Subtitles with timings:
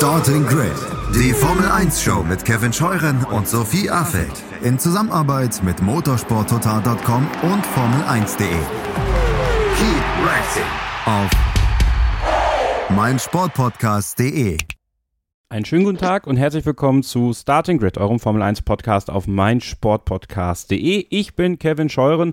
[0.00, 0.72] Starting Grid,
[1.14, 7.66] die Formel 1 Show mit Kevin Scheuren und Sophie Affeld in Zusammenarbeit mit motorsporttotal.com und
[7.66, 8.48] Formel1.de.
[9.76, 10.62] Keep racing
[11.04, 11.30] auf
[12.96, 14.56] meinsportpodcast.de.
[15.50, 19.26] Einen schönen guten Tag und herzlich willkommen zu Starting Grid, eurem Formel 1 Podcast auf
[19.26, 21.08] meinsportpodcast.de.
[21.10, 22.32] Ich bin Kevin Scheuren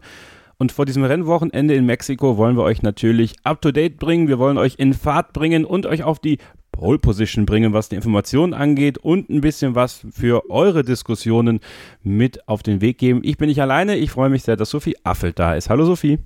[0.57, 4.27] und vor diesem Rennwochenende in Mexiko wollen wir euch natürlich up to date bringen.
[4.27, 6.39] Wir wollen euch in Fahrt bringen und euch auf die
[6.77, 11.59] Pole Position bringen, was die Informationen angeht und ein bisschen was für eure Diskussionen
[12.03, 13.21] mit auf den Weg geben.
[13.23, 13.97] Ich bin nicht alleine.
[13.97, 15.69] Ich freue mich sehr, dass Sophie Affelt da ist.
[15.69, 16.19] Hallo Sophie.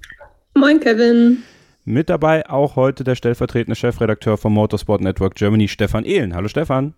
[0.56, 1.38] Moin Kevin.
[1.86, 6.36] Mit dabei auch heute der stellvertretende Chefredakteur vom Motorsport Network Germany, Stefan Ehlen.
[6.36, 6.95] Hallo Stefan.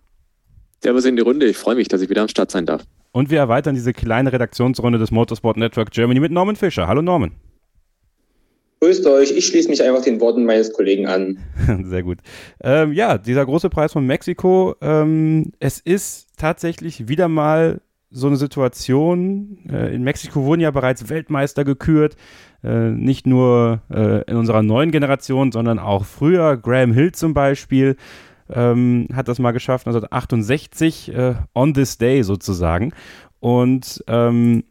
[0.82, 1.46] Servus in die Runde.
[1.46, 2.82] Ich freue mich, dass ich wieder am Start sein darf.
[3.12, 6.88] Und wir erweitern diese kleine Redaktionsrunde des Motorsport Network Germany mit Norman Fischer.
[6.88, 7.30] Hallo Norman.
[8.84, 11.38] Grüßt euch, ich schließe mich einfach den Worten meines Kollegen an.
[11.84, 12.18] Sehr gut.
[12.62, 18.36] Ähm, ja, dieser große Preis von Mexiko, ähm, es ist tatsächlich wieder mal so eine
[18.36, 19.56] Situation.
[19.72, 22.16] Äh, in Mexiko wurden ja bereits Weltmeister gekürt,
[22.62, 26.58] äh, nicht nur äh, in unserer neuen Generation, sondern auch früher.
[26.58, 27.96] Graham Hill zum Beispiel
[28.50, 32.92] ähm, hat das mal geschafft, 1968, äh, on this day sozusagen.
[33.40, 34.64] Und ähm,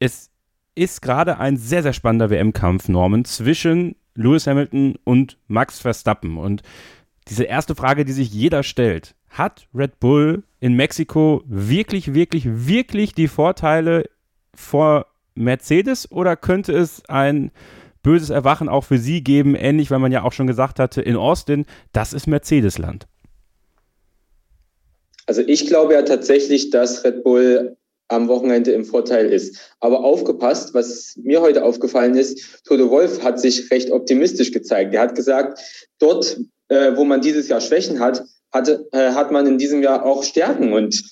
[0.00, 0.32] es
[0.78, 6.38] ist gerade ein sehr, sehr spannender WM-Kampf, Norman, zwischen Lewis Hamilton und Max Verstappen.
[6.38, 6.62] Und
[7.28, 13.12] diese erste Frage, die sich jeder stellt, hat Red Bull in Mexiko wirklich, wirklich, wirklich
[13.12, 14.04] die Vorteile
[14.54, 17.50] vor Mercedes oder könnte es ein
[18.02, 21.16] böses Erwachen auch für sie geben, ähnlich, weil man ja auch schon gesagt hatte, in
[21.16, 23.06] Austin, das ist Mercedes-Land.
[25.26, 27.76] Also ich glaube ja tatsächlich, dass Red Bull
[28.08, 29.74] am Wochenende im Vorteil ist.
[29.80, 34.94] Aber aufgepasst, was mir heute aufgefallen ist, Toto Wolf hat sich recht optimistisch gezeigt.
[34.94, 35.60] Er hat gesagt,
[35.98, 40.04] dort, äh, wo man dieses Jahr Schwächen hat, hatte, äh, hat man in diesem Jahr
[40.04, 40.72] auch Stärken.
[40.72, 41.02] Und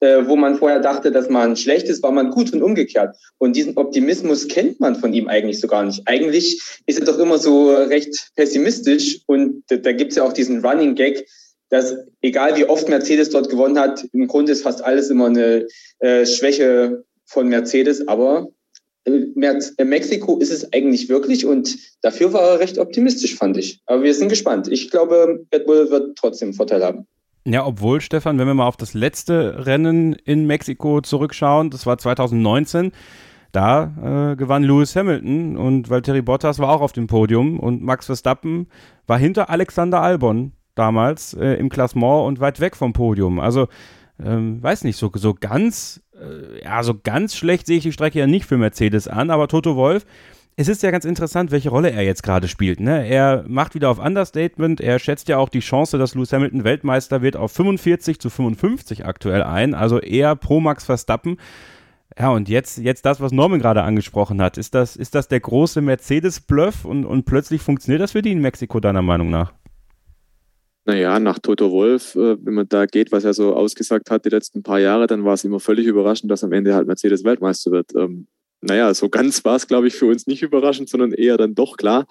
[0.00, 3.16] äh, wo man vorher dachte, dass man schlecht ist, war man gut und umgekehrt.
[3.38, 6.02] Und diesen Optimismus kennt man von ihm eigentlich so gar nicht.
[6.06, 10.32] Eigentlich ist er doch immer so recht pessimistisch und da, da gibt es ja auch
[10.32, 11.26] diesen Running Gag,
[11.68, 15.66] dass egal wie oft Mercedes dort gewonnen hat, im Grunde ist fast alles immer eine
[15.98, 18.48] äh, Schwäche von Mercedes, aber
[19.04, 23.80] in äh, Mexiko ist es eigentlich wirklich und dafür war er recht optimistisch, fand ich.
[23.86, 24.68] Aber wir sind gespannt.
[24.68, 27.06] Ich glaube, Red Bull wird trotzdem einen Vorteil haben.
[27.44, 31.96] Ja, obwohl, Stefan, wenn wir mal auf das letzte Rennen in Mexiko zurückschauen, das war
[31.96, 32.90] 2019,
[33.52, 38.06] da äh, gewann Lewis Hamilton und Valtteri Bottas war auch auf dem Podium und Max
[38.06, 38.66] Verstappen
[39.06, 43.40] war hinter Alexander Albon damals äh, im Klassement und weit weg vom Podium.
[43.40, 43.68] Also,
[44.22, 48.18] ähm, weiß nicht, so, so ganz, äh, ja, so ganz schlecht sehe ich die Strecke
[48.18, 50.06] ja nicht für Mercedes an, aber Toto Wolf,
[50.58, 52.80] es ist ja ganz interessant, welche Rolle er jetzt gerade spielt.
[52.80, 53.06] Ne?
[53.06, 54.80] Er macht wieder auf Understatement.
[54.80, 59.04] Er schätzt ja auch die Chance, dass Lewis Hamilton Weltmeister wird, auf 45 zu 55
[59.04, 59.74] aktuell ein.
[59.74, 61.36] Also eher pro Max Verstappen.
[62.18, 64.56] Ja, und jetzt, jetzt das, was Norman gerade angesprochen hat.
[64.56, 68.40] Ist das, ist das der große Mercedes-Bluff und, und plötzlich funktioniert das für die in
[68.40, 69.52] Mexiko, deiner Meinung nach?
[70.86, 74.28] Naja, nach Toto Wolf, äh, wenn man da geht, was er so ausgesagt hat die
[74.28, 77.72] letzten paar Jahre, dann war es immer völlig überraschend, dass am Ende halt Mercedes Weltmeister
[77.72, 77.92] wird.
[77.96, 78.28] Ähm,
[78.60, 81.76] naja, so ganz war es, glaube ich, für uns nicht überraschend, sondern eher dann doch
[81.76, 82.06] klar.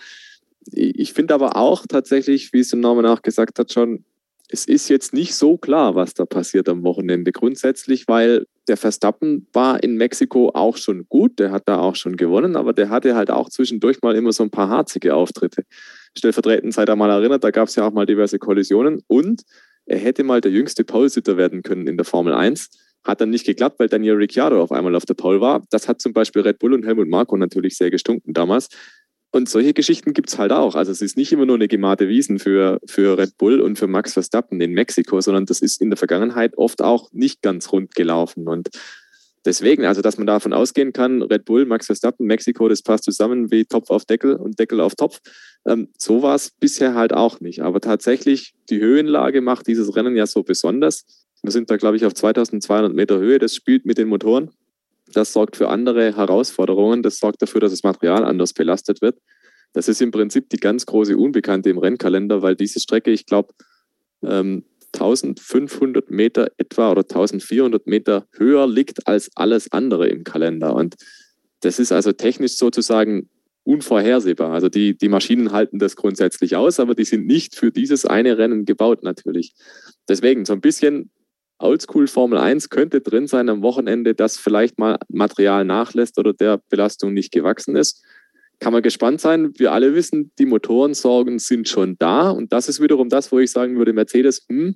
[0.71, 4.03] Ich finde aber auch tatsächlich, wie es der Norman auch gesagt hat, schon,
[4.49, 7.31] es ist jetzt nicht so klar, was da passiert am Wochenende.
[7.31, 12.17] Grundsätzlich, weil der Verstappen war in Mexiko auch schon gut, der hat da auch schon
[12.17, 15.63] gewonnen, aber der hatte halt auch zwischendurch mal immer so ein paar harzige Auftritte.
[16.17, 19.43] Stellvertretend seid ihr mal erinnert, da gab es ja auch mal diverse Kollisionen und
[19.85, 22.69] er hätte mal der jüngste Pole-Sitter werden können in der Formel 1
[23.05, 25.63] hat dann nicht geklappt, weil Daniel Ricciardo auf einmal auf der Pole war.
[25.69, 28.69] Das hat zum Beispiel Red Bull und Helmut Marko natürlich sehr gestunken damals.
[29.31, 30.75] Und solche Geschichten gibt es halt auch.
[30.75, 33.87] Also es ist nicht immer nur eine gemate Wiesen für, für Red Bull und für
[33.87, 37.95] Max Verstappen in Mexiko, sondern das ist in der Vergangenheit oft auch nicht ganz rund
[37.95, 38.47] gelaufen.
[38.47, 38.69] Und
[39.43, 43.51] deswegen, also dass man davon ausgehen kann, Red Bull, Max Verstappen, Mexiko, das passt zusammen
[43.51, 45.19] wie Topf auf Deckel und Deckel auf Topf.
[45.67, 47.61] Ähm, so war es bisher halt auch nicht.
[47.61, 51.05] Aber tatsächlich, die Höhenlage macht dieses Rennen ja so besonders.
[51.43, 53.39] Wir sind da, glaube ich, auf 2200 Meter Höhe.
[53.39, 54.51] Das spielt mit den Motoren.
[55.13, 57.03] Das sorgt für andere Herausforderungen.
[57.03, 59.19] Das sorgt dafür, dass das Material anders belastet wird.
[59.73, 63.53] Das ist im Prinzip die ganz große Unbekannte im Rennkalender, weil diese Strecke, ich glaube,
[64.23, 64.63] ähm,
[64.93, 70.73] 1500 Meter etwa oder 1400 Meter höher liegt als alles andere im Kalender.
[70.73, 70.95] Und
[71.61, 73.29] das ist also technisch sozusagen
[73.65, 74.51] unvorhersehbar.
[74.51, 78.37] Also die, die Maschinen halten das grundsätzlich aus, aber die sind nicht für dieses eine
[78.37, 79.55] Rennen gebaut natürlich.
[80.07, 81.09] Deswegen so ein bisschen
[81.57, 86.59] Oldschool Formel 1 könnte drin sein am Wochenende, dass vielleicht mal Material nachlässt oder der
[86.69, 88.03] Belastung nicht gewachsen ist.
[88.59, 89.51] Kann man gespannt sein.
[89.57, 92.29] Wir alle wissen, die Motorensorgen sind schon da.
[92.29, 94.75] Und das ist wiederum das, wo ich sagen würde, Mercedes, hm,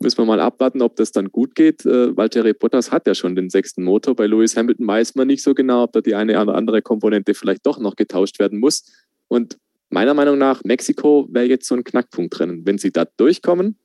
[0.00, 1.84] Müssen wir mal abwarten, ob das dann gut geht.
[1.84, 4.14] Äh, Valtteri Bottas hat ja schon den sechsten Motor.
[4.14, 7.34] Bei Lewis Hamilton weiß man nicht so genau, ob da die eine oder andere Komponente
[7.34, 8.84] vielleicht doch noch getauscht werden muss.
[9.26, 9.58] Und
[9.90, 12.62] meiner Meinung nach, Mexiko wäre jetzt so ein Knackpunkt drin.
[12.64, 13.76] Wenn sie da durchkommen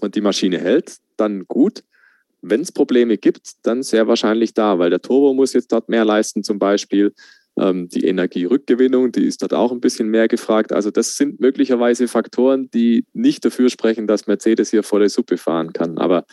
[0.00, 1.82] und die Maschine hält, dann gut.
[2.40, 6.04] Wenn es Probleme gibt, dann sehr wahrscheinlich da, weil der Turbo muss jetzt dort mehr
[6.04, 7.12] leisten zum Beispiel.
[7.58, 10.72] Ähm, die Energierückgewinnung, die ist dort auch ein bisschen mehr gefragt.
[10.72, 15.72] Also das sind möglicherweise Faktoren, die nicht dafür sprechen, dass Mercedes hier volle Suppe fahren
[15.72, 15.98] kann.
[15.98, 16.24] Aber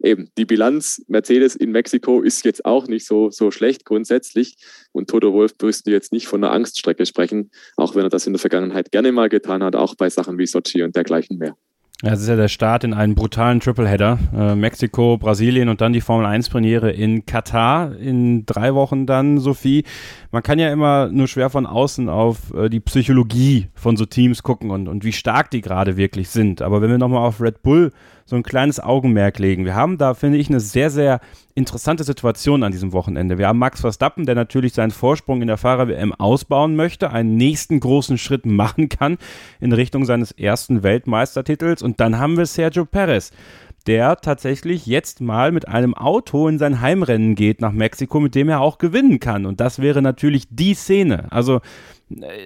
[0.00, 4.56] eben die Bilanz Mercedes in Mexiko ist jetzt auch nicht so, so schlecht grundsätzlich.
[4.92, 8.32] Und Toto Wolf müsste jetzt nicht von einer Angststrecke sprechen, auch wenn er das in
[8.32, 11.56] der Vergangenheit gerne mal getan hat, auch bei Sachen wie Sochi und dergleichen mehr.
[12.04, 14.20] Ja, es ist ja der Start in einen brutalen Tripleheader.
[14.32, 19.40] Äh, Mexiko, Brasilien und dann die Formel 1 Premiere in Katar in drei Wochen dann,
[19.40, 19.82] Sophie.
[20.30, 24.44] Man kann ja immer nur schwer von außen auf äh, die Psychologie von so Teams
[24.44, 26.62] gucken und, und wie stark die gerade wirklich sind.
[26.62, 27.90] Aber wenn wir nochmal auf Red Bull
[28.28, 29.64] so ein kleines Augenmerk legen.
[29.64, 31.20] Wir haben da, finde ich, eine sehr, sehr
[31.54, 33.38] interessante Situation an diesem Wochenende.
[33.38, 37.80] Wir haben Max Verstappen, der natürlich seinen Vorsprung in der Fahrer-WM ausbauen möchte, einen nächsten
[37.80, 39.16] großen Schritt machen kann
[39.60, 41.80] in Richtung seines ersten Weltmeistertitels.
[41.80, 43.32] Und dann haben wir Sergio Perez
[43.88, 48.50] der tatsächlich jetzt mal mit einem Auto in sein Heimrennen geht nach Mexiko, mit dem
[48.50, 49.46] er auch gewinnen kann.
[49.46, 51.26] Und das wäre natürlich die Szene.
[51.32, 51.60] Also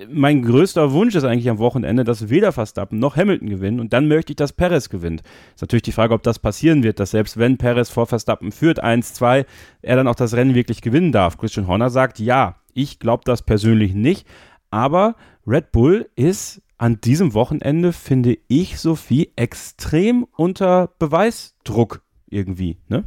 [0.08, 4.08] mein größter Wunsch ist eigentlich am Wochenende, dass weder Verstappen noch Hamilton gewinnen und dann
[4.08, 5.22] möchte ich, dass Perez gewinnt.
[5.54, 8.82] Ist natürlich die Frage, ob das passieren wird, dass selbst wenn Perez vor Verstappen führt,
[8.82, 9.44] 1-2,
[9.82, 11.38] er dann auch das Rennen wirklich gewinnen darf.
[11.38, 14.26] Christian Horner sagt, ja, ich glaube das persönlich nicht,
[14.70, 15.16] aber
[15.46, 23.04] Red Bull ist an diesem Wochenende, finde ich, Sophie, extrem unter Beweisdruck irgendwie, ne?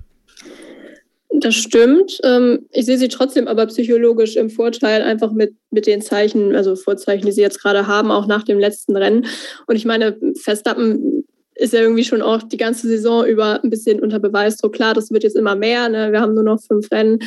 [1.41, 2.17] Das stimmt.
[2.23, 6.77] Ähm, ich sehe sie trotzdem aber psychologisch im Vorteil, einfach mit, mit den Zeichen, also
[6.77, 9.25] Vorzeichen, die sie jetzt gerade haben, auch nach dem letzten Rennen.
[9.67, 11.25] Und ich meine, Verstappen
[11.55, 14.71] ist ja irgendwie schon auch die ganze Saison über ein bisschen unter Beweisdruck.
[14.71, 15.89] Klar, das wird jetzt immer mehr.
[15.89, 16.13] Ne?
[16.13, 17.19] Wir haben nur noch fünf Rennen.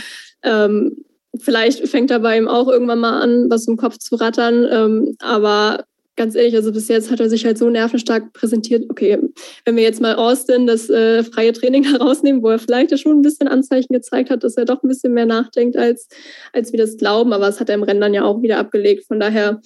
[0.43, 1.05] Ähm,
[1.39, 4.67] vielleicht fängt er bei ihm auch irgendwann mal an, was im Kopf zu rattern.
[4.71, 5.85] Ähm, aber
[6.19, 8.85] ganz ehrlich, also bis jetzt hat er sich halt so nervenstark präsentiert.
[8.91, 9.19] Okay,
[9.65, 13.19] wenn wir jetzt mal Austin das äh, freie Training herausnehmen, wo er vielleicht ja schon
[13.19, 16.09] ein bisschen Anzeichen gezeigt hat, dass er doch ein bisschen mehr nachdenkt, als,
[16.53, 17.33] als wir das glauben.
[17.33, 19.07] Aber das hat er im Rennen dann ja auch wieder abgelegt.
[19.07, 19.63] Von daher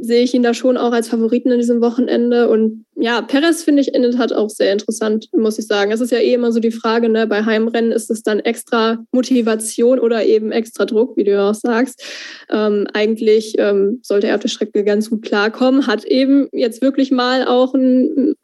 [0.00, 2.48] sehe ich ihn da schon auch als Favoriten in diesem Wochenende.
[2.48, 5.92] Und ja, Perez finde ich in der Tat auch sehr interessant, muss ich sagen.
[5.92, 8.98] Es ist ja eh immer so die Frage, ne, bei Heimrennen ist es dann extra
[9.12, 12.02] Motivation oder eben extra Druck, wie du ja auch sagst.
[12.50, 17.10] Ähm, eigentlich ähm, sollte er auf der Strecke ganz gut klarkommen, hat eben jetzt wirklich
[17.10, 18.34] mal auch ein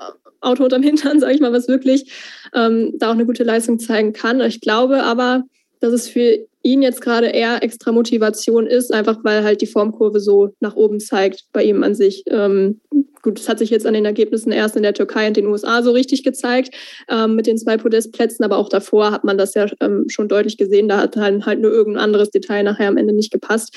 [0.41, 2.11] Auto unterm Hintern, sage ich mal, was wirklich
[2.55, 4.41] ähm, da auch eine gute Leistung zeigen kann.
[4.41, 5.45] Ich glaube aber,
[5.81, 10.21] dass es für ihn jetzt gerade eher extra Motivation ist, einfach weil halt die Formkurve
[10.21, 12.25] so nach oben zeigt bei ihm an sich.
[12.29, 12.81] Ähm,
[13.23, 15.83] gut, das hat sich jetzt an den Ergebnissen erst in der Türkei und den USA
[15.83, 16.75] so richtig gezeigt
[17.09, 20.59] ähm, mit den zwei Podestplätzen, aber auch davor hat man das ja ähm, schon deutlich
[20.59, 20.89] gesehen.
[20.89, 23.75] Da hat halt, halt nur irgendein anderes Detail nachher am Ende nicht gepasst.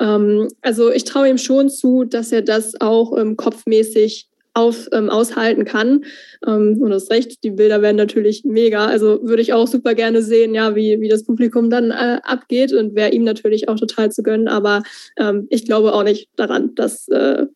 [0.00, 5.10] Ähm, also ich traue ihm schon zu, dass er das auch ähm, kopfmäßig auf, ähm,
[5.10, 6.04] aushalten kann.
[6.46, 8.86] Ähm, und das Recht, die Bilder werden natürlich mega.
[8.86, 12.72] Also würde ich auch super gerne sehen, ja, wie, wie das Publikum dann äh, abgeht
[12.72, 14.48] und wäre ihm natürlich auch total zu gönnen.
[14.48, 14.82] Aber
[15.18, 17.46] ähm, ich glaube auch nicht daran, dass äh,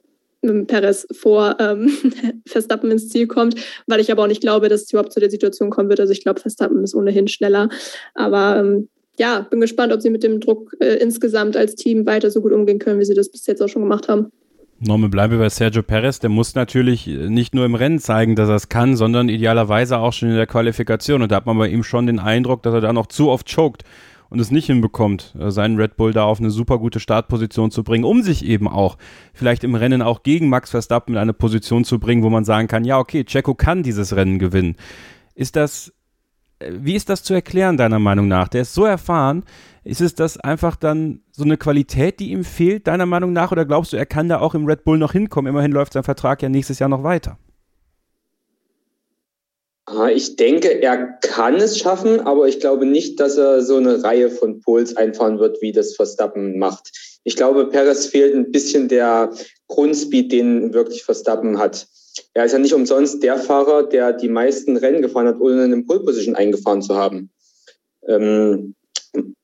[0.43, 1.91] Perez vor ähm,
[2.47, 3.55] Verstappen ins Ziel kommt,
[3.87, 6.01] weil ich aber auch nicht glaube, dass es überhaupt zu der Situation kommen wird.
[6.01, 7.71] Also ich glaube, Verstappen ist ohnehin schneller.
[8.15, 8.89] Aber ähm,
[9.19, 12.53] ja, bin gespannt, ob sie mit dem Druck äh, insgesamt als Team weiter so gut
[12.53, 14.33] umgehen können, wie sie das bis jetzt auch schon gemacht haben.
[14.83, 16.21] Norman, bleiben wir bei Sergio Perez.
[16.21, 20.15] Der muss natürlich nicht nur im Rennen zeigen, dass er es kann, sondern idealerweise auch
[20.15, 21.21] schon in der Qualifikation.
[21.21, 23.47] Und da hat man bei ihm schon den Eindruck, dass er da noch zu oft
[23.55, 23.85] choked
[24.31, 27.85] und es nicht hinbekommt, äh, seinen Red Bull da auf eine super gute Startposition zu
[27.85, 28.97] bringen, um sich eben auch
[29.35, 32.67] vielleicht im Rennen auch gegen Max Verstappen in eine Position zu bringen, wo man sagen
[32.67, 34.77] kann, ja, okay, Checo kann dieses Rennen gewinnen.
[35.35, 35.93] Ist das, äh,
[36.69, 38.49] wie ist das zu erklären, deiner Meinung nach?
[38.49, 39.45] Der ist so erfahren,
[39.85, 43.51] ist es das einfach dann so eine Qualität, die ihm fehlt, deiner Meinung nach?
[43.51, 45.51] Oder glaubst du, er kann da auch im Red Bull noch hinkommen?
[45.51, 47.39] Immerhin läuft sein Vertrag ja nächstes Jahr noch weiter.
[49.87, 54.05] Ah, ich denke, er kann es schaffen, aber ich glaube nicht, dass er so eine
[54.05, 56.93] Reihe von Pols einfahren wird, wie das Verstappen macht.
[57.25, 59.33] Ich glaube, Perez fehlt ein bisschen der
[59.67, 61.89] Grundspeed, den wirklich Verstappen hat.
[62.35, 65.83] Er ist ja nicht umsonst der Fahrer, der die meisten Rennen gefahren hat, ohne eine
[65.83, 67.31] Pole Position eingefahren zu haben.
[68.07, 68.75] Ähm,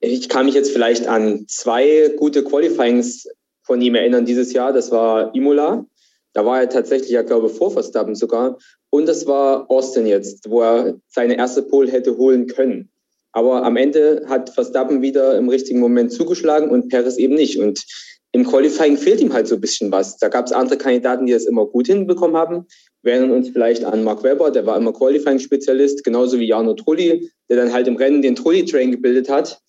[0.01, 3.29] ich kann mich jetzt vielleicht an zwei gute Qualifyings
[3.63, 4.73] von ihm erinnern dieses Jahr.
[4.73, 5.85] Das war Imola.
[6.33, 8.59] Da war er tatsächlich, ja, glaube vor Verstappen sogar.
[8.91, 12.91] Und das war Austin jetzt, wo er seine erste Pole hätte holen können.
[13.33, 17.59] Aber am Ende hat Verstappen wieder im richtigen Moment zugeschlagen und Perez eben nicht.
[17.59, 17.85] Und
[18.33, 20.19] im Qualifying fehlt ihm halt so ein bisschen was.
[20.19, 22.67] Da gab es andere Kandidaten, die das immer gut hinbekommen haben.
[23.03, 27.31] Wir erinnern uns vielleicht an Mark Webber, der war immer Qualifying-Spezialist, genauso wie Jarno Trulli,
[27.49, 29.61] der dann halt im Rennen den Trulli-Train gebildet hat.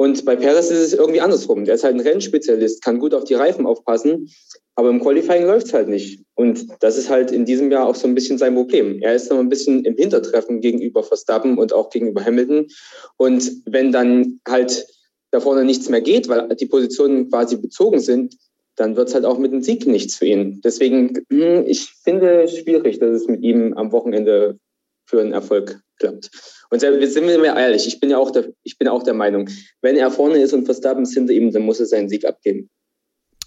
[0.00, 1.64] Und bei Perez ist es irgendwie andersrum.
[1.64, 4.30] Der ist halt ein Rennspezialist, kann gut auf die Reifen aufpassen,
[4.76, 6.22] aber im Qualifying läuft es halt nicht.
[6.36, 9.00] Und das ist halt in diesem Jahr auch so ein bisschen sein Problem.
[9.02, 12.68] Er ist noch ein bisschen im Hintertreffen gegenüber Verstappen und auch gegenüber Hamilton.
[13.16, 14.86] Und wenn dann halt
[15.30, 18.36] da vorne nichts mehr geht, weil die Positionen quasi bezogen sind,
[18.76, 20.60] dann wird es halt auch mit dem Sieg nichts für ihn.
[20.62, 24.58] Deswegen, hm, ich finde es schwierig, dass es mit ihm am Wochenende
[25.06, 26.30] für einen Erfolg klappt.
[26.70, 29.48] Und sind wir mir ehrlich, ich bin ja auch der, ich bin auch der Meinung,
[29.80, 32.68] wenn er vorne ist und Verstappen ist hinter ihm, dann muss er seinen Sieg abgeben.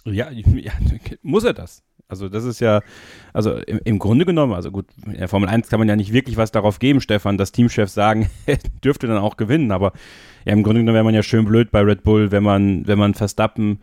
[0.04, 0.72] Ja, ja
[1.22, 1.82] muss er das.
[2.12, 2.82] Also das ist ja,
[3.32, 6.12] also im, im, Grunde genommen, also gut, in der Formel 1 kann man ja nicht
[6.12, 8.28] wirklich was darauf geben, Stefan, dass Teamchefs sagen,
[8.84, 9.92] dürfte dann auch gewinnen, aber
[10.44, 12.98] ja, im Grunde genommen wäre man ja schön blöd bei Red Bull, wenn man, wenn
[12.98, 13.78] man Verstappen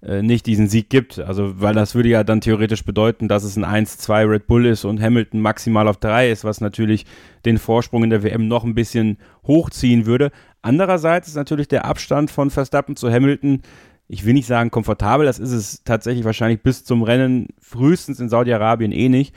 [0.00, 1.18] äh, nicht diesen Sieg gibt.
[1.18, 4.86] Also, weil das würde ja dann theoretisch bedeuten, dass es ein 1-2 Red Bull ist
[4.86, 7.04] und Hamilton maximal auf 3 ist, was natürlich
[7.44, 10.30] den Vorsprung in der WM noch ein bisschen hochziehen würde.
[10.62, 13.60] Andererseits ist natürlich der Abstand von Verstappen zu Hamilton,
[14.08, 18.28] ich will nicht sagen komfortabel, das ist es tatsächlich wahrscheinlich bis zum Rennen frühestens in
[18.28, 19.34] Saudi-Arabien eh nicht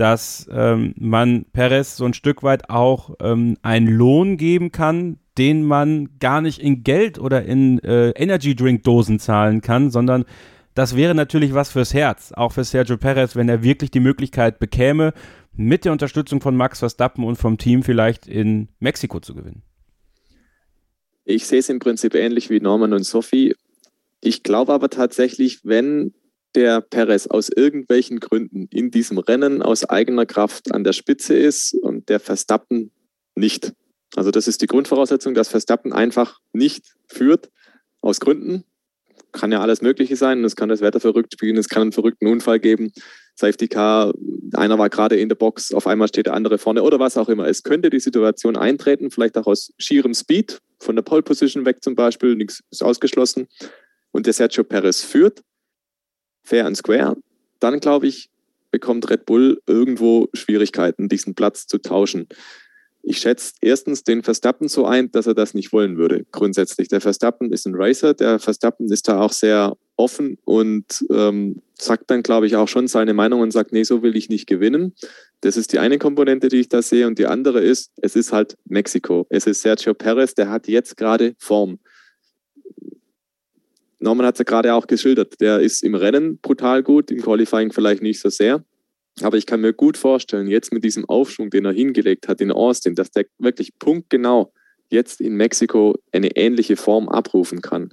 [0.00, 5.62] dass ähm, man Perez so ein Stück weit auch ähm, einen Lohn geben kann, den
[5.62, 10.24] man gar nicht in Geld oder in äh, Energy Drink Dosen zahlen kann, sondern
[10.72, 14.58] das wäre natürlich was fürs Herz, auch für Sergio Perez, wenn er wirklich die Möglichkeit
[14.58, 15.12] bekäme,
[15.52, 19.62] mit der Unterstützung von Max Verstappen und vom Team vielleicht in Mexiko zu gewinnen.
[21.26, 23.54] Ich sehe es im Prinzip ähnlich wie Norman und Sophie.
[24.20, 26.14] Ich glaube aber tatsächlich, wenn
[26.54, 31.74] der Perez aus irgendwelchen Gründen in diesem Rennen aus eigener Kraft an der Spitze ist
[31.74, 32.90] und der Verstappen
[33.34, 33.72] nicht.
[34.16, 37.50] Also das ist die Grundvoraussetzung, dass Verstappen einfach nicht führt
[38.00, 38.64] aus Gründen.
[39.32, 40.42] Kann ja alles Mögliche sein.
[40.42, 42.92] Es kann das Wetter verrückt spielen, es kann einen verrückten Unfall geben.
[43.36, 44.12] Safety Car,
[44.54, 47.28] einer war gerade in der Box, auf einmal steht der andere vorne oder was auch
[47.28, 47.46] immer.
[47.46, 51.82] Es könnte die Situation eintreten, vielleicht auch aus schierem Speed, von der Pole Position weg
[51.82, 53.46] zum Beispiel, nichts ist ausgeschlossen.
[54.12, 55.42] Und der Sergio Perez führt
[56.42, 57.16] fair and square,
[57.60, 58.30] dann glaube ich,
[58.70, 62.28] bekommt Red Bull irgendwo Schwierigkeiten, diesen Platz zu tauschen.
[63.02, 66.88] Ich schätze erstens den Verstappen so ein, dass er das nicht wollen würde, grundsätzlich.
[66.88, 72.10] Der Verstappen ist ein Racer, der Verstappen ist da auch sehr offen und ähm, sagt
[72.10, 74.94] dann, glaube ich, auch schon seine Meinung und sagt, nee, so will ich nicht gewinnen.
[75.40, 77.06] Das ist die eine Komponente, die ich da sehe.
[77.06, 79.26] Und die andere ist, es ist halt Mexiko.
[79.30, 81.78] Es ist Sergio Perez, der hat jetzt gerade Form.
[84.00, 85.40] Norman hat es ja gerade auch geschildert.
[85.40, 88.64] Der ist im Rennen brutal gut, im Qualifying vielleicht nicht so sehr.
[89.22, 92.50] Aber ich kann mir gut vorstellen, jetzt mit diesem Aufschwung, den er hingelegt hat in
[92.50, 94.52] Austin, dass der wirklich punktgenau
[94.88, 97.90] jetzt in Mexiko eine ähnliche Form abrufen kann.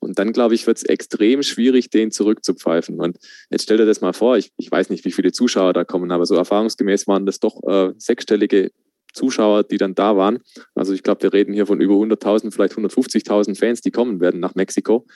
[0.00, 2.98] Und dann, glaube ich, wird es extrem schwierig, den zurückzupfeifen.
[2.98, 3.18] Und
[3.50, 6.10] jetzt stell dir das mal vor, ich, ich weiß nicht, wie viele Zuschauer da kommen,
[6.10, 8.70] aber so erfahrungsgemäß waren das doch äh, sechsstellige
[9.12, 10.38] Zuschauer, die dann da waren.
[10.74, 14.40] Also ich glaube, wir reden hier von über 100.000, vielleicht 150.000 Fans, die kommen werden
[14.40, 15.06] nach Mexiko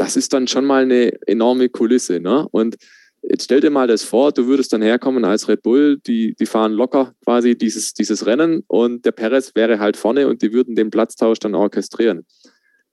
[0.00, 2.20] das ist dann schon mal eine enorme Kulisse.
[2.20, 2.48] Ne?
[2.52, 2.76] Und
[3.22, 6.46] jetzt stell dir mal das vor, du würdest dann herkommen als Red Bull, die, die
[6.46, 10.74] fahren locker quasi dieses, dieses Rennen und der Perez wäre halt vorne und die würden
[10.74, 12.24] den Platztausch dann orchestrieren.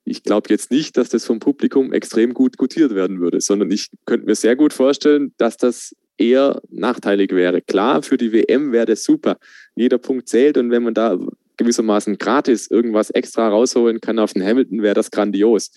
[0.04, 3.90] Ich glaube jetzt nicht, dass das vom Publikum extrem gut gutiert werden würde, sondern ich
[4.06, 7.62] könnte mir sehr gut vorstellen, dass das eher nachteilig wäre.
[7.62, 9.38] Klar, für die WM wäre das super.
[9.76, 11.18] Jeder Punkt zählt und wenn man da
[11.58, 15.72] gewissermaßen gratis irgendwas extra rausholen kann auf den Hamilton, wäre das grandios.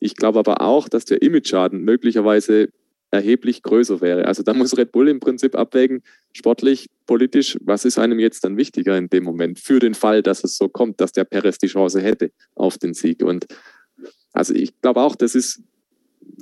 [0.00, 2.68] Ich glaube aber auch, dass der Image-Schaden möglicherweise
[3.10, 4.26] erheblich größer wäre.
[4.26, 6.02] Also da muss Red Bull im Prinzip abwägen,
[6.32, 10.44] sportlich, politisch, was ist einem jetzt dann wichtiger in dem Moment, für den Fall, dass
[10.44, 13.22] es so kommt, dass der Perez die Chance hätte auf den Sieg.
[13.22, 13.46] Und
[14.32, 15.62] also ich glaube auch, das ist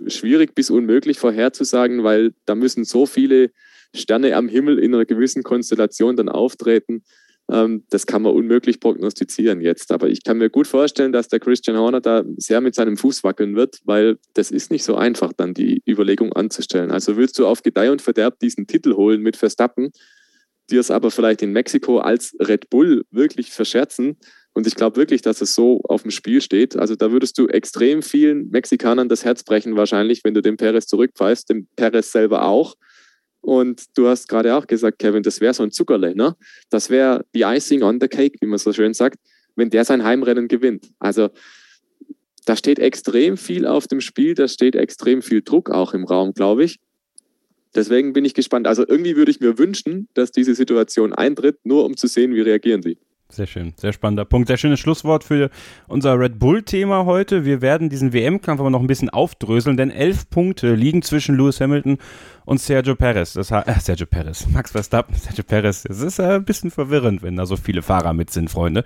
[0.08, 3.50] schwierig bis unmöglich vorherzusagen, weil da müssen so viele
[3.94, 7.04] Sterne am Himmel in einer gewissen Konstellation dann auftreten,
[7.49, 9.93] das kann man unmöglich prognostizieren jetzt.
[9.93, 13.23] Aber ich kann mir gut vorstellen, dass der Christian Horner da sehr mit seinem Fuß
[13.23, 16.91] wackeln wird, weil das ist nicht so einfach, dann die Überlegung anzustellen.
[16.91, 19.91] Also willst du auf Gedeih und Verderb diesen Titel holen mit Verstappen,
[20.71, 24.17] dir es aber vielleicht in Mexiko als Red Bull wirklich verscherzen.
[24.53, 26.76] Und ich glaube wirklich, dass es so auf dem Spiel steht.
[26.76, 30.87] Also da würdest du extrem vielen Mexikanern das Herz brechen, wahrscheinlich, wenn du den Perez
[30.87, 32.75] zurückpfeifst, dem Perez selber auch.
[33.47, 36.35] Und du hast gerade auch gesagt, Kevin, das wäre so ein Zuckerle, ne?
[36.69, 39.21] Das wäre die Icing on the Cake, wie man so schön sagt,
[39.55, 40.91] wenn der sein Heimrennen gewinnt.
[40.99, 41.29] Also
[42.45, 46.35] da steht extrem viel auf dem Spiel, da steht extrem viel Druck auch im Raum,
[46.35, 46.81] glaube ich.
[47.76, 48.67] Deswegen bin ich gespannt.
[48.67, 52.41] Also irgendwie würde ich mir wünschen, dass diese Situation eintritt, nur um zu sehen, wie
[52.41, 52.99] reagieren sie.
[53.29, 54.47] Sehr schön, sehr spannender Punkt.
[54.47, 55.50] Sehr schönes Schlusswort für
[55.88, 57.45] unser Red Bull-Thema heute.
[57.45, 61.61] Wir werden diesen WM-Kampf aber noch ein bisschen aufdröseln, denn elf Punkte liegen zwischen Lewis
[61.61, 61.99] Hamilton
[62.47, 63.35] und Sergio Perez.
[63.35, 65.85] Das äh, Sergio Perez, Max Verstappen, Sergio Perez.
[65.85, 68.85] Es ist äh, ein bisschen verwirrend, wenn da so viele Fahrer mit sind, Freunde.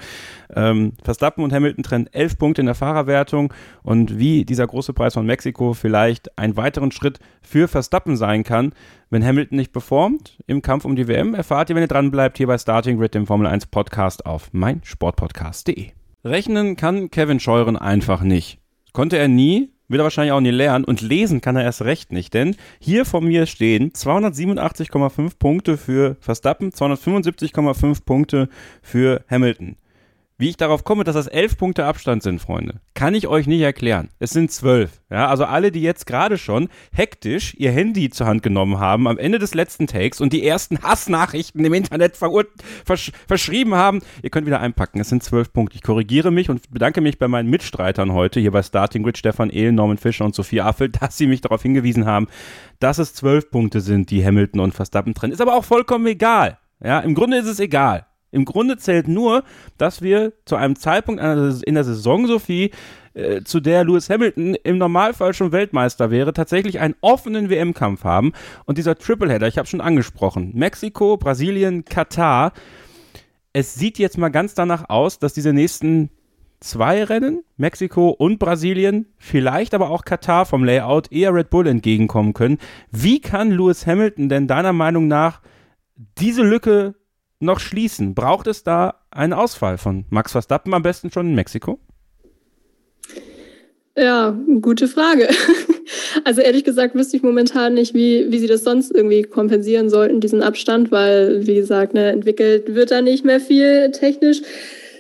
[0.52, 3.52] Ähm, Verstappen und Hamilton trennen elf Punkte in der Fahrerwertung
[3.84, 8.72] und wie dieser große Preis von Mexiko vielleicht einen weiteren Schritt für Verstappen sein kann,
[9.10, 12.38] wenn Hamilton nicht performt im Kampf um die WM, erfahrt ihr, wenn ihr dran bleibt,
[12.38, 15.90] hier bei Starting Grid, dem Formel 1 Podcast auf meinsportpodcast.de.
[16.24, 18.58] Rechnen kann Kevin Scheuren einfach nicht.
[18.92, 22.12] Konnte er nie, wird er wahrscheinlich auch nie lernen und lesen kann er erst recht
[22.12, 28.48] nicht, denn hier vor mir stehen 287,5 Punkte für Verstappen, 275,5 Punkte
[28.82, 29.76] für Hamilton.
[30.40, 33.60] Wie ich darauf komme, dass das elf Punkte Abstand sind, Freunde, kann ich euch nicht
[33.60, 34.08] erklären.
[34.20, 35.02] Es sind zwölf.
[35.10, 39.18] Ja, also alle, die jetzt gerade schon hektisch ihr Handy zur Hand genommen haben am
[39.18, 44.46] Ende des letzten Takes und die ersten Hassnachrichten im Internet versch verschrieben haben, ihr könnt
[44.46, 44.98] wieder einpacken.
[44.98, 45.76] Es sind zwölf Punkte.
[45.76, 49.50] Ich korrigiere mich und bedanke mich bei meinen Mitstreitern heute hier bei Starting Grid, Stefan
[49.50, 52.28] Ehl, Norman Fischer und Sophie Affelt, dass sie mich darauf hingewiesen haben,
[52.78, 55.34] dass es zwölf Punkte sind, die Hamilton und Verstappen trennen.
[55.34, 56.56] Ist aber auch vollkommen egal.
[56.82, 58.06] Ja, im Grunde ist es egal.
[58.32, 59.44] Im Grunde zählt nur,
[59.78, 62.70] dass wir zu einem Zeitpunkt in der Saison, Sophie,
[63.12, 68.32] äh, zu der Lewis Hamilton im Normalfall schon Weltmeister wäre, tatsächlich einen offenen WM-Kampf haben.
[68.66, 72.52] Und dieser Tripleheader, ich habe schon angesprochen, Mexiko, Brasilien, Katar.
[73.52, 76.10] Es sieht jetzt mal ganz danach aus, dass diese nächsten
[76.60, 82.32] zwei Rennen, Mexiko und Brasilien, vielleicht aber auch Katar vom Layout eher Red Bull entgegenkommen
[82.32, 82.58] können.
[82.92, 85.40] Wie kann Lewis Hamilton denn deiner Meinung nach
[86.18, 86.94] diese Lücke
[87.40, 88.14] noch schließen?
[88.14, 91.78] Braucht es da einen Ausfall von Max Verstappen am besten schon in Mexiko?
[93.96, 95.28] Ja, gute Frage.
[96.24, 100.20] Also ehrlich gesagt wüsste ich momentan nicht, wie, wie sie das sonst irgendwie kompensieren sollten,
[100.20, 104.42] diesen Abstand, weil, wie gesagt, ne, entwickelt wird da nicht mehr viel technisch.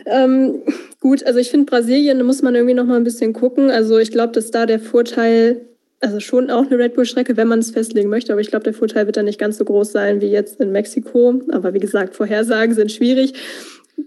[0.06, 0.62] Ähm,
[1.00, 3.70] gut, also ich finde Brasilien, da muss man irgendwie noch mal ein bisschen gucken.
[3.70, 5.60] Also ich glaube, dass da der Vorteil
[6.00, 8.32] also schon auch eine Red Bull-Strecke, wenn man es festlegen möchte.
[8.32, 10.72] Aber ich glaube, der Vorteil wird dann nicht ganz so groß sein wie jetzt in
[10.72, 11.40] Mexiko.
[11.52, 13.34] Aber wie gesagt, Vorhersagen sind schwierig.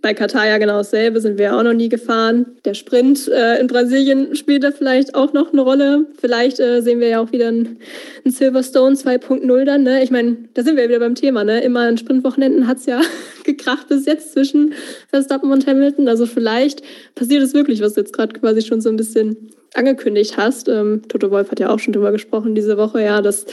[0.02, 2.48] Bei Katar ja genau dasselbe, sind wir auch noch nie gefahren.
[2.66, 6.08] Der Sprint äh, in Brasilien spielt da vielleicht auch noch eine Rolle.
[6.20, 7.78] Vielleicht äh, sehen wir ja auch wieder ein,
[8.26, 9.84] Silverstone 2.0 dann.
[9.84, 10.04] Ne?
[10.04, 11.44] Ich meine, da sind wir wieder beim Thema.
[11.44, 11.62] Ne?
[11.62, 13.02] Immer an Sprintwochenenden hat es ja
[13.44, 14.74] gekracht bis jetzt zwischen
[15.10, 16.08] Verstappen und Hamilton.
[16.08, 16.82] Also vielleicht
[17.14, 20.68] passiert es wirklich, was jetzt gerade quasi schon so ein bisschen angekündigt hast.
[20.68, 23.46] Ähm, Toto Wolf hat ja auch schon drüber gesprochen diese Woche, ja, dass,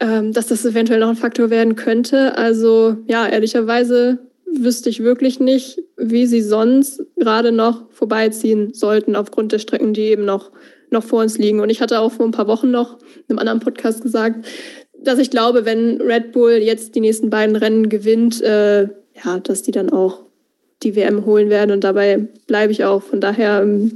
[0.00, 2.36] ähm, dass das eventuell noch ein Faktor werden könnte.
[2.36, 9.52] Also ja, ehrlicherweise wüsste ich wirklich nicht, wie sie sonst gerade noch vorbeiziehen sollten aufgrund
[9.52, 10.52] der Strecken, die eben noch,
[10.90, 11.60] noch vor uns liegen.
[11.60, 14.46] Und ich hatte auch vor ein paar Wochen noch in einem anderen Podcast gesagt,
[14.98, 18.88] dass ich glaube, wenn Red Bull jetzt die nächsten beiden Rennen gewinnt, äh,
[19.24, 20.26] ja, dass die dann auch
[20.82, 21.70] die WM holen werden.
[21.70, 23.02] Und dabei bleibe ich auch.
[23.02, 23.92] Von daher ähm,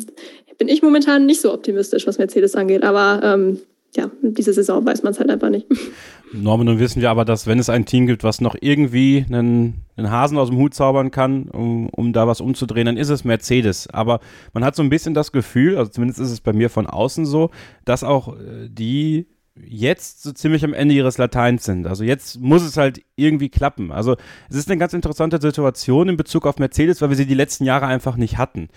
[0.60, 2.84] bin ich momentan nicht so optimistisch, was Mercedes angeht.
[2.84, 3.60] Aber ähm,
[3.96, 5.66] ja, diese Saison weiß man es halt einfach nicht.
[6.34, 9.86] Norman, nun wissen wir aber, dass wenn es ein Team gibt, was noch irgendwie einen,
[9.96, 13.24] einen Hasen aus dem Hut zaubern kann, um, um da was umzudrehen, dann ist es
[13.24, 13.88] Mercedes.
[13.88, 14.20] Aber
[14.52, 17.24] man hat so ein bisschen das Gefühl, also zumindest ist es bei mir von außen
[17.24, 17.50] so,
[17.86, 21.86] dass auch äh, die jetzt so ziemlich am Ende ihres Lateins sind.
[21.86, 23.92] Also jetzt muss es halt irgendwie klappen.
[23.92, 24.16] Also
[24.50, 27.64] es ist eine ganz interessante Situation in Bezug auf Mercedes, weil wir sie die letzten
[27.64, 28.68] Jahre einfach nicht hatten.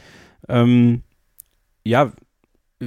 [0.48, 1.04] Ähm,
[1.84, 2.13] ja,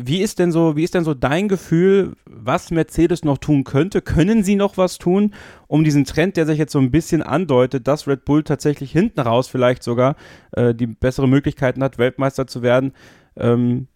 [0.04, 4.02] wie ist denn so, wie ist denn so dein Gefühl, was Mercedes noch tun könnte?
[4.02, 5.34] Können sie noch was tun,
[5.68, 9.20] um diesen Trend, der sich jetzt so ein bisschen andeutet, dass Red Bull tatsächlich hinten
[9.20, 10.16] raus vielleicht sogar
[10.52, 12.92] äh, die bessere Möglichkeiten hat, Weltmeister zu werden,
[13.36, 13.88] ähm,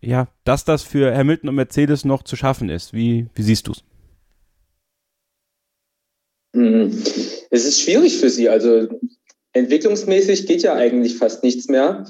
[0.00, 2.92] ja, dass das für Hamilton und Mercedes noch zu schaffen ist?
[2.92, 3.82] Wie, wie siehst du es?
[6.54, 6.90] Hm,
[7.50, 8.48] es ist schwierig für sie.
[8.48, 8.88] Also
[9.52, 12.06] entwicklungsmäßig geht ja eigentlich fast nichts mehr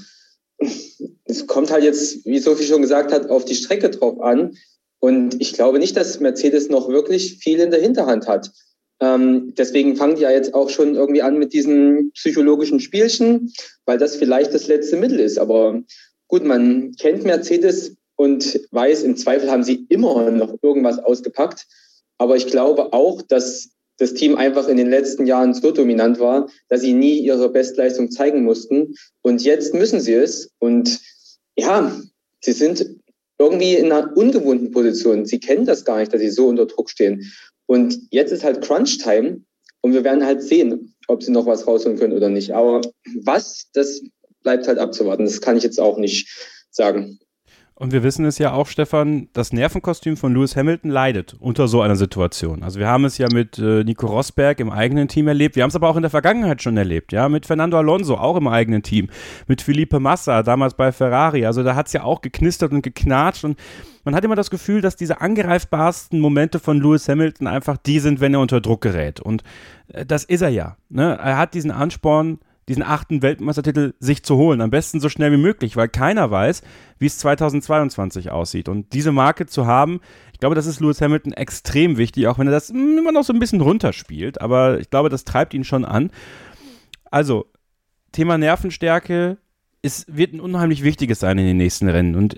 [1.28, 4.56] es kommt halt jetzt, wie Sophie schon gesagt hat, auf die Strecke drauf an.
[4.98, 8.50] Und ich glaube nicht, dass Mercedes noch wirklich viel in der Hinterhand hat.
[9.00, 13.52] Ähm, deswegen fangen die ja jetzt auch schon irgendwie an mit diesen psychologischen Spielchen,
[13.84, 15.38] weil das vielleicht das letzte Mittel ist.
[15.38, 15.80] Aber
[16.26, 21.66] gut, man kennt Mercedes und weiß, im Zweifel haben sie immer noch irgendwas ausgepackt.
[22.16, 26.48] Aber ich glaube auch, dass das Team einfach in den letzten Jahren so dominant war,
[26.68, 28.94] dass sie nie ihre Bestleistung zeigen mussten.
[29.22, 30.50] Und jetzt müssen sie es.
[30.58, 31.00] Und
[31.58, 32.00] ja,
[32.40, 32.86] sie sind
[33.38, 35.26] irgendwie in einer ungewohnten Position.
[35.26, 37.30] Sie kennen das gar nicht, dass sie so unter Druck stehen.
[37.66, 39.42] Und jetzt ist halt Crunch-Time
[39.80, 42.52] und wir werden halt sehen, ob sie noch was rausholen können oder nicht.
[42.52, 42.80] Aber
[43.22, 44.02] was, das
[44.42, 45.24] bleibt halt abzuwarten.
[45.24, 46.28] Das kann ich jetzt auch nicht
[46.70, 47.18] sagen.
[47.80, 51.80] Und wir wissen es ja auch, Stefan, das Nervenkostüm von Lewis Hamilton leidet unter so
[51.80, 52.64] einer Situation.
[52.64, 55.54] Also wir haben es ja mit äh, Nico Rosberg im eigenen Team erlebt.
[55.54, 58.36] Wir haben es aber auch in der Vergangenheit schon erlebt, ja, mit Fernando Alonso auch
[58.36, 59.10] im eigenen Team,
[59.46, 61.46] mit Felipe Massa damals bei Ferrari.
[61.46, 63.56] Also da hat es ja auch geknistert und geknatscht und
[64.02, 68.18] man hat immer das Gefühl, dass diese angreifbarsten Momente von Lewis Hamilton einfach die sind,
[68.18, 69.20] wenn er unter Druck gerät.
[69.20, 69.44] Und
[69.92, 70.76] äh, das ist er ja.
[70.88, 71.16] Ne?
[71.22, 74.60] Er hat diesen Ansporn, diesen achten Weltmeistertitel sich zu holen.
[74.60, 76.62] Am besten so schnell wie möglich, weil keiner weiß,
[76.98, 78.68] wie es 2022 aussieht.
[78.68, 80.00] Und diese Marke zu haben,
[80.32, 83.32] ich glaube, das ist Lewis Hamilton extrem wichtig, auch wenn er das immer noch so
[83.32, 84.40] ein bisschen runterspielt.
[84.40, 86.10] Aber ich glaube, das treibt ihn schon an.
[87.10, 87.46] Also,
[88.12, 89.38] Thema Nervenstärke
[89.80, 92.14] ist, wird ein unheimlich wichtiges sein in den nächsten Rennen.
[92.14, 92.36] Und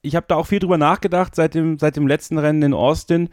[0.00, 3.28] ich habe da auch viel drüber nachgedacht seit dem, seit dem letzten Rennen in Austin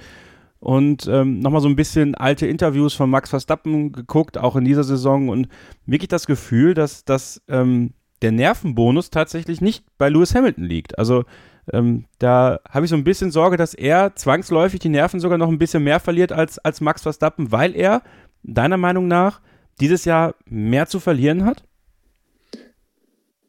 [0.59, 4.83] und ähm, nochmal so ein bisschen alte Interviews von Max Verstappen geguckt, auch in dieser
[4.83, 5.47] Saison und
[5.85, 10.97] wirklich das Gefühl, dass, dass ähm, der Nervenbonus tatsächlich nicht bei Lewis Hamilton liegt.
[10.97, 11.23] Also
[11.71, 15.47] ähm, da habe ich so ein bisschen Sorge, dass er zwangsläufig die Nerven sogar noch
[15.47, 18.01] ein bisschen mehr verliert als, als Max Verstappen, weil er
[18.43, 19.41] deiner Meinung nach
[19.79, 21.63] dieses Jahr mehr zu verlieren hat?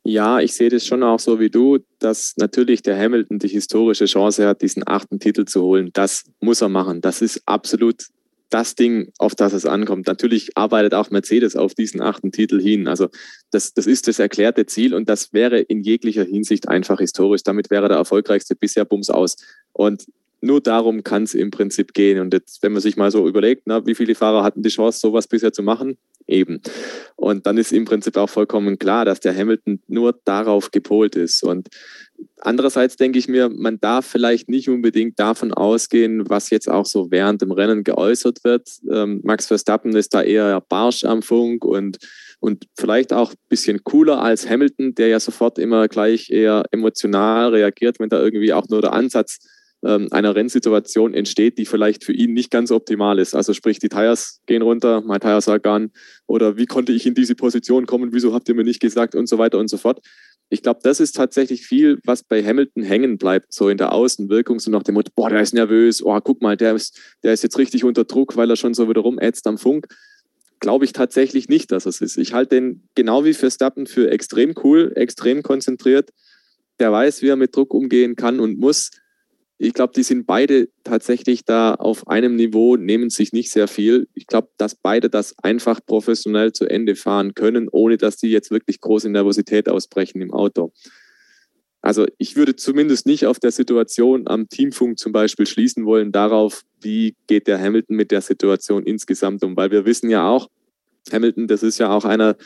[0.03, 4.07] Ja, ich sehe das schon auch so wie du, dass natürlich der Hamilton die historische
[4.07, 5.91] Chance hat, diesen achten Titel zu holen.
[5.93, 7.03] Das muss er machen.
[7.03, 8.07] Das ist absolut
[8.49, 10.07] das Ding, auf das es ankommt.
[10.07, 12.89] Natürlich arbeitet auch Mercedes auf diesen achten Titel hin.
[12.89, 13.09] Also
[13.51, 17.43] das, das ist das erklärte Ziel und das wäre in jeglicher Hinsicht einfach historisch.
[17.45, 19.37] Damit wäre der erfolgreichste bisher Bums aus.
[19.73, 20.07] Und
[20.41, 22.19] nur darum kann es im Prinzip gehen.
[22.19, 24.99] Und jetzt, wenn man sich mal so überlegt, na, wie viele Fahrer hatten die Chance,
[24.99, 25.97] sowas bisher zu machen?
[26.31, 26.61] Eben.
[27.17, 31.43] Und dann ist im Prinzip auch vollkommen klar, dass der Hamilton nur darauf gepolt ist.
[31.43, 31.69] Und
[32.39, 37.11] andererseits denke ich mir, man darf vielleicht nicht unbedingt davon ausgehen, was jetzt auch so
[37.11, 38.69] während dem Rennen geäußert wird.
[38.91, 41.99] Ähm, Max Verstappen ist da eher barsch am Funk und
[42.43, 47.51] und vielleicht auch ein bisschen cooler als Hamilton, der ja sofort immer gleich eher emotional
[47.51, 49.41] reagiert, wenn da irgendwie auch nur der Ansatz
[49.83, 53.35] einer Rennsituation entsteht, die vielleicht für ihn nicht ganz optimal ist.
[53.35, 55.91] Also sprich, die Tires gehen runter, mein Tires are gone
[56.27, 59.27] oder wie konnte ich in diese Position kommen, wieso habt ihr mir nicht gesagt und
[59.27, 60.01] so weiter und so fort.
[60.51, 64.59] Ich glaube, das ist tatsächlich viel, was bei Hamilton hängen bleibt, so in der Außenwirkung,
[64.59, 67.43] so nach dem Motto, boah, der ist nervös, oh, guck mal, der ist, der ist
[67.43, 69.87] jetzt richtig unter Druck, weil er schon so wieder rumätzt am Funk.
[70.59, 72.19] Glaube ich tatsächlich nicht, dass es ist.
[72.19, 76.11] Ich halte den genau wie Verstappen für extrem cool, extrem konzentriert.
[76.81, 78.91] Der weiß, wie er mit Druck umgehen kann und muss
[79.63, 84.09] ich glaube, die sind beide tatsächlich da auf einem Niveau, nehmen sich nicht sehr viel.
[84.15, 88.51] Ich glaube, dass beide das einfach professionell zu Ende fahren können, ohne dass die jetzt
[88.51, 90.73] wirklich große Nervosität ausbrechen im Auto.
[91.83, 96.63] Also ich würde zumindest nicht auf der Situation am Teamfunk zum Beispiel schließen wollen, darauf,
[96.81, 100.49] wie geht der Hamilton mit der Situation insgesamt um, weil wir wissen ja auch,
[101.13, 102.37] Hamilton, das ist ja auch einer,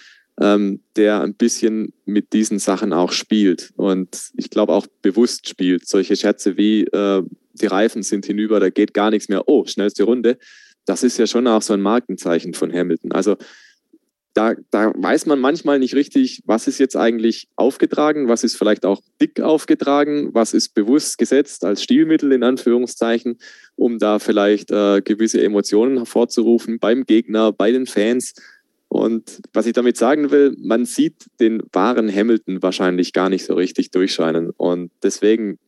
[0.40, 5.87] ähm, der ein bisschen mit diesen Sachen auch spielt und ich glaube auch bewusst spielt.
[5.87, 9.49] Solche Schätze wie äh, die Reifen sind hinüber, da geht gar nichts mehr.
[9.49, 10.38] Oh, schnellste Runde.
[10.87, 13.12] Das ist ja schon auch so ein Markenzeichen von Hamilton.
[13.12, 13.37] Also
[14.35, 18.85] da, da weiß man manchmal nicht richtig, was ist jetzt eigentlich aufgetragen, was ist vielleicht
[18.85, 23.38] auch dick aufgetragen, was ist bewusst gesetzt als Stilmittel in Anführungszeichen,
[23.77, 28.35] um da vielleicht äh, gewisse Emotionen hervorzurufen beim Gegner, bei den Fans.
[28.88, 33.55] Und was ich damit sagen will, man sieht den wahren Hamilton wahrscheinlich gar nicht so
[33.55, 34.51] richtig durchscheinen.
[34.51, 35.59] Und deswegen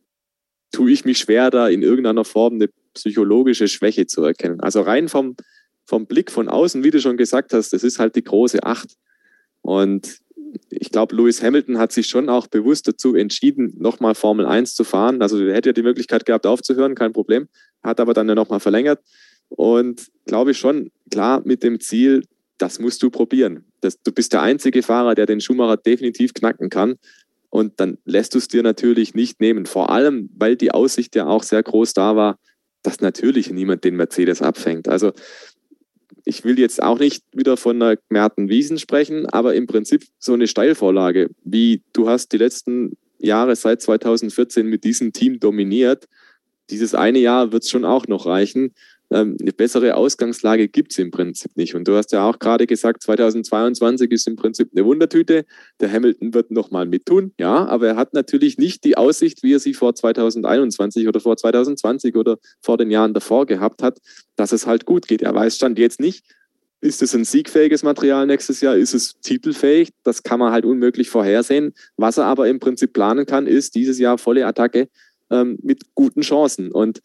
[0.71, 4.61] tue ich mich schwer, da in irgendeiner Form eine psychologische Schwäche zu erkennen.
[4.61, 5.35] Also rein vom,
[5.85, 8.95] vom Blick von außen, wie du schon gesagt hast, das ist halt die große Acht.
[9.61, 10.19] Und
[10.69, 14.83] ich glaube, Lewis Hamilton hat sich schon auch bewusst dazu entschieden, nochmal Formel 1 zu
[14.83, 15.21] fahren.
[15.21, 17.47] Also er hätte ja die Möglichkeit gehabt, aufzuhören, kein Problem.
[17.83, 19.01] Hat aber dann ja nochmal verlängert.
[19.49, 22.23] Und glaube ich schon, klar mit dem Ziel,
[22.57, 23.65] das musst du probieren.
[23.81, 26.95] Das, du bist der einzige Fahrer, der den Schumacher definitiv knacken kann.
[27.49, 29.65] Und dann lässt du es dir natürlich nicht nehmen.
[29.65, 32.39] Vor allem, weil die Aussicht ja auch sehr groß da war,
[32.83, 34.87] dass natürlich niemand den Mercedes abfängt.
[34.87, 35.11] Also
[36.25, 40.33] ich will jetzt auch nicht wieder von einer Merten Wiesen sprechen, aber im Prinzip so
[40.33, 46.07] eine Steilvorlage, wie du hast die letzten Jahre seit 2014 mit diesem Team dominiert.
[46.69, 48.73] Dieses eine Jahr wird es schon auch noch reichen.
[49.09, 51.75] Ähm, eine bessere Ausgangslage gibt es im Prinzip nicht.
[51.75, 55.45] Und du hast ja auch gerade gesagt, 2022 ist im Prinzip eine Wundertüte.
[55.79, 59.59] Der Hamilton wird nochmal mittun, ja, aber er hat natürlich nicht die Aussicht, wie er
[59.59, 63.99] sie vor 2021 oder vor 2020 oder vor den Jahren davor gehabt hat,
[64.35, 65.21] dass es halt gut geht.
[65.21, 66.25] Er weiß Stand jetzt nicht,
[66.79, 68.75] ist es ein siegfähiges Material nächstes Jahr?
[68.75, 69.89] Ist es titelfähig?
[70.03, 71.73] Das kann man halt unmöglich vorhersehen.
[71.95, 74.87] Was er aber im Prinzip planen kann, ist dieses Jahr volle Attacke
[75.31, 76.71] ähm, mit guten Chancen.
[76.71, 77.01] Und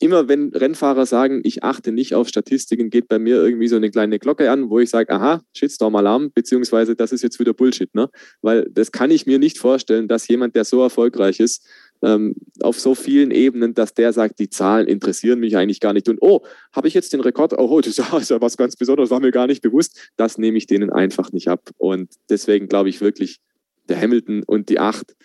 [0.00, 3.90] immer wenn Rennfahrer sagen, ich achte nicht auf Statistiken, geht bei mir irgendwie so eine
[3.90, 8.08] kleine Glocke an, wo ich sage, aha, Shitstorm-Alarm, beziehungsweise das ist jetzt wieder Bullshit, ne?
[8.42, 11.66] Weil das kann ich mir nicht vorstellen, dass jemand, der so erfolgreich ist,
[12.02, 16.08] ähm, auf so vielen Ebenen, dass der sagt, die Zahlen interessieren mich eigentlich gar nicht.
[16.08, 17.54] Und oh, habe ich jetzt den Rekord?
[17.58, 20.10] Oh, das ist ja was ganz Besonderes, war mir gar nicht bewusst.
[20.16, 21.70] Das nehme ich denen einfach nicht ab.
[21.76, 23.40] Und deswegen glaube ich wirklich,
[23.88, 25.16] der Hamilton und die Acht,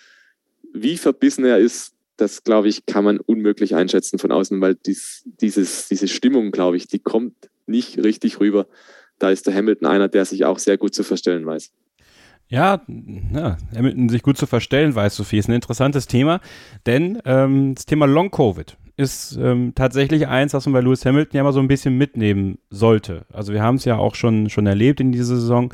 [0.74, 5.24] wie verbissen er ist, das, glaube ich, kann man unmöglich einschätzen von außen, weil dies,
[5.42, 7.34] dieses, diese Stimmung, glaube ich, die kommt
[7.66, 8.68] nicht richtig rüber.
[9.20, 11.72] Da ist der Hamilton einer, der sich auch sehr gut zu verstellen weiß.
[12.48, 12.82] Ja,
[13.34, 16.40] ja, Hamilton sich gut zu verstellen weiß, Sophie, ist ein interessantes Thema,
[16.86, 21.38] denn ähm, das Thema Long Covid ist ähm, tatsächlich eins, was man bei Lewis Hamilton
[21.38, 23.26] ja mal so ein bisschen mitnehmen sollte.
[23.34, 25.74] Also wir haben es ja auch schon, schon erlebt in dieser Saison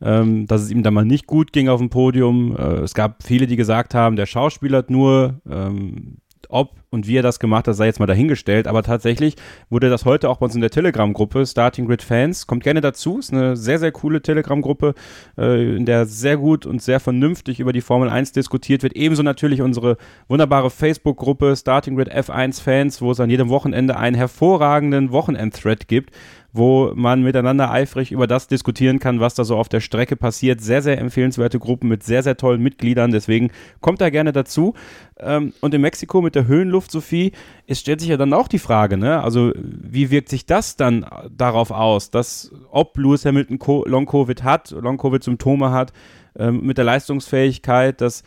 [0.00, 2.56] ähm, dass es ihm dann mal nicht gut ging auf dem Podium.
[2.56, 5.40] Äh, es gab viele, die gesagt haben, der Schauspieler hat nur.
[5.48, 6.18] Ähm,
[6.54, 8.68] ob und wie er das gemacht hat, sei jetzt mal dahingestellt.
[8.68, 9.34] Aber tatsächlich
[9.68, 12.46] wurde das heute auch bei uns in der Telegram-Gruppe Starting Grid Fans.
[12.46, 13.18] Kommt gerne dazu.
[13.18, 14.94] Ist eine sehr, sehr coole Telegram-Gruppe,
[15.36, 18.94] äh, in der sehr gut und sehr vernünftig über die Formel 1 diskutiert wird.
[18.94, 19.96] Ebenso natürlich unsere
[20.28, 26.14] wunderbare Facebook-Gruppe Starting Grid F1 Fans, wo es an jedem Wochenende einen hervorragenden Wochenend-Thread gibt,
[26.54, 30.60] wo man miteinander eifrig über das diskutieren kann, was da so auf der Strecke passiert.
[30.60, 33.10] Sehr, sehr empfehlenswerte Gruppen mit sehr, sehr tollen Mitgliedern.
[33.10, 34.74] Deswegen kommt da gerne dazu.
[35.18, 37.32] Ähm, und in Mexiko mit der Höhenluft, Sophie,
[37.66, 39.20] es stellt sich ja dann auch die Frage, ne?
[39.20, 41.04] Also, wie wirkt sich das dann
[41.36, 45.92] darauf aus, dass ob Lewis Hamilton Long-Covid hat, Long-Covid-Symptome hat,
[46.38, 48.22] ähm, mit der Leistungsfähigkeit, dass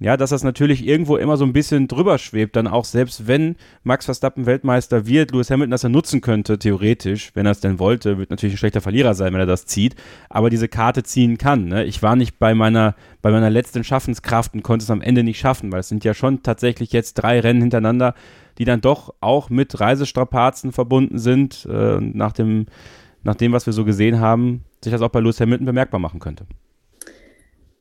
[0.00, 3.56] ja, dass das natürlich irgendwo immer so ein bisschen drüber schwebt, dann auch selbst wenn
[3.84, 7.78] Max Verstappen Weltmeister wird, Lewis Hamilton das er nutzen könnte, theoretisch, wenn er es denn
[7.78, 9.94] wollte, wird natürlich ein schlechter Verlierer sein, wenn er das zieht,
[10.28, 11.66] aber diese Karte ziehen kann.
[11.66, 11.84] Ne?
[11.84, 15.38] Ich war nicht bei meiner, bei meiner letzten Schaffenskraft und konnte es am Ende nicht
[15.38, 18.14] schaffen, weil es sind ja schon tatsächlich jetzt drei Rennen hintereinander,
[18.58, 22.66] die dann doch auch mit Reisestrapazen verbunden sind, äh, nach dem,
[23.22, 26.20] nach dem, was wir so gesehen haben, sich das auch bei Lewis Hamilton bemerkbar machen
[26.20, 26.46] könnte.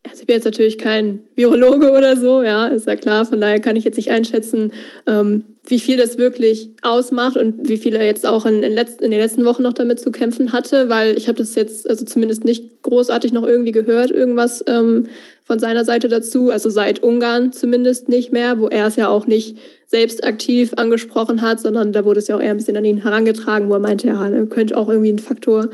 [0.05, 3.25] Also ich bin jetzt natürlich kein Virologe oder so, ja, ist ja klar.
[3.25, 4.73] Von daher kann ich jetzt nicht einschätzen,
[5.07, 9.01] ähm, wie viel das wirklich ausmacht und wie viel er jetzt auch in, in, letzt,
[9.01, 12.03] in den letzten Wochen noch damit zu kämpfen hatte, weil ich habe das jetzt also
[12.03, 15.07] zumindest nicht großartig noch irgendwie gehört, irgendwas ähm,
[15.45, 16.49] von seiner Seite dazu.
[16.49, 21.41] Also seit Ungarn zumindest nicht mehr, wo er es ja auch nicht selbst aktiv angesprochen
[21.41, 23.79] hat, sondern da wurde es ja auch eher ein bisschen an ihn herangetragen, wo er
[23.79, 25.69] meinte, ja, könnte auch irgendwie ein Faktor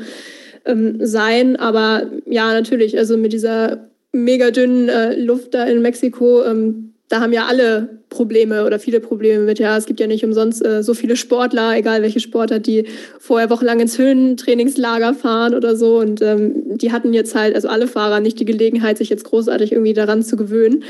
[0.66, 1.56] ähm, sein.
[1.56, 7.20] Aber ja, natürlich, also mit dieser mega dünnen äh, Luft da in Mexiko, ähm, da
[7.20, 9.58] haben ja alle Probleme oder viele Probleme mit.
[9.58, 12.84] Ja, es gibt ja nicht umsonst äh, so viele Sportler, egal welche Sportler, die
[13.18, 15.98] vorher wochenlang ins Höhentrainingslager fahren oder so.
[15.98, 19.72] Und ähm, die hatten jetzt halt, also alle Fahrer, nicht die Gelegenheit, sich jetzt großartig
[19.72, 20.84] irgendwie daran zu gewöhnen.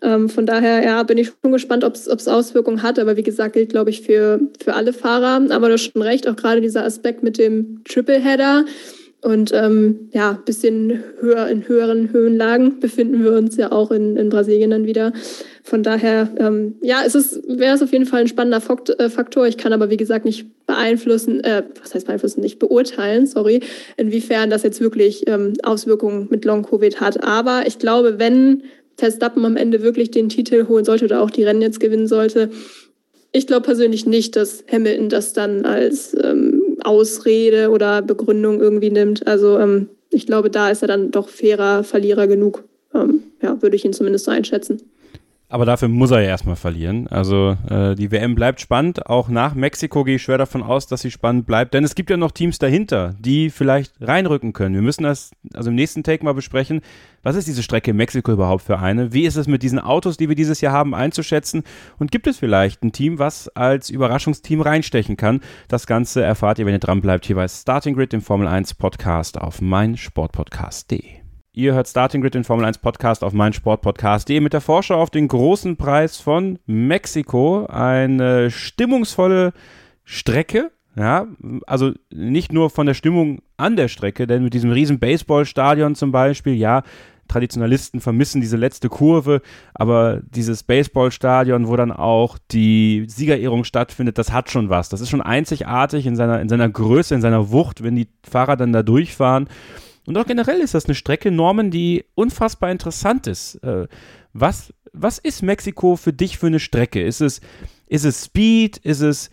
[0.00, 2.98] Ähm, von daher, ja, bin ich schon gespannt, ob es Auswirkungen hat.
[2.98, 5.42] Aber wie gesagt, gilt, glaube ich, für, für alle Fahrer.
[5.50, 8.64] Aber du hast schon recht, auch gerade dieser Aspekt mit dem Tripleheader.
[9.22, 14.16] Und ähm, ja, ein bisschen höher in höheren Höhenlagen befinden wir uns ja auch in,
[14.16, 15.12] in Brasilien dann wieder.
[15.64, 18.62] Von daher, ähm, ja, es ist, wäre es auf jeden Fall ein spannender
[18.98, 19.48] äh, Faktor.
[19.48, 23.60] Ich kann aber, wie gesagt, nicht beeinflussen, äh, was heißt beeinflussen, nicht beurteilen, sorry,
[23.96, 27.24] inwiefern das jetzt wirklich ähm, Auswirkungen mit Long-Covid hat.
[27.24, 28.62] Aber ich glaube, wenn
[28.96, 32.50] Verstappen am Ende wirklich den Titel holen sollte oder auch die Rennen jetzt gewinnen sollte,
[33.32, 36.55] ich glaube persönlich nicht, dass Hamilton das dann als ähm,
[36.86, 39.26] Ausrede oder Begründung irgendwie nimmt.
[39.26, 42.64] Also ähm, ich glaube, da ist er dann doch fairer Verlierer genug.
[42.94, 44.82] Ähm, ja, würde ich ihn zumindest so einschätzen.
[45.48, 47.06] Aber dafür muss er ja erstmal verlieren.
[47.06, 49.06] Also äh, die WM bleibt spannend.
[49.06, 51.72] Auch nach Mexiko gehe ich schwer davon aus, dass sie spannend bleibt.
[51.72, 54.74] Denn es gibt ja noch Teams dahinter, die vielleicht reinrücken können.
[54.74, 56.80] Wir müssen das also im nächsten Take mal besprechen.
[57.22, 59.12] Was ist diese Strecke in Mexiko überhaupt für eine?
[59.12, 61.62] Wie ist es mit diesen Autos, die wir dieses Jahr haben, einzuschätzen?
[61.98, 65.40] Und gibt es vielleicht ein Team, was als Überraschungsteam reinstechen kann?
[65.68, 68.74] Das Ganze erfahrt ihr, wenn ihr dran bleibt, hier bei Starting Grid, dem Formel 1
[68.74, 71.25] Podcast auf meinsportpodcast.de.
[71.58, 75.26] Ihr hört Starting Grid, den Formel 1 Podcast auf meinsportpodcast.de mit der Vorschau auf den
[75.26, 77.64] großen Preis von Mexiko.
[77.64, 79.54] Eine stimmungsvolle
[80.04, 80.70] Strecke.
[80.96, 81.26] Ja,
[81.66, 86.12] also nicht nur von der Stimmung an der Strecke, denn mit diesem riesen Baseballstadion zum
[86.12, 86.82] Beispiel, ja,
[87.26, 89.40] Traditionalisten vermissen diese letzte Kurve,
[89.72, 94.90] aber dieses Baseballstadion, wo dann auch die Siegerehrung stattfindet, das hat schon was.
[94.90, 98.58] Das ist schon einzigartig in seiner, in seiner Größe, in seiner Wucht, wenn die Fahrer
[98.58, 99.48] dann da durchfahren.
[100.06, 103.56] Und auch generell ist das eine Strecke, Norman, die unfassbar interessant ist.
[103.56, 103.88] Äh,
[104.32, 107.02] was, was ist Mexiko für dich für eine Strecke?
[107.02, 107.40] Ist es,
[107.88, 108.78] ist es Speed?
[108.78, 109.30] Ist es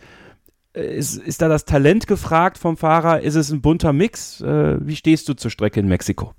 [0.74, 3.22] äh, ist, ist da das Talent gefragt vom Fahrer?
[3.22, 4.40] Ist es ein bunter Mix?
[4.40, 6.34] Äh, wie stehst du zur Strecke in Mexiko?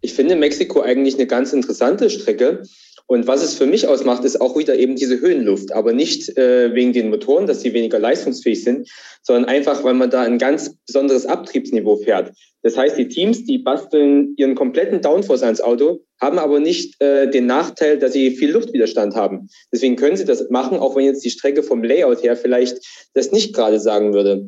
[0.00, 2.62] Ich finde Mexiko eigentlich eine ganz interessante Strecke.
[3.10, 6.72] Und was es für mich ausmacht, ist auch wieder eben diese Höhenluft, aber nicht äh,
[6.76, 8.88] wegen den Motoren, dass sie weniger leistungsfähig sind,
[9.24, 12.30] sondern einfach, weil man da ein ganz besonderes Abtriebsniveau fährt.
[12.62, 17.28] Das heißt, die Teams, die basteln ihren kompletten Downforce ans Auto, haben aber nicht äh,
[17.28, 19.48] den Nachteil, dass sie viel Luftwiderstand haben.
[19.72, 22.78] Deswegen können sie das machen, auch wenn jetzt die Strecke vom Layout her vielleicht
[23.14, 24.46] das nicht gerade sagen würde.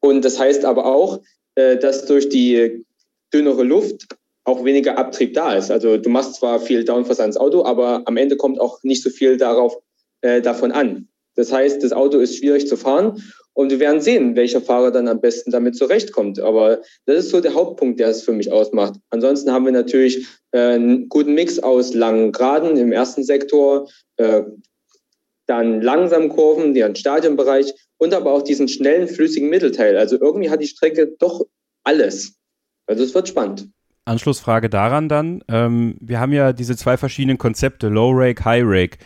[0.00, 1.20] Und das heißt aber auch,
[1.54, 2.84] äh, dass durch die
[3.32, 4.08] dünnere Luft
[4.44, 5.70] auch weniger Abtrieb da ist.
[5.70, 9.10] Also du machst zwar viel Downforce ans Auto, aber am Ende kommt auch nicht so
[9.10, 9.76] viel darauf,
[10.22, 11.08] äh, davon an.
[11.34, 13.22] Das heißt, das Auto ist schwierig zu fahren
[13.54, 16.40] und wir werden sehen, welcher Fahrer dann am besten damit zurechtkommt.
[16.40, 18.94] Aber das ist so der Hauptpunkt, der es für mich ausmacht.
[19.10, 24.42] Ansonsten haben wir natürlich äh, einen guten Mix aus langen Geraden im ersten Sektor, äh,
[25.46, 29.96] dann langsamen Kurven, die Stadionbereich und aber auch diesen schnellen, flüssigen Mittelteil.
[29.96, 31.44] Also irgendwie hat die Strecke doch
[31.84, 32.34] alles.
[32.86, 33.68] Also es wird spannend.
[34.04, 35.42] Anschlussfrage daran dann.
[35.48, 38.98] Ähm, wir haben ja diese zwei verschiedenen Konzepte, Low Rake, High Rake.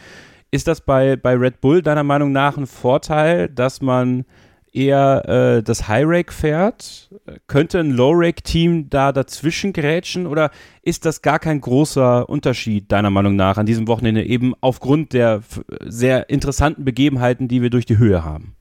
[0.50, 4.24] Ist das bei, bei Red Bull deiner Meinung nach ein Vorteil, dass man
[4.72, 7.11] eher äh, das High Rake fährt?
[7.46, 10.50] Könnte ein Low Rake Team da dazwischen grätschen oder
[10.82, 15.42] ist das gar kein großer Unterschied deiner Meinung nach an diesem Wochenende eben aufgrund der
[15.85, 18.56] sehr interessanten Begebenheiten, die wir durch die Höhe haben?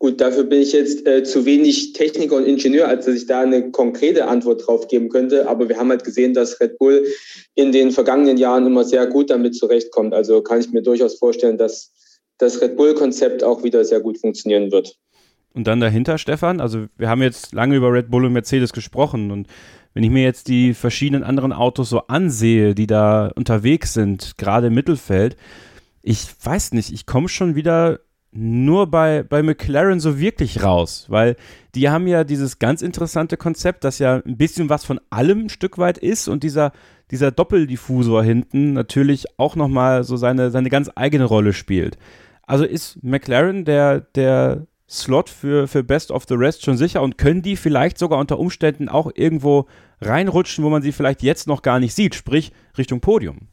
[0.00, 3.42] Gut, dafür bin ich jetzt äh, zu wenig Techniker und Ingenieur, als dass ich da
[3.42, 5.46] eine konkrete Antwort drauf geben könnte.
[5.46, 7.04] Aber wir haben halt gesehen, dass Red Bull
[7.54, 10.14] in den vergangenen Jahren immer sehr gut damit zurechtkommt.
[10.14, 11.92] Also kann ich mir durchaus vorstellen, dass
[12.38, 14.96] das Red Bull-Konzept auch wieder sehr gut funktionieren wird.
[15.52, 19.30] Und dann dahinter, Stefan, also wir haben jetzt lange über Red Bull und Mercedes gesprochen
[19.30, 19.48] und
[19.92, 24.68] wenn ich mir jetzt die verschiedenen anderen Autos so ansehe, die da unterwegs sind, gerade
[24.68, 25.36] im Mittelfeld,
[26.00, 27.98] ich weiß nicht, ich komme schon wieder
[28.32, 31.36] nur bei, bei McLaren so wirklich raus, weil
[31.74, 35.48] die haben ja dieses ganz interessante Konzept, das ja ein bisschen was von allem ein
[35.48, 36.72] Stück weit ist und dieser,
[37.10, 41.98] dieser Doppeldiffusor hinten natürlich auch nochmal so seine, seine ganz eigene Rolle spielt.
[42.46, 47.18] Also ist McLaren der, der Slot für, für Best of the Rest schon sicher und
[47.18, 49.66] können die vielleicht sogar unter Umständen auch irgendwo
[50.00, 53.48] reinrutschen, wo man sie vielleicht jetzt noch gar nicht sieht, sprich Richtung Podium?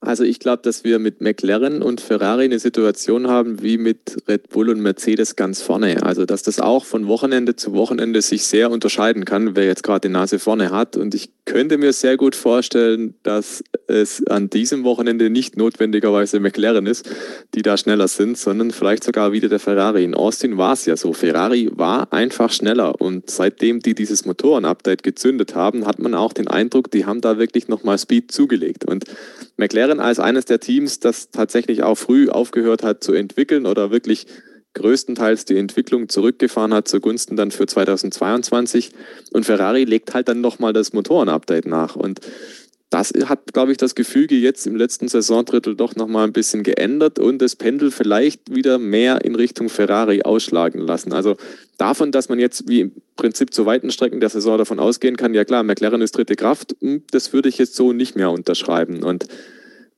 [0.00, 4.50] Also ich glaube, dass wir mit McLaren und Ferrari eine Situation haben wie mit Red
[4.50, 6.02] Bull und Mercedes ganz vorne.
[6.02, 10.08] Also dass das auch von Wochenende zu Wochenende sich sehr unterscheiden kann, wer jetzt gerade
[10.08, 10.96] die Nase vorne hat.
[10.96, 16.86] Und ich könnte mir sehr gut vorstellen, dass es an diesem Wochenende nicht notwendigerweise McLaren
[16.86, 17.08] ist,
[17.54, 20.04] die da schneller sind, sondern vielleicht sogar wieder der Ferrari.
[20.04, 21.14] In Austin war es ja so.
[21.14, 23.00] Ferrari war einfach schneller.
[23.00, 27.38] Und seitdem die dieses Motoren-Update gezündet haben, hat man auch den Eindruck, die haben da
[27.38, 28.84] wirklich nochmal Speed zugelegt.
[28.84, 29.04] Und
[29.56, 34.26] McLaren als eines der Teams, das tatsächlich auch früh aufgehört hat zu entwickeln oder wirklich
[34.74, 38.90] größtenteils die Entwicklung zurückgefahren hat zugunsten dann für 2022
[39.32, 42.20] und Ferrari legt halt dann nochmal das Motoren-Update nach und
[42.90, 47.18] das hat, glaube ich, das Gefüge jetzt im letzten Saisondrittel doch nochmal ein bisschen geändert
[47.18, 51.12] und das Pendel vielleicht wieder mehr in Richtung Ferrari ausschlagen lassen.
[51.12, 51.36] Also
[51.78, 55.34] davon, dass man jetzt wie im Prinzip zu weiten Strecken der Saison davon ausgehen kann,
[55.34, 59.02] ja klar, McLaren ist dritte Kraft, hm, das würde ich jetzt so nicht mehr unterschreiben.
[59.02, 59.26] Und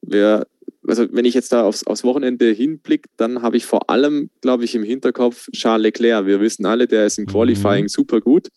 [0.02, 0.46] wer,
[0.86, 4.64] also wenn ich jetzt da aufs, aufs Wochenende hinblicke, dann habe ich vor allem, glaube
[4.64, 6.26] ich, im Hinterkopf Charles Leclerc.
[6.26, 7.28] Wir wissen alle, der ist im mhm.
[7.28, 7.88] Qualifying mhm.
[7.88, 8.48] super gut.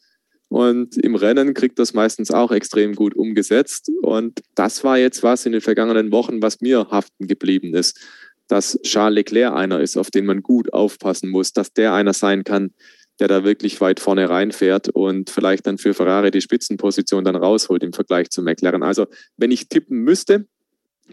[0.49, 3.89] Und im Rennen kriegt das meistens auch extrem gut umgesetzt.
[4.01, 7.97] Und das war jetzt was in den vergangenen Wochen, was mir haften geblieben ist.
[8.49, 12.43] Dass Charles Leclerc einer ist, auf den man gut aufpassen muss, dass der einer sein
[12.43, 12.73] kann,
[13.21, 17.84] der da wirklich weit vorne reinfährt und vielleicht dann für Ferrari die Spitzenposition dann rausholt
[17.84, 18.84] im Vergleich zu McLaren.
[18.84, 19.06] Also
[19.38, 20.47] wenn ich tippen müsste,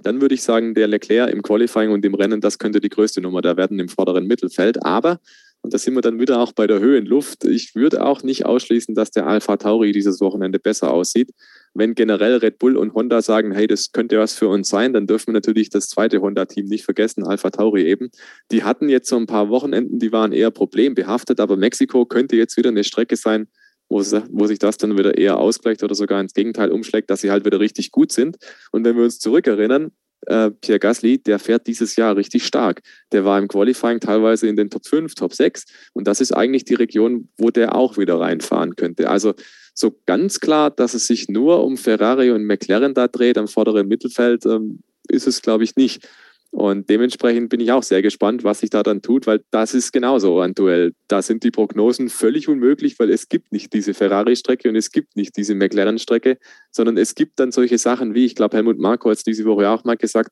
[0.02, 3.20] dann würde ich sagen, der Leclerc im Qualifying und im Rennen, das könnte die größte
[3.20, 4.84] Nummer da werden im vorderen Mittelfeld.
[4.84, 5.20] Aber
[5.60, 7.44] und da sind wir dann wieder auch bei der Höhe in Luft.
[7.44, 11.30] Ich würde auch nicht ausschließen, dass der Alpha Tauri dieses Wochenende besser aussieht.
[11.74, 15.06] Wenn generell Red Bull und Honda sagen, hey, das könnte was für uns sein, dann
[15.06, 18.10] dürfen wir natürlich das zweite Honda-Team nicht vergessen, Alpha Tauri eben.
[18.50, 22.56] Die hatten jetzt so ein paar Wochenenden, die waren eher problembehaftet, aber Mexiko könnte jetzt
[22.56, 23.48] wieder eine Strecke sein,
[23.88, 27.30] wo, wo sich das dann wieder eher ausgleicht oder sogar ins Gegenteil umschlägt, dass sie
[27.30, 28.36] halt wieder richtig gut sind.
[28.72, 29.92] Und wenn wir uns zurückerinnern,
[30.26, 32.82] äh, Pierre Gasly, der fährt dieses Jahr richtig stark.
[33.12, 36.64] Der war im Qualifying teilweise in den Top 5, Top 6 und das ist eigentlich
[36.64, 39.08] die Region, wo der auch wieder reinfahren könnte.
[39.08, 39.34] Also
[39.74, 43.86] so ganz klar, dass es sich nur um Ferrari und McLaren da dreht am vorderen
[43.86, 46.06] Mittelfeld, ähm, ist es, glaube ich, nicht.
[46.50, 49.92] Und dementsprechend bin ich auch sehr gespannt, was sich da dann tut, weil das ist
[49.92, 50.94] genauso ein Duell.
[51.06, 55.14] Da sind die Prognosen völlig unmöglich, weil es gibt nicht diese Ferrari-Strecke und es gibt
[55.14, 56.38] nicht diese McLaren-Strecke,
[56.70, 59.68] sondern es gibt dann solche Sachen wie, ich glaube, Helmut Marko hat es diese Woche
[59.68, 60.30] auch mal gesagt,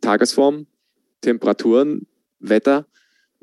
[0.00, 0.66] Tagesform,
[1.20, 2.06] Temperaturen,
[2.40, 2.86] Wetter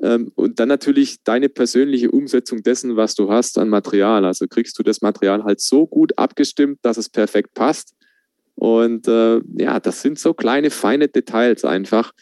[0.00, 4.24] ähm, und dann natürlich deine persönliche Umsetzung dessen, was du hast an Material.
[4.24, 7.94] Also kriegst du das Material halt so gut abgestimmt, dass es perfekt passt
[8.54, 12.12] Und äh, ja, das sind so kleine, feine Details einfach.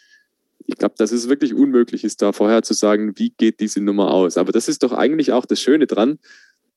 [0.66, 4.12] Ich glaube, dass es wirklich unmöglich ist, da vorher zu sagen, wie geht diese Nummer
[4.12, 4.38] aus.
[4.38, 6.18] Aber das ist doch eigentlich auch das Schöne dran,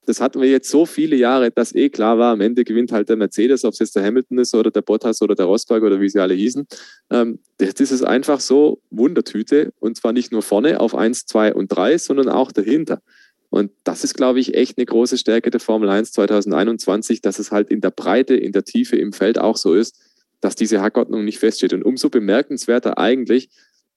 [0.06, 3.10] das hatten wir jetzt so viele Jahre, dass eh klar war, am Ende gewinnt halt
[3.10, 6.00] der Mercedes, ob es jetzt der Hamilton ist oder der Bottas oder der Rosberg oder
[6.00, 6.68] wie sie alle hießen.
[7.10, 11.68] Ähm, jetzt ist einfach so Wundertüte und zwar nicht nur vorne auf 1, 2 und
[11.70, 13.02] 3, sondern auch dahinter.
[13.50, 17.52] Und das ist, glaube ich, echt eine große Stärke der Formel 1 2021, dass es
[17.52, 20.00] halt in der Breite, in der Tiefe im Feld auch so ist,
[20.42, 21.74] dass diese Hackordnung nicht feststeht.
[21.74, 23.50] Und umso bemerkenswerter eigentlich,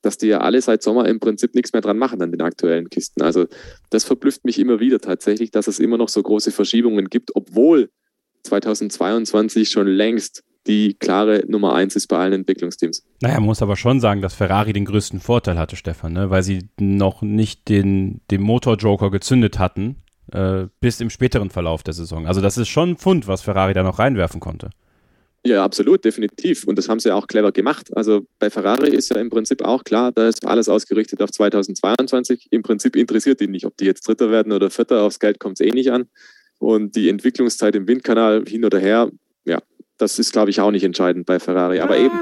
[0.02, 2.88] dass die ja alle seit Sommer im Prinzip nichts mehr dran machen an den aktuellen
[2.88, 3.22] Kisten.
[3.22, 3.46] Also
[3.90, 7.90] das verblüfft mich immer wieder tatsächlich, dass es immer noch so große Verschiebungen gibt, obwohl
[8.44, 13.04] 2022 schon längst die klare Nummer eins ist bei allen Entwicklungsteams.
[13.20, 16.30] Naja, man muss aber schon sagen, dass Ferrari den größten Vorteil hatte, Stefan, ne?
[16.30, 19.96] weil sie noch nicht den, den Motor-Joker gezündet hatten,
[20.32, 22.26] äh, bis im späteren Verlauf der Saison.
[22.26, 24.70] Also das ist schon ein Pfund, was Ferrari da noch reinwerfen konnte.
[25.46, 26.64] Ja, absolut, definitiv.
[26.64, 27.96] Und das haben sie auch clever gemacht.
[27.96, 32.48] Also bei Ferrari ist ja im Prinzip auch klar, da ist alles ausgerichtet auf 2022.
[32.50, 35.02] Im Prinzip interessiert ihn nicht, ob die jetzt Dritter werden oder Vierter.
[35.02, 36.06] Aufs Geld kommt es eh nicht an.
[36.58, 39.10] Und die Entwicklungszeit im Windkanal hin oder her,
[39.44, 39.62] ja,
[39.98, 41.80] das ist, glaube ich, auch nicht entscheidend bei Ferrari.
[41.80, 42.20] Aber eben,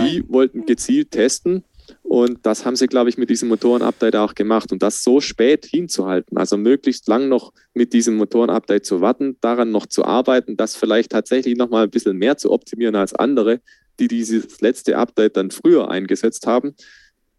[0.00, 1.62] die wollten gezielt testen
[2.02, 4.72] und das haben sie, glaube ich, mit diesem Motorenupdate auch gemacht.
[4.72, 9.70] Und das so spät hinzuhalten, also möglichst lang noch mit diesem Motorenupdate zu warten, daran
[9.70, 13.60] noch zu arbeiten, das vielleicht tatsächlich noch mal ein bisschen mehr zu optimieren als andere,
[14.00, 16.74] die dieses letzte Update dann früher eingesetzt haben.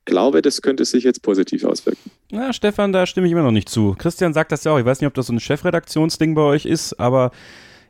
[0.06, 2.10] Glaube, das könnte sich jetzt positiv auswirken.
[2.32, 3.96] Na, Stefan, da stimme ich immer noch nicht zu.
[3.98, 4.80] Christian sagt das ja auch.
[4.80, 7.32] Ich weiß nicht, ob das so ein Chefredaktionsding bei euch ist, aber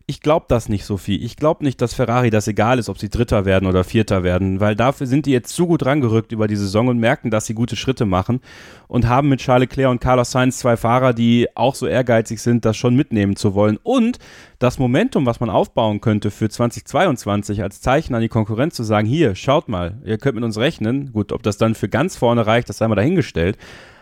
[0.10, 1.24] ich glaube das nicht so viel.
[1.24, 4.60] Ich glaube nicht, dass Ferrari das egal ist, ob sie Dritter werden oder Vierter werden,
[4.60, 7.54] weil dafür sind die jetzt zu gut rangerückt über die Saison und merken, dass sie
[7.54, 8.42] gute Schritte machen
[8.88, 12.66] und haben mit Charles Leclerc und Carlos Sainz zwei Fahrer, die auch so ehrgeizig sind,
[12.66, 13.78] das schon mitnehmen zu wollen.
[13.84, 14.18] Und
[14.58, 19.08] das Momentum, was man aufbauen könnte für 2022 als Zeichen an die Konkurrenz zu sagen,
[19.08, 21.12] hier, schaut mal, ihr könnt mit uns rechnen.
[21.14, 23.60] Gut, ob das dann für ganz vorne reicht, das sei mal dahingestellt.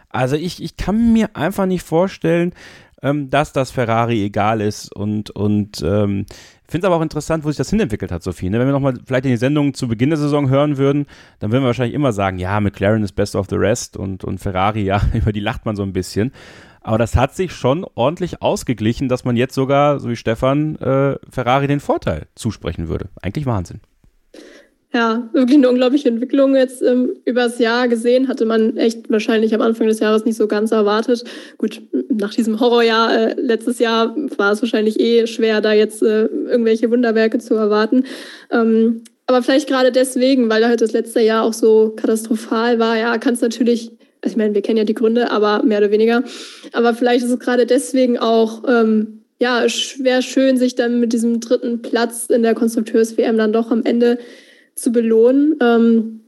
[0.09, 2.53] Also ich, ich kann mir einfach nicht vorstellen,
[3.01, 6.25] ähm, dass das Ferrari egal ist und, und ähm,
[6.67, 8.49] finde es aber auch interessant, wo sich das hinentwickelt hat, Sophie.
[8.49, 8.59] Ne?
[8.59, 11.05] Wenn wir nochmal vielleicht in die Sendung zu Beginn der Saison hören würden,
[11.39, 14.39] dann würden wir wahrscheinlich immer sagen, ja, McLaren ist best of the rest und, und
[14.39, 16.31] Ferrari, ja, über die lacht man so ein bisschen.
[16.81, 21.17] Aber das hat sich schon ordentlich ausgeglichen, dass man jetzt sogar, so wie Stefan, äh,
[21.29, 23.09] Ferrari den Vorteil zusprechen würde.
[23.21, 23.81] Eigentlich Wahnsinn.
[24.93, 28.29] Ja, wirklich eine unglaubliche Entwicklung jetzt ähm, übers Jahr gesehen.
[28.29, 31.25] Hatte man echt wahrscheinlich am Anfang des Jahres nicht so ganz erwartet.
[31.57, 36.25] Gut, nach diesem Horrorjahr äh, letztes Jahr war es wahrscheinlich eh schwer, da jetzt äh,
[36.25, 38.05] irgendwelche Wunderwerke zu erwarten.
[38.49, 43.17] Ähm, aber vielleicht gerade deswegen, weil halt das letzte Jahr auch so katastrophal war, ja,
[43.17, 46.23] kann es natürlich, also ich meine, wir kennen ja die Gründe, aber mehr oder weniger.
[46.71, 51.41] Aber vielleicht ist es gerade deswegen auch ähm, ja, schwer schön, sich dann mit diesem
[51.41, 54.17] dritten Platz in der Konstrukteurs-WM dann doch am Ende
[54.77, 55.57] zu belohnen.
[55.59, 56.21] Ähm,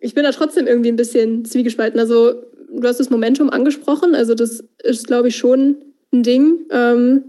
[0.00, 1.98] ich bin da trotzdem irgendwie ein bisschen zwiegespalten.
[1.98, 2.34] Also
[2.70, 4.14] du hast das Momentum angesprochen.
[4.14, 5.76] Also das ist, glaube ich, schon
[6.12, 7.24] ein Ding, ähm,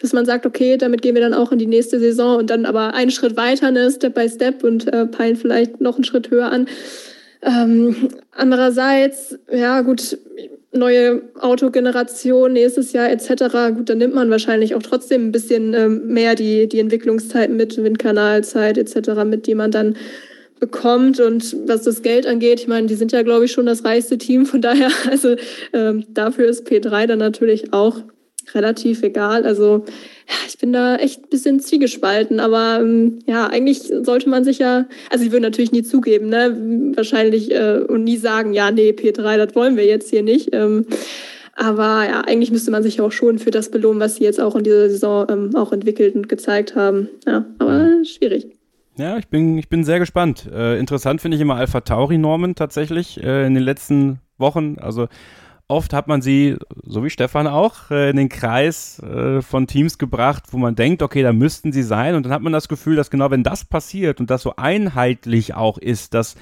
[0.00, 2.64] dass man sagt, okay, damit gehen wir dann auch in die nächste Saison und dann
[2.66, 6.30] aber einen Schritt weiter, ne, Step by Step und äh, peilen vielleicht noch einen Schritt
[6.30, 6.66] höher an.
[7.42, 10.18] Ähm, andererseits, ja gut,
[10.72, 13.74] neue Autogeneration nächstes Jahr etc.
[13.74, 17.76] Gut, dann nimmt man wahrscheinlich auch trotzdem ein bisschen ähm, mehr die, die Entwicklungszeiten mit,
[17.76, 19.96] Windkanalzeit etc., mit die man dann
[20.60, 21.18] bekommt.
[21.18, 24.18] Und was das Geld angeht, ich meine, die sind ja, glaube ich, schon das reichste
[24.18, 24.46] Team.
[24.46, 25.34] Von daher, also
[25.72, 28.02] ähm, dafür ist P3 dann natürlich auch
[28.54, 29.44] relativ egal.
[29.44, 29.84] Also
[30.30, 34.60] ja, ich bin da echt ein bisschen zwiegespalten, aber ähm, ja, eigentlich sollte man sich
[34.60, 38.90] ja, also ich würde natürlich nie zugeben, ne, wahrscheinlich äh, und nie sagen, ja, nee,
[38.90, 40.50] P3, das wollen wir jetzt hier nicht.
[40.52, 40.86] Ähm,
[41.56, 44.54] aber ja, eigentlich müsste man sich auch schon für das belohnen, was sie jetzt auch
[44.54, 47.08] in dieser Saison ähm, auch entwickelt und gezeigt haben.
[47.26, 48.46] Ja, aber schwierig.
[48.98, 50.48] Ja, ich bin, ich bin sehr gespannt.
[50.52, 54.76] Äh, interessant finde ich immer Alpha Tauri-Normen tatsächlich äh, in den letzten Wochen.
[54.78, 55.08] Also
[55.70, 59.98] oft hat man sie, so wie Stefan auch, äh, in den Kreis äh, von Teams
[59.98, 62.16] gebracht, wo man denkt, okay, da müssten sie sein.
[62.16, 65.54] Und dann hat man das Gefühl, dass genau wenn das passiert und das so einheitlich
[65.54, 66.34] auch ist, dass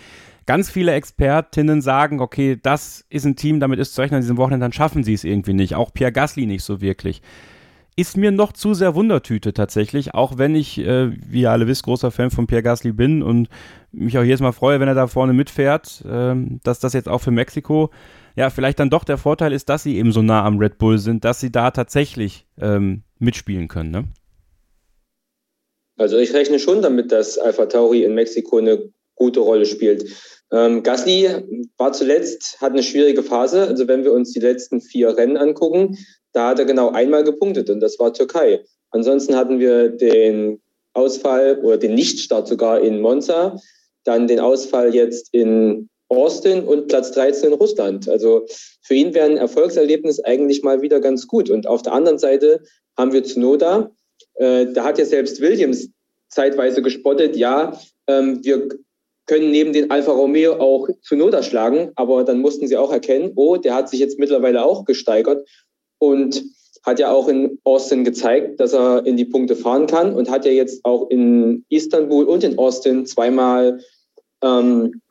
[0.47, 4.39] ganz viele Expertinnen sagen, okay, das ist ein Team, damit ist zu rechnen an diesem
[4.39, 5.75] Wochenende, dann schaffen sie es irgendwie nicht.
[5.75, 7.21] Auch Pierre Gasly nicht so wirklich.
[7.97, 11.83] Ist mir noch zu sehr Wundertüte tatsächlich, auch wenn ich, äh, wie ihr alle wisst,
[11.83, 13.51] großer Fan von Pierre Gasly bin und
[13.93, 17.19] mich auch jedes Mal freue, wenn er da vorne mitfährt, äh, dass das jetzt auch
[17.19, 17.91] für Mexiko
[18.39, 20.99] ja, vielleicht dann doch der Vorteil ist, dass sie eben so nah am Red Bull
[20.99, 24.05] sind, dass sie da tatsächlich ähm, mitspielen können, ne?
[25.97, 30.05] Also ich rechne schon damit, dass Alpha Tauri in Mexiko eine gute Rolle spielt.
[30.53, 31.29] Ähm, Gasly
[31.79, 33.67] war zuletzt, hat eine schwierige Phase.
[33.67, 35.99] Also wenn wir uns die letzten vier Rennen angucken,
[36.33, 38.65] da hat er genau einmal gepunktet und das war Türkei.
[38.93, 40.63] Ansonsten hatten wir den
[40.93, 43.61] Ausfall oder den Nichtstart sogar in Monza,
[44.05, 48.09] dann den Ausfall jetzt in Austin und Platz 13 in Russland.
[48.09, 48.47] Also
[48.83, 51.51] für ihn wäre ein Erfolgserlebnis eigentlich mal wieder ganz gut.
[51.51, 52.63] Und auf der anderen Seite
[52.97, 53.91] haben wir Tsunoda.
[54.35, 55.91] Äh, da hat ja selbst Williams
[56.29, 58.69] zeitweise gespottet, ja, ähm, wir
[59.27, 63.57] können neben den Alfa Romeo auch Tsunoda schlagen, aber dann mussten sie auch erkennen, oh,
[63.57, 65.47] der hat sich jetzt mittlerweile auch gesteigert
[65.99, 66.43] und
[66.85, 70.47] hat ja auch in Austin gezeigt, dass er in die Punkte fahren kann und hat
[70.47, 73.81] ja jetzt auch in Istanbul und in Austin zweimal
[74.43, 75.03] ähm,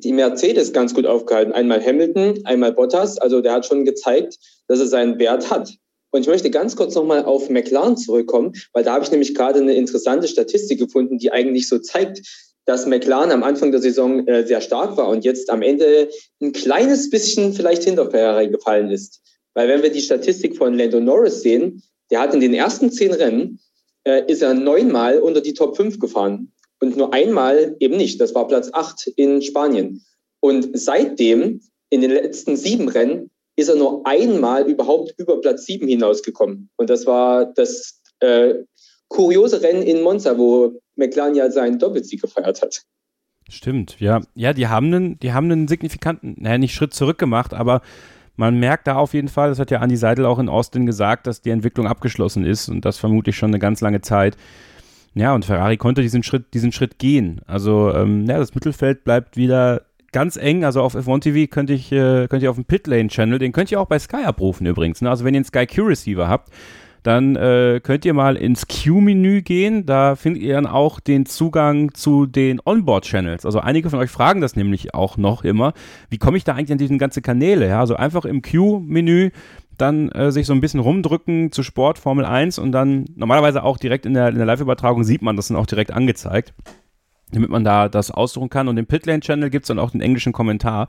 [0.00, 1.52] die Mercedes ganz gut aufgehalten.
[1.52, 3.18] Einmal Hamilton, einmal Bottas.
[3.18, 4.38] Also der hat schon gezeigt,
[4.68, 5.74] dass er seinen Wert hat.
[6.10, 9.60] Und ich möchte ganz kurz nochmal auf McLaren zurückkommen, weil da habe ich nämlich gerade
[9.60, 12.20] eine interessante Statistik gefunden, die eigentlich so zeigt,
[12.66, 16.52] dass McLaren am Anfang der Saison äh, sehr stark war und jetzt am Ende ein
[16.52, 19.20] kleines bisschen vielleicht hinter Ferrari gefallen ist.
[19.54, 23.12] Weil wenn wir die Statistik von Lando Norris sehen, der hat in den ersten zehn
[23.12, 23.58] Rennen,
[24.04, 28.20] äh, ist er neunmal unter die Top 5 gefahren und nur einmal eben nicht.
[28.20, 30.04] Das war Platz 8 in Spanien.
[30.40, 31.60] Und seitdem,
[31.90, 36.70] in den letzten sieben Rennen, ist er nur einmal überhaupt über Platz 7 hinausgekommen.
[36.76, 38.54] Und das war das äh,
[39.08, 42.82] kuriose Rennen in Monza, wo McLaren ja seinen Doppelsieg gefeiert hat.
[43.48, 44.20] Stimmt, ja.
[44.34, 47.82] Ja, die haben einen, die haben einen signifikanten, naja, nicht Schritt zurück gemacht, aber
[48.34, 51.28] man merkt da auf jeden Fall, das hat ja Andy Seidel auch in Austin gesagt,
[51.28, 54.36] dass die Entwicklung abgeschlossen ist und das vermutlich schon eine ganz lange Zeit.
[55.14, 57.40] Ja, und Ferrari konnte diesen Schritt, diesen Schritt gehen.
[57.46, 59.82] Also, ähm, ja, das Mittelfeld bleibt wieder
[60.12, 60.64] ganz eng.
[60.64, 63.72] Also auf F1 TV könnt, ich, äh, könnt ihr auf dem Pitlane Channel, den könnt
[63.72, 65.00] ihr auch bei Sky abrufen übrigens.
[65.00, 65.10] Ne?
[65.10, 66.52] Also wenn ihr einen Sky Q Receiver habt,
[67.02, 69.86] dann äh, könnt ihr mal ins Q-Menü gehen.
[69.86, 73.44] Da findet ihr dann auch den Zugang zu den Onboard-Channels.
[73.44, 75.72] Also einige von euch fragen das nämlich auch noch immer.
[76.10, 77.66] Wie komme ich da eigentlich an diese ganzen Kanäle?
[77.66, 79.30] Ja, also einfach im Q-Menü
[79.82, 83.76] dann äh, sich so ein bisschen rumdrücken zu Sport, Formel 1 und dann normalerweise auch
[83.76, 86.54] direkt in der, in der Live-Übertragung sieht man das dann auch direkt angezeigt,
[87.32, 88.68] damit man da das aussuchen kann.
[88.68, 90.88] Und im Pitlane-Channel gibt es dann auch den englischen Kommentar.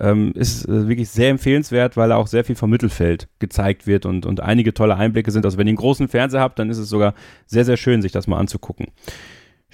[0.00, 4.06] Ähm, ist äh, wirklich sehr empfehlenswert, weil da auch sehr viel vom Mittelfeld gezeigt wird
[4.06, 5.44] und, und einige tolle Einblicke sind.
[5.44, 7.14] Also wenn ihr einen großen Fernseher habt, dann ist es sogar
[7.46, 8.88] sehr, sehr schön, sich das mal anzugucken.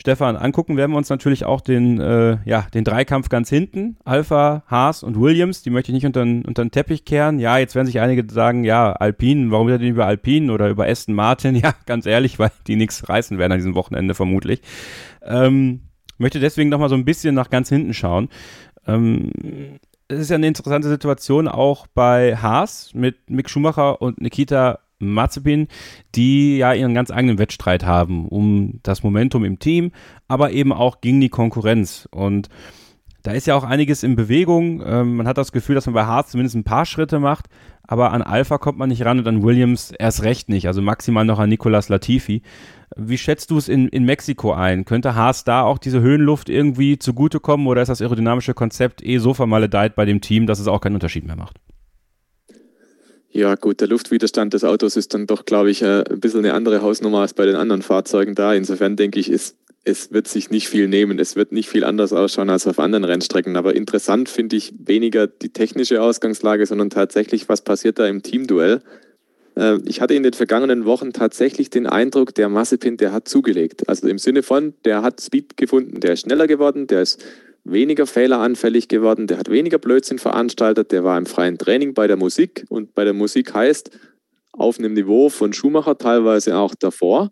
[0.00, 3.98] Stefan, angucken werden wir uns natürlich auch den, äh, ja, den Dreikampf ganz hinten.
[4.02, 7.38] Alpha, Haas und Williams, die möchte ich nicht unter, unter den Teppich kehren.
[7.38, 10.86] Ja, jetzt werden sich einige sagen, ja, Alpine, warum wird denn über Alpine oder über
[10.86, 11.54] Aston Martin?
[11.60, 14.62] Ja, ganz ehrlich, weil die nichts reißen werden an diesem Wochenende vermutlich.
[15.22, 15.82] Ähm,
[16.16, 18.30] möchte deswegen nochmal so ein bisschen nach ganz hinten schauen.
[18.86, 19.30] Ähm,
[20.08, 25.68] es ist ja eine interessante Situation auch bei Haas mit Mick Schumacher und Nikita Mazepin,
[26.14, 29.92] die ja ihren ganz eigenen Wettstreit haben um das Momentum im Team,
[30.28, 32.08] aber eben auch gegen die Konkurrenz.
[32.12, 32.48] Und
[33.22, 34.82] da ist ja auch einiges in Bewegung.
[34.84, 37.46] Ähm, man hat das Gefühl, dass man bei Haas zumindest ein paar Schritte macht,
[37.82, 40.66] aber an Alpha kommt man nicht ran und an Williams erst recht nicht.
[40.66, 42.42] Also maximal noch an Nicolas Latifi.
[42.96, 44.84] Wie schätzt du es in, in Mexiko ein?
[44.84, 49.34] Könnte Haas da auch diese Höhenluft irgendwie zugutekommen oder ist das aerodynamische Konzept eh so
[49.34, 51.58] vermaledeit bei dem Team, dass es auch keinen Unterschied mehr macht?
[53.32, 56.54] Ja, gut, der Luftwiderstand des Autos ist dann doch, glaube ich, äh, ein bisschen eine
[56.54, 58.54] andere Hausnummer als bei den anderen Fahrzeugen da.
[58.54, 61.18] Insofern denke ich, ist, es wird sich nicht viel nehmen.
[61.20, 63.56] Es wird nicht viel anders ausschauen als auf anderen Rennstrecken.
[63.56, 68.82] Aber interessant finde ich weniger die technische Ausgangslage, sondern tatsächlich, was passiert da im Teamduell.
[69.56, 73.88] Äh, ich hatte in den vergangenen Wochen tatsächlich den Eindruck, der Massepin, der hat zugelegt.
[73.88, 77.24] Also im Sinne von, der hat Speed gefunden, der ist schneller geworden, der ist
[77.64, 82.16] weniger fehleranfällig geworden, der hat weniger Blödsinn veranstaltet, der war im freien Training bei der
[82.16, 83.90] Musik und bei der Musik heißt
[84.52, 87.30] auf einem Niveau von Schumacher, teilweise auch davor.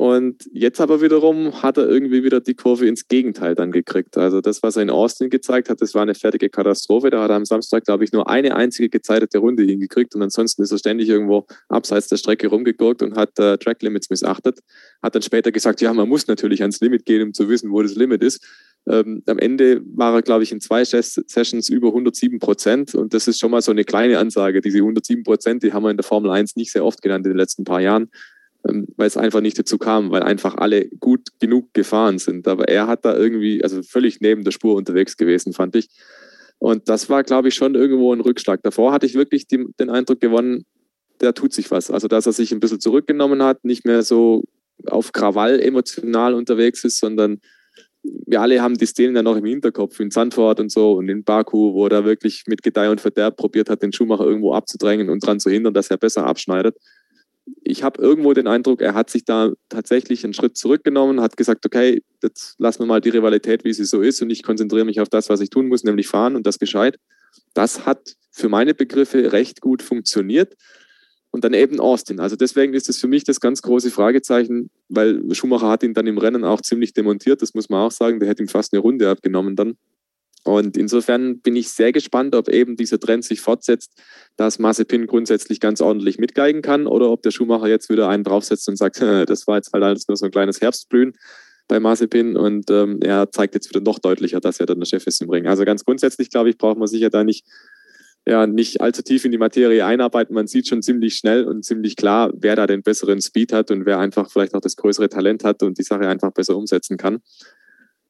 [0.00, 4.16] Und jetzt aber wiederum hat er irgendwie wieder die Kurve ins Gegenteil dann gekriegt.
[4.16, 7.10] Also das, was er in Austin gezeigt hat, das war eine fertige Katastrophe.
[7.10, 10.62] Da hat er am Samstag, glaube ich, nur eine einzige gezeitete Runde hingekriegt und ansonsten
[10.62, 14.60] ist er ständig irgendwo abseits der Strecke rumgegurkt und hat äh, Track Limits missachtet.
[15.02, 17.82] Hat dann später gesagt, ja, man muss natürlich ans Limit gehen, um zu wissen, wo
[17.82, 18.42] das Limit ist.
[18.88, 22.94] Ähm, am Ende war er, glaube ich, in zwei Sessions über 107 Prozent.
[22.94, 24.60] Und das ist schon mal so eine kleine Ansage.
[24.60, 27.32] Diese 107 Prozent, die haben wir in der Formel 1 nicht sehr oft genannt in
[27.32, 28.10] den letzten paar Jahren,
[28.68, 32.48] ähm, weil es einfach nicht dazu kam, weil einfach alle gut genug gefahren sind.
[32.48, 35.88] Aber er hat da irgendwie, also völlig neben der Spur unterwegs gewesen, fand ich.
[36.58, 38.62] Und das war, glaube ich, schon irgendwo ein Rückschlag.
[38.62, 40.64] Davor hatte ich wirklich die, den Eindruck gewonnen,
[41.18, 41.90] da tut sich was.
[41.90, 44.44] Also, dass er sich ein bisschen zurückgenommen hat, nicht mehr so
[44.86, 47.40] auf Krawall emotional unterwegs ist, sondern
[48.02, 51.24] wir alle haben die Szenen ja noch im Hinterkopf, in Zandvoort und so und in
[51.24, 55.22] Baku, wo er wirklich mit Gedeih und Verderb probiert hat, den Schuhmacher irgendwo abzudrängen und
[55.22, 56.76] daran zu hindern, dass er besser abschneidet.
[57.62, 61.66] Ich habe irgendwo den Eindruck, er hat sich da tatsächlich einen Schritt zurückgenommen, hat gesagt,
[61.66, 65.00] okay, jetzt lassen wir mal die Rivalität, wie sie so ist und ich konzentriere mich
[65.00, 66.96] auf das, was ich tun muss, nämlich fahren und das gescheit.
[67.54, 70.56] Das hat für meine Begriffe recht gut funktioniert.
[71.30, 72.20] Und dann eben Austin.
[72.20, 76.06] Also deswegen ist es für mich das ganz große Fragezeichen, weil Schumacher hat ihn dann
[76.06, 78.20] im Rennen auch ziemlich demontiert, das muss man auch sagen.
[78.20, 79.76] Der hätte ihm fast eine Runde abgenommen dann.
[80.42, 84.00] Und insofern bin ich sehr gespannt, ob eben dieser Trend sich fortsetzt,
[84.36, 88.68] dass Mazepin grundsätzlich ganz ordentlich mitgeigen kann oder ob der Schumacher jetzt wieder einen draufsetzt
[88.68, 91.12] und sagt, das war jetzt halt alles nur so ein kleines Herbstblühen
[91.68, 95.06] bei Mazepin und ähm, er zeigt jetzt wieder noch deutlicher, dass er dann der Chef
[95.06, 95.46] ist im Ring.
[95.46, 97.46] Also ganz grundsätzlich, glaube ich, braucht man sich ja da nicht
[98.26, 100.34] ja nicht allzu tief in die Materie einarbeiten.
[100.34, 103.86] Man sieht schon ziemlich schnell und ziemlich klar, wer da den besseren Speed hat und
[103.86, 107.20] wer einfach vielleicht auch das größere Talent hat und die Sache einfach besser umsetzen kann.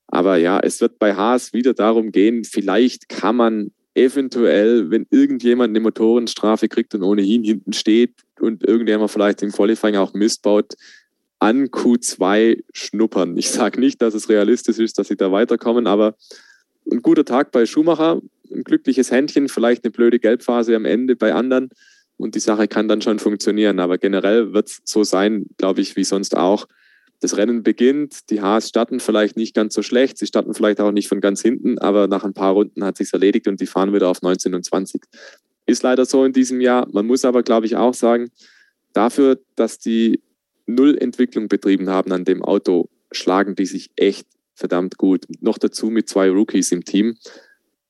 [0.09, 5.71] Aber ja, es wird bei Haas wieder darum gehen, vielleicht kann man eventuell, wenn irgendjemand
[5.71, 10.75] eine Motorenstrafe kriegt und ohnehin hinten steht und irgendjemand vielleicht im Qualifying auch Mist baut,
[11.39, 13.37] an Q2 schnuppern.
[13.37, 16.15] Ich sage nicht, dass es realistisch ist, dass sie da weiterkommen, aber
[16.91, 18.21] ein guter Tag bei Schumacher,
[18.51, 21.71] ein glückliches Händchen, vielleicht eine blöde Gelbphase am Ende bei anderen
[22.17, 23.81] und die Sache kann dann schon funktionieren.
[23.81, 26.67] Aber generell wird es so sein, glaube ich, wie sonst auch.
[27.21, 30.91] Das Rennen beginnt, die Haas starten vielleicht nicht ganz so schlecht, sie starten vielleicht auch
[30.91, 33.93] nicht von ganz hinten, aber nach ein paar Runden hat sich erledigt und die fahren
[33.93, 35.03] wieder auf 19 und 20.
[35.67, 36.89] Ist leider so in diesem Jahr.
[36.93, 38.31] Man muss aber, glaube ich, auch sagen,
[38.95, 40.21] dafür, dass die
[40.67, 45.27] Null Entwicklung betrieben haben an dem Auto, schlagen die sich echt verdammt gut.
[45.41, 47.17] Noch dazu mit zwei Rookies im Team.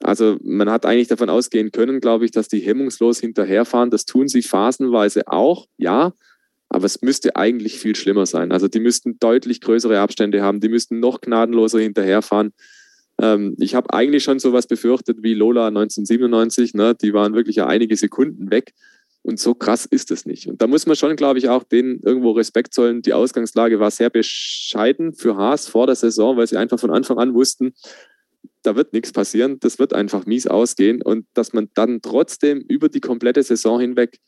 [0.03, 3.91] Also man hat eigentlich davon ausgehen können, glaube ich, dass die hemmungslos hinterherfahren.
[3.91, 6.15] Das tun sie phasenweise auch, ja,
[6.71, 8.53] aber es müsste eigentlich viel schlimmer sein.
[8.53, 12.53] Also die müssten deutlich größere Abstände haben, die müssten noch gnadenloser hinterherfahren.
[13.21, 16.95] Ähm, ich habe eigentlich schon sowas befürchtet wie Lola 1997, ne?
[16.95, 18.73] die waren wirklich ja einige Sekunden weg.
[19.23, 20.47] Und so krass ist es nicht.
[20.47, 23.03] Und da muss man schon, glaube ich, auch denen irgendwo Respekt zollen.
[23.03, 27.19] Die Ausgangslage war sehr bescheiden für Haas vor der Saison, weil sie einfach von Anfang
[27.19, 27.75] an wussten,
[28.63, 31.03] da wird nichts passieren, das wird einfach mies ausgehen.
[31.03, 34.19] Und dass man dann trotzdem über die komplette Saison hinweg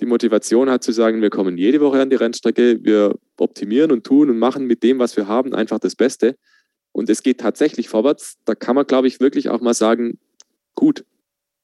[0.00, 4.04] die Motivation hat zu sagen, wir kommen jede Woche an die Rennstrecke, wir optimieren und
[4.04, 6.36] tun und machen mit dem, was wir haben, einfach das Beste.
[6.92, 8.36] Und es geht tatsächlich vorwärts.
[8.44, 10.18] Da kann man, glaube ich, wirklich auch mal sagen,
[10.74, 11.04] gut,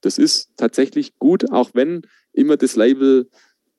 [0.01, 2.03] das ist tatsächlich gut, auch wenn
[2.33, 3.29] immer das Label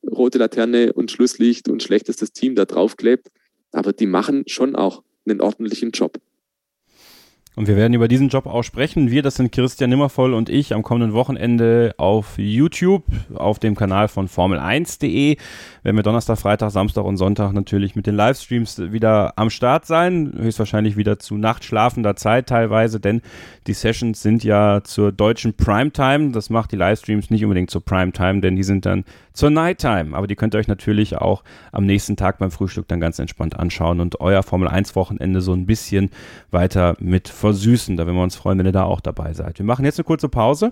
[0.10, 3.30] rote Laterne und Schlusslicht und schlechtestes Team da draufklebt.
[3.72, 6.18] Aber die machen schon auch einen ordentlichen Job.
[7.58, 9.12] Und wir werden über diesen Job auch sprechen.
[9.12, 14.08] Wir, das sind Christian Nimmervoll und ich am kommenden Wochenende auf YouTube, auf dem Kanal
[14.08, 15.36] von Formel1.de.
[15.84, 20.32] Werden wir Donnerstag, Freitag, Samstag und Sonntag natürlich mit den Livestreams wieder am Start sein.
[20.39, 23.22] Höchstwahrscheinlich wieder zu nachtschlafender Zeit teilweise, denn
[23.68, 26.32] die Sessions sind ja zur deutschen Primetime.
[26.32, 30.16] Das macht die Livestreams nicht unbedingt zur Primetime, denn die sind dann zur Nighttime.
[30.16, 31.43] Aber die könnt ihr euch natürlich auch
[31.74, 35.54] am nächsten Tag beim Frühstück dann ganz entspannt anschauen und euer Formel 1 Wochenende so
[35.54, 36.12] ein bisschen
[36.49, 37.98] weiter mit versüßen.
[37.98, 39.60] Da würden wir uns freuen, wenn ihr da auch dabei seid.
[39.60, 40.72] Wir machen jetzt eine kurze Pause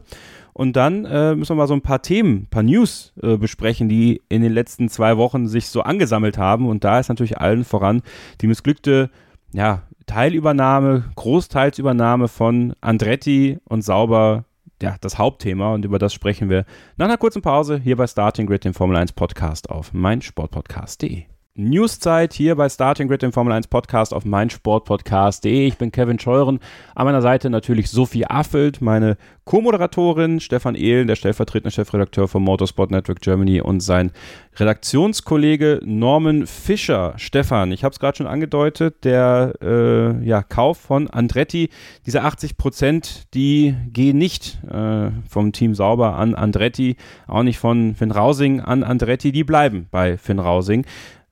[0.54, 3.90] und dann äh, müssen wir mal so ein paar Themen, ein paar News äh, besprechen,
[3.90, 6.70] die in den letzten zwei Wochen sich so angesammelt haben.
[6.70, 8.02] Und da ist natürlich allen voran
[8.42, 9.10] die missglückte,
[9.52, 14.46] ja, Teilübernahme, Großteilsübernahme von Andretti und Sauber
[14.82, 16.66] ja, das Hauptthema und über das sprechen wir
[16.96, 21.39] nach einer kurzen Pause hier bei Starting Grid, dem Formel 1 Podcast auf meinsportpodcast.de.
[21.60, 25.68] Newszeit hier bei Starting Grid, dem Formel 1 Podcast auf meinsportpodcast.de.
[25.68, 26.60] Ich bin Kevin Scheuren.
[26.96, 32.92] An meiner Seite natürlich Sophie Affelt, meine Co-Moderatorin, Stefan Ehlen, der stellvertretende Chefredakteur vom Motorsport
[32.92, 34.12] Network Germany und sein
[34.56, 37.14] Redaktionskollege Norman Fischer.
[37.18, 41.70] Stefan, ich habe es gerade schon angedeutet, der äh, ja, Kauf von Andretti,
[42.06, 46.96] diese 80 Prozent, die gehen nicht äh, vom Team Sauber an Andretti,
[47.28, 50.86] auch nicht von Finn Rausing an Andretti, die bleiben bei Finn Rausing.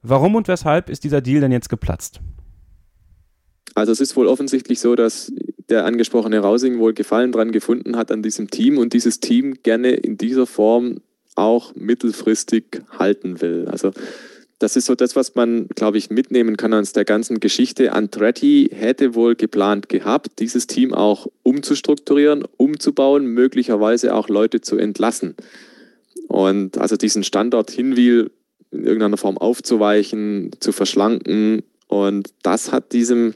[0.09, 2.21] Warum und weshalb ist dieser Deal denn jetzt geplatzt?
[3.75, 5.31] Also es ist wohl offensichtlich so, dass
[5.69, 9.91] der angesprochene Rausing wohl Gefallen dran gefunden hat an diesem Team und dieses Team gerne
[9.91, 11.01] in dieser Form
[11.35, 13.67] auch mittelfristig halten will.
[13.67, 13.91] Also
[14.59, 17.91] das ist so das, was man, glaube ich, mitnehmen kann aus der ganzen Geschichte.
[17.91, 25.35] Andretti hätte wohl geplant gehabt, dieses Team auch umzustrukturieren, umzubauen, möglicherweise auch Leute zu entlassen.
[26.27, 28.31] Und also diesen Standort Hinwil
[28.71, 31.63] in irgendeiner Form aufzuweichen, zu verschlanken.
[31.87, 33.33] Und das hat diesem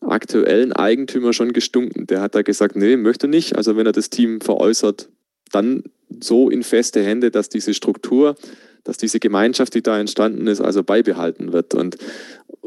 [0.00, 2.06] aktuellen Eigentümer schon gestunken.
[2.06, 3.56] Der hat da gesagt, nee, möchte nicht.
[3.56, 5.08] Also wenn er das Team veräußert,
[5.52, 5.84] dann
[6.20, 8.36] so in feste Hände, dass diese Struktur,
[8.84, 11.74] dass diese Gemeinschaft, die da entstanden ist, also beibehalten wird.
[11.74, 11.96] Und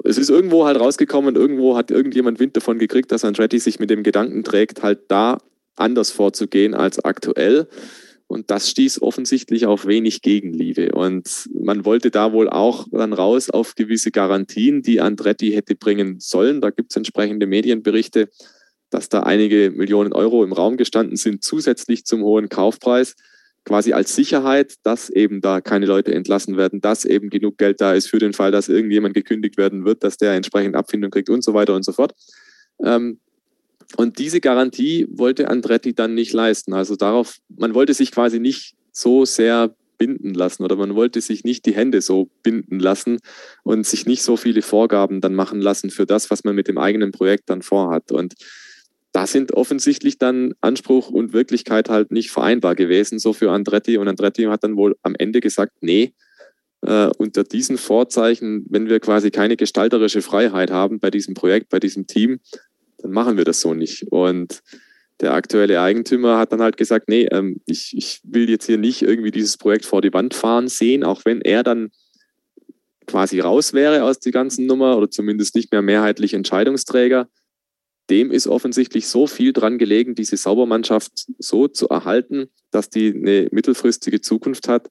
[0.04, 3.90] es ist irgendwo halt rausgekommen, irgendwo hat irgendjemand Wind davon gekriegt, dass Andretti sich mit
[3.90, 5.40] dem Gedanken trägt, halt da
[5.76, 7.68] anders vorzugehen als aktuell.
[8.28, 10.92] Und das stieß offensichtlich auf wenig Gegenliebe.
[10.94, 16.20] Und man wollte da wohl auch dann raus auf gewisse Garantien, die Andretti hätte bringen
[16.20, 16.60] sollen.
[16.62, 18.30] Da gibt es entsprechende Medienberichte,
[18.90, 23.16] dass da einige Millionen Euro im Raum gestanden sind, zusätzlich zum hohen Kaufpreis.
[23.66, 27.94] quasi als Sicherheit, dass eben da keine Leute entlassen werden, dass eben genug Geld da
[27.94, 31.44] ist für den Fall, dass irgendjemand gekündigt werden wird, dass der entsprechend Abfindung kriegt und
[31.44, 32.14] so weiter und so fort.
[32.84, 33.20] Ähm,
[33.98, 36.74] und diese Garantie wollte Andretti dann nicht leisten.
[36.74, 41.44] Also darauf, man wollte sich quasi nicht so sehr binden lassen oder man wollte sich
[41.44, 43.20] nicht die Hände so binden lassen
[43.64, 46.78] und sich nicht so viele Vorgaben dann machen lassen für das, was man mit dem
[46.78, 48.12] eigenen Projekt dann vorhat.
[48.12, 48.34] Und
[49.14, 53.98] da sind offensichtlich dann Anspruch und Wirklichkeit halt nicht vereinbar gewesen, so für Andretti.
[53.98, 56.14] Und Andretti hat dann wohl am Ende gesagt, nee,
[56.82, 61.80] äh, unter diesen Vorzeichen, wenn wir quasi keine gestalterische Freiheit haben bei diesem Projekt, bei
[61.80, 62.40] diesem Team,
[63.04, 64.12] dann machen wir das so nicht.
[64.12, 64.62] Und
[65.22, 69.04] der aktuelle Eigentümer hat dann halt gesagt, nee, ähm, ich, ich will jetzt hier nicht
[69.04, 71.92] irgendwie dieses Projekt vor die Wand fahren sehen, auch wenn er dann
[73.06, 77.28] quasi raus wäre aus der ganzen Nummer oder zumindest nicht mehr mehrheitlich Entscheidungsträger
[78.10, 83.48] dem ist offensichtlich so viel dran gelegen, diese Saubermannschaft so zu erhalten, dass die eine
[83.52, 84.90] mittelfristige Zukunft hat,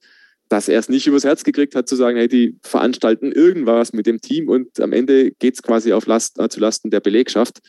[0.48, 4.06] dass er es nicht übers Herz gekriegt hat, zu sagen, hey, die veranstalten irgendwas mit
[4.06, 7.60] dem Team und am Ende geht es quasi auf Last, äh, zu Lasten der Belegschaft.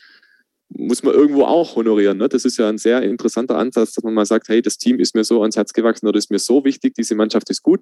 [0.68, 2.18] Muss man irgendwo auch honorieren.
[2.18, 2.28] Ne?
[2.28, 5.14] Das ist ja ein sehr interessanter Ansatz, dass man mal sagt, hey, das Team ist
[5.14, 7.80] mir so ans Herz gewachsen oder ist mir so wichtig, diese Mannschaft ist gut,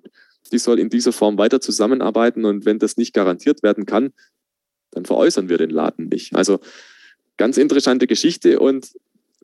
[0.51, 4.13] die soll in dieser Form weiter zusammenarbeiten und wenn das nicht garantiert werden kann,
[4.91, 6.35] dann veräußern wir den Laden nicht.
[6.35, 6.61] Also
[7.37, 8.93] ganz interessante Geschichte und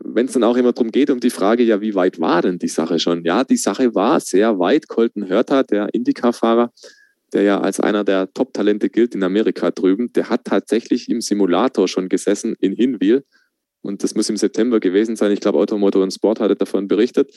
[0.00, 2.58] wenn es dann auch immer darum geht, um die Frage, ja, wie weit war denn
[2.58, 3.24] die Sache schon?
[3.24, 4.88] Ja, die Sache war sehr weit.
[4.88, 6.72] Colton Hörter, der Indycar-Fahrer,
[7.32, 11.88] der ja als einer der Top-Talente gilt in Amerika drüben, der hat tatsächlich im Simulator
[11.88, 13.24] schon gesessen in Hinwil.
[13.82, 15.32] Und das muss im September gewesen sein.
[15.32, 17.32] Ich glaube, Automotor und Sport hatte davon berichtet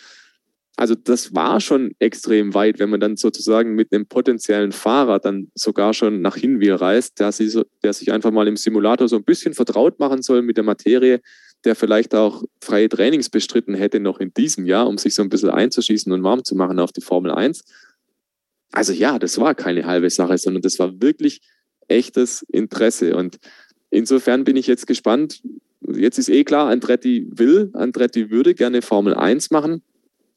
[0.78, 5.52] also das war schon extrem weit, wenn man dann sozusagen mit einem potenziellen Fahrer dann
[5.54, 9.24] sogar schon nach Hinwil reist, der, sich, der sich einfach mal im Simulator so ein
[9.24, 11.20] bisschen vertraut machen soll mit der Materie,
[11.66, 15.30] der vielleicht auch freie Trainings bestritten hätte noch in diesem Jahr, um sich so ein
[15.30, 17.64] bisschen einzuschießen und warm zu machen auf die Formel 1.
[18.72, 21.42] Also ja, das war keine halbe Sache, sondern das war wirklich
[21.88, 23.16] echtes Interesse.
[23.16, 23.40] Und
[23.90, 25.42] insofern bin ich jetzt gespannt.
[25.94, 29.82] Jetzt ist eh klar, Andretti will, Andretti würde gerne Formel 1 machen.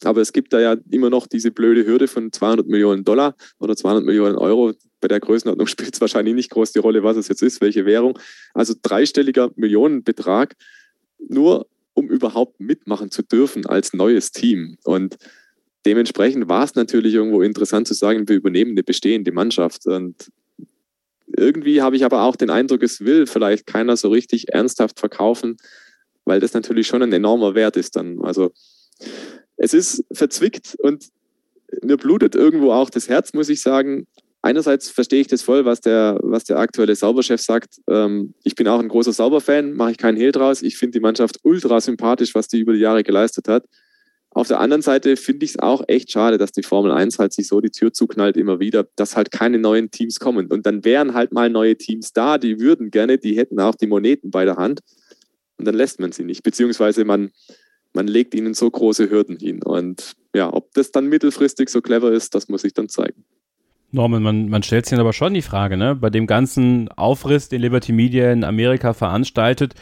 [0.02, 3.76] Aber es gibt da ja immer noch diese blöde Hürde von 200 Millionen Dollar oder
[3.76, 4.72] 200 Millionen Euro.
[5.00, 7.86] Bei der Größenordnung spielt es wahrscheinlich nicht groß die Rolle, was es jetzt ist, welche
[7.86, 8.18] Währung.
[8.52, 10.56] Also dreistelliger Millionenbetrag,
[11.28, 14.76] nur um überhaupt mitmachen zu dürfen als neues Team.
[14.84, 15.16] Und
[15.86, 19.86] dementsprechend war es natürlich irgendwo interessant zu sagen, wir übernehmen eine bestehende Mannschaft.
[19.86, 20.30] Und
[21.36, 25.56] irgendwie habe ich aber auch den Eindruck, es will vielleicht keiner so richtig ernsthaft verkaufen,
[26.24, 28.20] weil das natürlich schon ein enormer Wert ist dann.
[28.22, 28.52] Also
[29.56, 31.08] es ist verzwickt und
[31.82, 34.06] mir blutet irgendwo auch das Herz, muss ich sagen.
[34.42, 37.80] Einerseits verstehe ich das voll, was der, was der aktuelle Sauberchef sagt.
[37.88, 40.60] Ähm, ich bin auch ein großer Sauber-Fan, mache ich keinen Hehl draus.
[40.60, 43.64] Ich finde die Mannschaft ultra sympathisch, was die über die Jahre geleistet hat.
[44.34, 47.32] Auf der anderen Seite finde ich es auch echt schade, dass die Formel 1 halt
[47.32, 50.48] sich so die Tür zuknallt immer wieder, dass halt keine neuen Teams kommen.
[50.48, 53.86] Und dann wären halt mal neue Teams da, die würden gerne, die hätten auch die
[53.86, 54.80] Moneten bei der Hand.
[55.56, 56.42] Und dann lässt man sie nicht.
[56.42, 57.30] Beziehungsweise man,
[57.92, 59.62] man legt ihnen so große Hürden hin.
[59.62, 63.24] Und ja, ob das dann mittelfristig so clever ist, das muss sich dann zeigen.
[63.92, 65.94] Norman, man, man stellt sich aber schon die Frage, ne?
[65.94, 69.74] bei dem ganzen Aufriss, den Liberty Media in Amerika veranstaltet,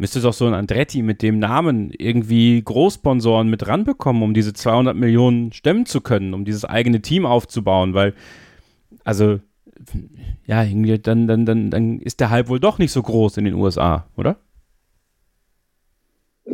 [0.00, 4.96] müsste doch so ein Andretti mit dem Namen irgendwie Großsponsoren mit ranbekommen, um diese 200
[4.96, 8.14] Millionen stemmen zu können, um dieses eigene Team aufzubauen, weil,
[9.04, 9.38] also,
[10.46, 13.44] ja, irgendwie dann, dann, dann, dann ist der Hype wohl doch nicht so groß in
[13.44, 14.38] den USA, oder?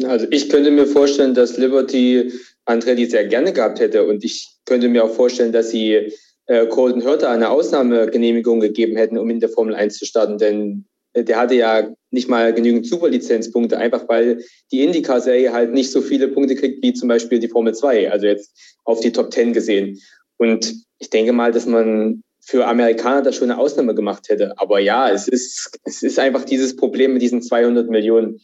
[0.05, 2.31] Also ich könnte mir vorstellen, dass Liberty
[2.67, 4.05] Andretti sehr gerne gehabt hätte.
[4.05, 6.13] Und ich könnte mir auch vorstellen, dass sie
[6.47, 10.85] äh, Colton Hörter eine Ausnahmegenehmigung gegeben hätten, um in der Formel 1 zu starten, denn
[11.25, 14.43] der hatte ja nicht mal genügend Superlizenzpunkte, einfach weil
[14.73, 18.27] die IndyCar-Serie halt nicht so viele Punkte kriegt wie zum Beispiel die Formel 2, also
[18.27, 19.99] jetzt auf die Top 10 gesehen.
[20.39, 24.53] Und ich denke mal, dass man für Amerikaner da schon eine Ausnahme gemacht hätte.
[24.59, 28.41] Aber ja, es ist, es ist einfach dieses Problem mit diesen 200 Millionen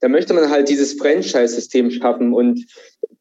[0.00, 2.32] da möchte man halt dieses Franchise-System schaffen.
[2.32, 2.66] Und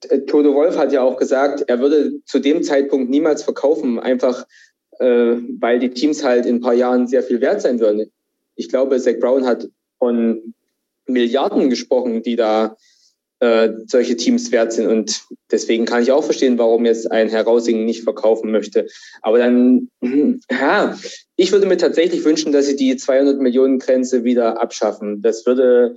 [0.10, 4.46] äh, Toto Wolf hat ja auch gesagt, er würde zu dem Zeitpunkt niemals verkaufen, einfach
[5.00, 8.12] äh, weil die Teams halt in ein paar Jahren sehr viel wert sein würden.
[8.60, 10.54] Ich glaube, Zach Brown hat von
[11.08, 12.76] Milliarden gesprochen, die da
[13.40, 14.88] äh, solche Teams wert sind.
[14.88, 18.88] Und deswegen kann ich auch verstehen, warum jetzt ein Herr nicht verkaufen möchte.
[19.22, 19.90] Aber dann,
[20.52, 20.98] ja,
[21.38, 25.22] ich würde mir tatsächlich wünschen, dass sie die 200 Millionen Grenze wieder abschaffen.
[25.22, 25.96] Das würde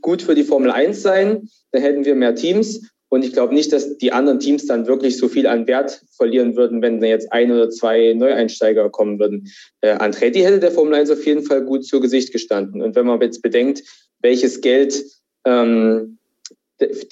[0.00, 1.48] gut für die Formel 1 sein.
[1.70, 2.90] Da hätten wir mehr Teams.
[3.10, 6.56] Und ich glaube nicht, dass die anderen Teams dann wirklich so viel an Wert verlieren
[6.56, 9.48] würden, wenn da jetzt ein oder zwei Neueinsteiger kommen würden.
[9.80, 12.80] Äh, Andretti hätte der Formel 1 auf jeden Fall gut zu Gesicht gestanden.
[12.80, 13.82] Und wenn man jetzt bedenkt,
[14.20, 15.04] welches Geld
[15.44, 16.18] ähm,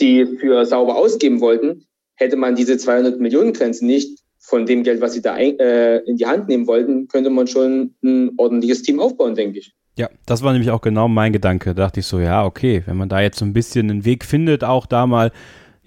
[0.01, 1.85] die für sauber ausgeben wollten,
[2.15, 5.99] hätte man diese 200 Millionen Grenze nicht von dem Geld, was sie da ein, äh,
[5.99, 9.75] in die Hand nehmen wollten, könnte man schon ein ordentliches Team aufbauen, denke ich.
[9.97, 11.75] Ja, das war nämlich auch genau mein Gedanke.
[11.75, 14.25] Da dachte ich so, ja, okay, wenn man da jetzt so ein bisschen einen Weg
[14.25, 15.33] findet, auch da mal,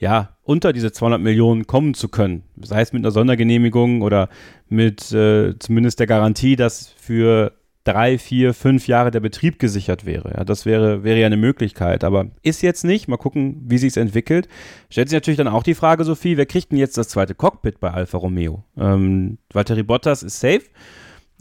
[0.02, 4.30] ja, unter diese 200 Millionen kommen zu können, sei es mit einer Sondergenehmigung oder
[4.68, 10.34] mit äh, zumindest der Garantie, dass für drei, vier, fünf Jahre der Betrieb gesichert wäre.
[10.38, 12.04] Ja, das wäre, wäre ja eine Möglichkeit.
[12.04, 13.08] Aber ist jetzt nicht.
[13.08, 14.47] Mal gucken, wie sich es entwickelt.
[14.89, 17.80] Stellt sich natürlich dann auch die Frage, Sophie, wer kriegt denn jetzt das zweite Cockpit
[17.80, 18.64] bei Alfa Romeo?
[18.78, 20.64] Ähm, Valtteri Bottas ist safe.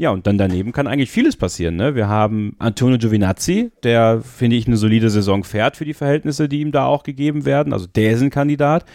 [0.00, 1.76] Ja, und dann daneben kann eigentlich vieles passieren.
[1.76, 1.94] Ne?
[1.94, 6.62] Wir haben Antonio Giovinazzi, der, finde ich, eine solide Saison fährt für die Verhältnisse, die
[6.62, 7.74] ihm da auch gegeben werden.
[7.74, 8.86] Also der ist ein Kandidat.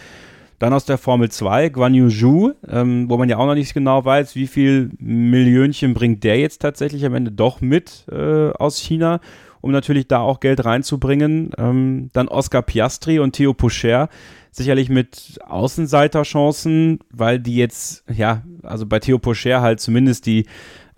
[0.58, 3.76] Dann aus der Formel 2, Guan Yu Zhu, ähm, wo man ja auch noch nicht
[3.76, 8.80] genau weiß, wie viel Millionchen bringt der jetzt tatsächlich am Ende doch mit äh, aus
[8.80, 9.20] China,
[9.66, 11.50] um natürlich da auch Geld reinzubringen.
[11.58, 14.10] Ähm, dann Oscar Piastri und Theo Pocher,
[14.52, 20.46] sicherlich mit Außenseiterchancen, weil die jetzt, ja, also bei Theo Pocher halt zumindest die,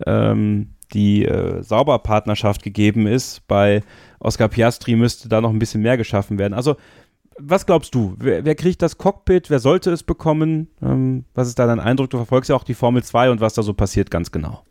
[0.06, 3.48] ähm, die äh, Sauberpartnerschaft gegeben ist.
[3.48, 3.82] Bei
[4.20, 6.52] Oscar Piastri müsste da noch ein bisschen mehr geschaffen werden.
[6.52, 6.76] Also
[7.38, 8.16] was glaubst du?
[8.18, 9.48] Wer, wer, kriegt das Cockpit?
[9.48, 10.68] Wer sollte es bekommen?
[10.82, 12.10] Ähm, was ist da dein Eindruck?
[12.10, 14.62] Du verfolgst ja auch die Formel 2 und was da so passiert ganz genau.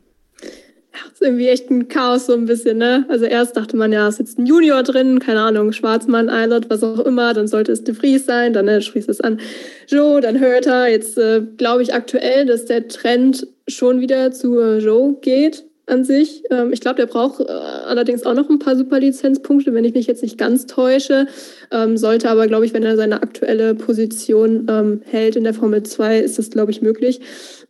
[0.97, 3.05] Ja, ist irgendwie echt ein Chaos so ein bisschen, ne?
[3.07, 6.83] Also erst dachte man ja, es sitzt ein Junior drin, keine Ahnung, Schwarzmann, Eilert, was
[6.83, 9.39] auch immer, dann sollte es De Vries sein, dann ne, schließt es an
[9.87, 10.87] Joe, dann hört er.
[10.89, 16.03] Jetzt äh, glaube ich aktuell, dass der Trend schon wieder zu äh, Joe geht an
[16.03, 16.43] sich.
[16.51, 20.07] Ähm, ich glaube, der braucht äh, allerdings auch noch ein paar Superlizenzpunkte, wenn ich mich
[20.07, 21.27] jetzt nicht ganz täusche.
[21.71, 25.83] Ähm, sollte aber, glaube ich, wenn er seine aktuelle Position ähm, hält in der Formel
[25.83, 27.21] 2, ist das, glaube ich, möglich.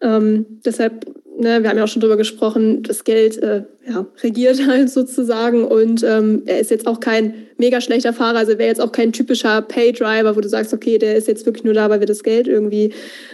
[0.01, 1.05] Ähm, deshalb,
[1.39, 5.63] ne, wir haben ja auch schon drüber gesprochen, das Geld äh, ja, regiert halt sozusagen
[5.63, 9.13] und ähm, er ist jetzt auch kein mega schlechter Fahrer, also wäre jetzt auch kein
[9.13, 12.23] typischer Pay-Driver, wo du sagst, okay, der ist jetzt wirklich nur da, weil wir das
[12.23, 12.93] Geld irgendwie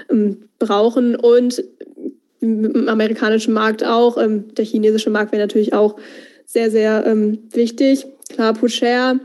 [0.10, 1.64] ähm, brauchen und
[2.44, 4.18] im amerikanischen Markt auch.
[4.18, 5.96] Ähm, der chinesische Markt wäre natürlich auch
[6.46, 8.06] sehr, sehr ähm, wichtig.
[8.30, 9.20] Klar, Pucher.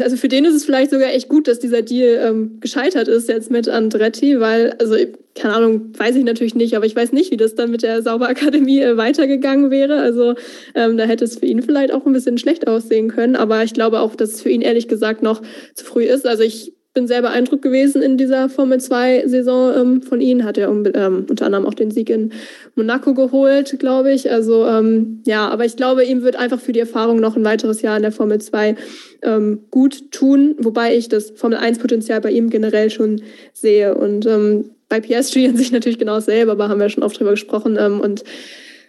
[0.00, 3.28] Also für den ist es vielleicht sogar echt gut, dass dieser Deal ähm, gescheitert ist
[3.28, 4.96] jetzt mit Andretti, weil, also
[5.34, 8.02] keine Ahnung, weiß ich natürlich nicht, aber ich weiß nicht, wie das dann mit der
[8.02, 10.00] Sauberakademie äh, weitergegangen wäre.
[10.00, 10.34] Also
[10.74, 13.74] ähm, da hätte es für ihn vielleicht auch ein bisschen schlecht aussehen können, aber ich
[13.74, 15.42] glaube auch, dass es für ihn ehrlich gesagt noch
[15.74, 16.26] zu früh ist.
[16.26, 20.44] Also ich bin sehr beeindruckt gewesen in dieser Formel 2-Saison ähm, von ihnen.
[20.44, 22.32] Hat er ähm, unter anderem auch den Sieg in
[22.74, 24.32] Monaco geholt, glaube ich.
[24.32, 27.82] Also ähm, ja, aber ich glaube, ihm wird einfach für die Erfahrung noch ein weiteres
[27.82, 28.76] Jahr in der Formel 2
[29.20, 33.20] ähm, gut tun, wobei ich das Formel 1-Potenzial bei ihm generell schon
[33.52, 33.94] sehe.
[33.94, 37.32] Und ähm, bei Piastri an sich natürlich genau dasselbe, aber haben wir schon oft drüber
[37.32, 37.76] gesprochen.
[37.78, 38.24] Ähm, und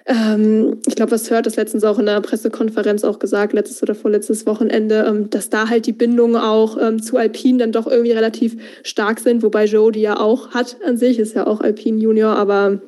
[0.08, 3.94] ähm, ich glaube, was hört das letztens auch in der Pressekonferenz auch gesagt, letztes oder
[3.94, 8.14] vorletztes Wochenende, ähm, dass da halt die Bindungen auch ähm, zu Alpine dann doch irgendwie
[8.14, 12.00] relativ stark sind, wobei Joe die ja auch hat an sich, ist ja auch Alpine
[12.00, 12.80] Junior, aber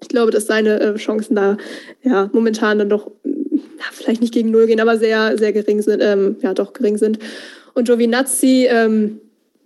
[0.00, 1.56] ich glaube, dass seine äh, Chancen da
[2.02, 6.02] ja momentan dann doch ja, vielleicht nicht gegen Null gehen, aber sehr, sehr gering sind,
[6.02, 7.20] ähm, ja doch gering sind.
[7.74, 9.20] Und Giovinazzi, ähm,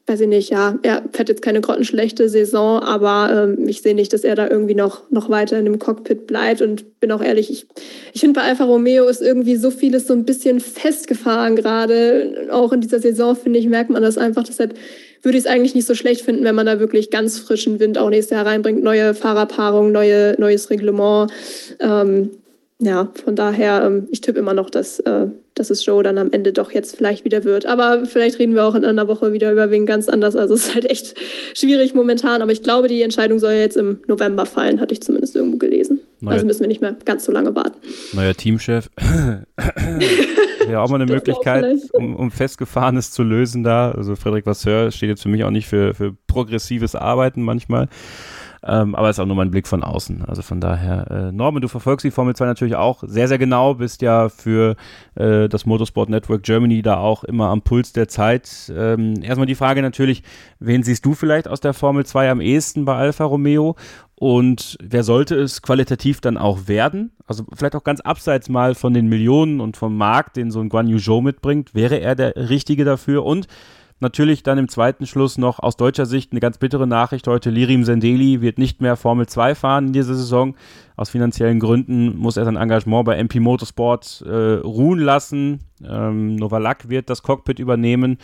[0.08, 4.12] weiß ich nicht, ja, er fährt jetzt keine grottenschlechte Saison, aber ähm, ich sehe nicht,
[4.12, 7.50] dass er da irgendwie noch, noch weiter in dem Cockpit bleibt und bin auch ehrlich,
[7.50, 7.66] ich,
[8.12, 12.48] ich finde bei Alfa Romeo ist irgendwie so vieles so ein bisschen festgefahren gerade.
[12.50, 14.44] Auch in dieser Saison, finde ich, merkt man das einfach.
[14.44, 14.74] Deshalb
[15.22, 17.98] würde ich es eigentlich nicht so schlecht finden, wenn man da wirklich ganz frischen Wind
[17.98, 18.82] auch nächstes Jahr reinbringt.
[18.82, 21.30] Neue Fahrerpaarung, neue, neues Reglement.
[21.80, 22.30] Ähm,
[22.80, 26.30] ja, von daher, ähm, ich tippe immer noch, dass, äh, dass es Joe dann am
[26.30, 27.66] Ende doch jetzt vielleicht wieder wird.
[27.66, 30.36] Aber vielleicht reden wir auch in einer Woche wieder über wen ganz anders.
[30.36, 31.16] Also es ist halt echt
[31.54, 32.40] schwierig momentan.
[32.40, 36.00] Aber ich glaube, die Entscheidung soll jetzt im November fallen, hatte ich zumindest irgendwo gelesen.
[36.20, 37.78] Neuer, also müssen wir nicht mehr ganz so lange warten.
[38.12, 38.88] Neuer Teamchef.
[38.96, 43.90] Wäre auch mal eine Möglichkeit, um, um Festgefahrenes zu lösen da.
[43.90, 47.88] Also Frederik Vasseur steht jetzt für mich auch nicht für, für progressives Arbeiten manchmal.
[48.64, 50.24] Ähm, aber ist auch nur mein Blick von außen.
[50.24, 53.74] Also von daher, äh, Norman, du verfolgst die Formel 2 natürlich auch sehr, sehr genau,
[53.74, 54.76] bist ja für
[55.14, 58.72] äh, das Motorsport Network Germany da auch immer am Puls der Zeit.
[58.74, 60.22] Ähm, erstmal die Frage natürlich,
[60.58, 63.76] wen siehst du vielleicht aus der Formel 2 am ehesten bei Alfa Romeo?
[64.20, 67.12] Und wer sollte es qualitativ dann auch werden?
[67.28, 70.68] Also vielleicht auch ganz abseits mal von den Millionen und vom Markt, den so ein
[70.68, 71.72] Guan Yu Zhou mitbringt.
[71.72, 73.24] Wäre er der Richtige dafür?
[73.24, 73.46] Und
[74.00, 77.50] Natürlich dann im zweiten Schluss noch aus deutscher Sicht eine ganz bittere Nachricht heute.
[77.50, 80.54] Lirim Sendeli wird nicht mehr Formel 2 fahren in dieser Saison.
[80.96, 85.60] Aus finanziellen Gründen muss er sein Engagement bei MP Motorsport äh, ruhen lassen.
[85.84, 88.18] Ähm, Novalak wird das Cockpit übernehmen.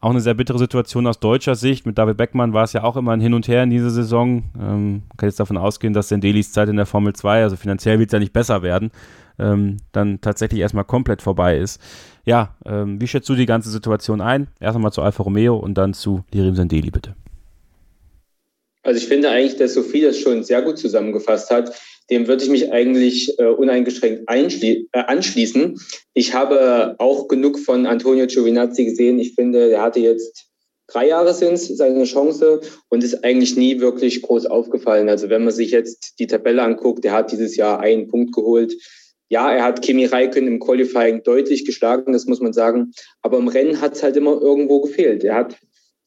[0.00, 1.86] Auch eine sehr bittere Situation aus deutscher Sicht.
[1.86, 4.42] Mit David Beckmann war es ja auch immer ein Hin und Her in dieser Saison.
[4.60, 8.08] Ähm, kann jetzt davon ausgehen, dass Sendelis Zeit in der Formel 2, also finanziell wird
[8.08, 8.90] es ja nicht besser werden,
[9.38, 11.80] ähm, dann tatsächlich erstmal komplett vorbei ist.
[12.24, 14.48] Ja, ähm, wie schätzt du die ganze Situation ein?
[14.60, 17.14] Erst einmal zu Alfa Romeo und dann zu Lirim Sendeli, bitte.
[18.82, 21.74] Also ich finde eigentlich, dass Sophie das schon sehr gut zusammengefasst hat.
[22.10, 25.80] Dem würde ich mich eigentlich äh, uneingeschränkt äh, anschließen.
[26.12, 29.18] Ich habe auch genug von Antonio Giovinazzi gesehen.
[29.18, 30.50] Ich finde, er hatte jetzt
[30.86, 35.08] drei Jahre sind seine Chance und ist eigentlich nie wirklich groß aufgefallen.
[35.08, 38.74] Also wenn man sich jetzt die Tabelle anguckt, der hat dieses Jahr einen Punkt geholt.
[39.28, 42.92] Ja, er hat Kimi Räikkönen im Qualifying deutlich geschlagen, das muss man sagen.
[43.22, 45.24] Aber im Rennen hat es halt immer irgendwo gefehlt.
[45.24, 45.56] Er hat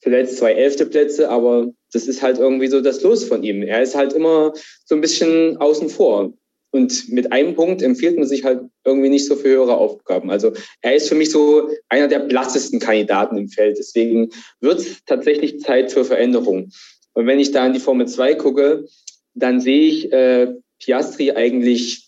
[0.00, 3.62] zuletzt zwei elfte Plätze, aber das ist halt irgendwie so das Los von ihm.
[3.62, 4.52] Er ist halt immer
[4.84, 6.32] so ein bisschen außen vor.
[6.70, 10.30] Und mit einem Punkt empfiehlt man sich halt irgendwie nicht so für höhere Aufgaben.
[10.30, 10.52] Also
[10.82, 13.78] er ist für mich so einer der blassesten Kandidaten im Feld.
[13.78, 14.28] Deswegen
[14.60, 16.70] wird es tatsächlich Zeit für Veränderung.
[17.14, 18.84] Und wenn ich da in die Formel 2 gucke,
[19.34, 22.07] dann sehe ich äh, Piastri eigentlich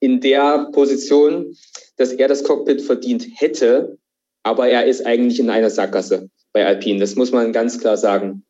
[0.00, 1.56] in der Position,
[1.96, 3.98] dass er das Cockpit verdient hätte,
[4.42, 7.00] aber er ist eigentlich in einer Sackgasse bei Alpine.
[7.00, 8.42] Das muss man ganz klar sagen.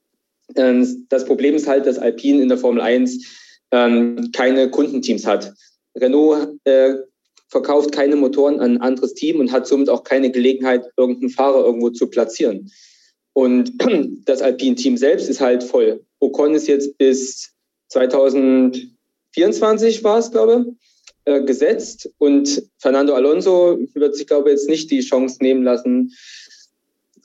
[0.57, 3.25] Ähm, das Problem ist halt, dass Alpine in der Formel 1
[3.73, 5.53] ähm, keine Kundenteams hat.
[5.97, 6.95] Renault äh,
[7.49, 11.65] verkauft keine Motoren an ein anderes Team und hat somit auch keine Gelegenheit, irgendeinen Fahrer
[11.65, 12.71] irgendwo zu platzieren.
[13.33, 13.73] Und
[14.27, 16.05] das Alpine-Team selbst ist halt voll.
[16.21, 17.51] Ocon ist jetzt bis
[17.89, 20.75] 2024 war es, glaube ich,
[21.31, 26.13] äh, gesetzt und Fernando Alonso wird sich, glaube ich, jetzt nicht die Chance nehmen lassen.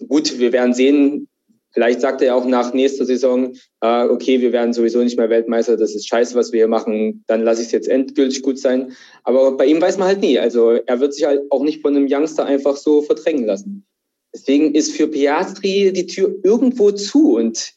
[0.08, 1.28] Gut, wir werden sehen,
[1.76, 5.30] Vielleicht sagt er ja auch nach nächster Saison, äh, okay, wir werden sowieso nicht mehr
[5.30, 8.58] Weltmeister, das ist scheiße, was wir hier machen, dann lasse ich es jetzt endgültig gut
[8.58, 8.94] sein.
[9.26, 10.40] Aber bei ihm weiß man halt nie.
[10.40, 13.86] Also er wird sich halt auch nicht von einem Youngster einfach so verdrängen lassen.
[14.34, 17.74] Deswegen ist für Piastri die Tür irgendwo zu und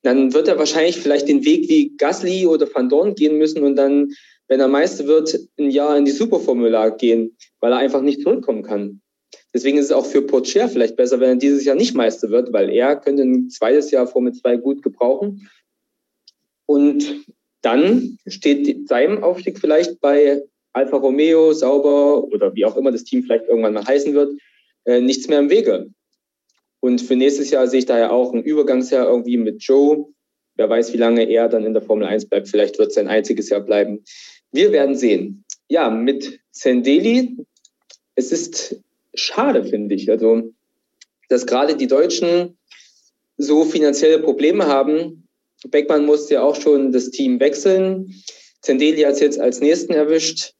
[0.00, 3.76] dann wird er wahrscheinlich vielleicht den Weg wie Gasly oder Van Dorn gehen müssen und
[3.76, 4.10] dann,
[4.48, 8.62] wenn er Meister wird, ein Jahr in die Superformula gehen, weil er einfach nicht zurückkommen
[8.62, 9.00] kann.
[9.52, 12.52] Deswegen ist es auch für Pocher vielleicht besser, wenn er dieses Jahr nicht Meister wird,
[12.52, 15.48] weil er könnte ein zweites Jahr Formel 2 gut gebrauchen.
[16.66, 17.24] Und
[17.62, 20.42] dann steht seinem Aufstieg vielleicht bei
[20.72, 24.32] Alfa Romeo, Sauber oder wie auch immer das Team vielleicht irgendwann mal heißen wird,
[24.84, 25.86] äh, nichts mehr im Wege.
[26.80, 30.06] Und für nächstes Jahr sehe ich daher auch ein Übergangsjahr irgendwie mit Joe.
[30.56, 32.48] Wer weiß, wie lange er dann in der Formel 1 bleibt.
[32.48, 34.04] Vielleicht wird es sein einziges Jahr bleiben.
[34.54, 35.44] Wir werden sehen.
[35.68, 37.36] Ja, mit Sendeli,
[38.14, 38.76] es ist
[39.12, 40.08] schade, finde ich.
[40.08, 40.52] Also,
[41.28, 42.56] dass gerade die Deutschen
[43.36, 45.26] so finanzielle Probleme haben.
[45.66, 48.14] Beckmann musste ja auch schon das Team wechseln.
[48.60, 50.52] Zendeli hat es jetzt als nächsten erwischt.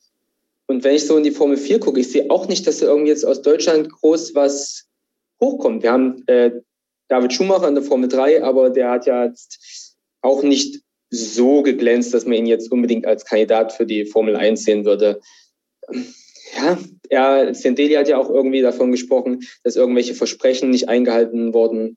[0.67, 2.87] Und wenn ich so in die Formel 4 gucke, ich sehe auch nicht, dass da
[2.87, 4.89] irgendwie jetzt aus Deutschland groß was
[5.41, 5.85] hochkommt.
[5.85, 6.51] Wir haben äh,
[7.07, 10.84] David Schumacher in der Formel 3, aber der hat ja jetzt auch nicht
[11.15, 15.21] so geglänzt, dass man ihn jetzt unbedingt als Kandidat für die Formel 1 sehen würde
[16.57, 21.97] ja, er, Sendeli hat ja auch irgendwie davon gesprochen, dass irgendwelche Versprechen nicht eingehalten wurden.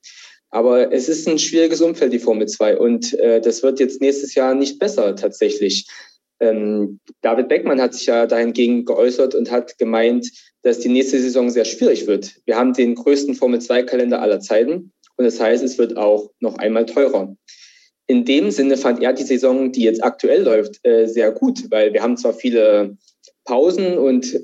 [0.50, 2.78] Aber es ist ein schwieriges Umfeld, die Formel 2.
[2.78, 5.88] Und äh, das wird jetzt nächstes Jahr nicht besser tatsächlich.
[6.40, 10.30] Ähm, David Beckmann hat sich ja dahingegen geäußert und hat gemeint,
[10.62, 12.36] dass die nächste Saison sehr schwierig wird.
[12.46, 14.92] Wir haben den größten Formel 2-Kalender aller Zeiten.
[15.18, 17.36] Und das heißt, es wird auch noch einmal teurer.
[18.08, 21.94] In dem Sinne fand er die Saison, die jetzt aktuell läuft, äh, sehr gut, weil
[21.94, 22.98] wir haben zwar viele
[23.44, 24.40] Pausen und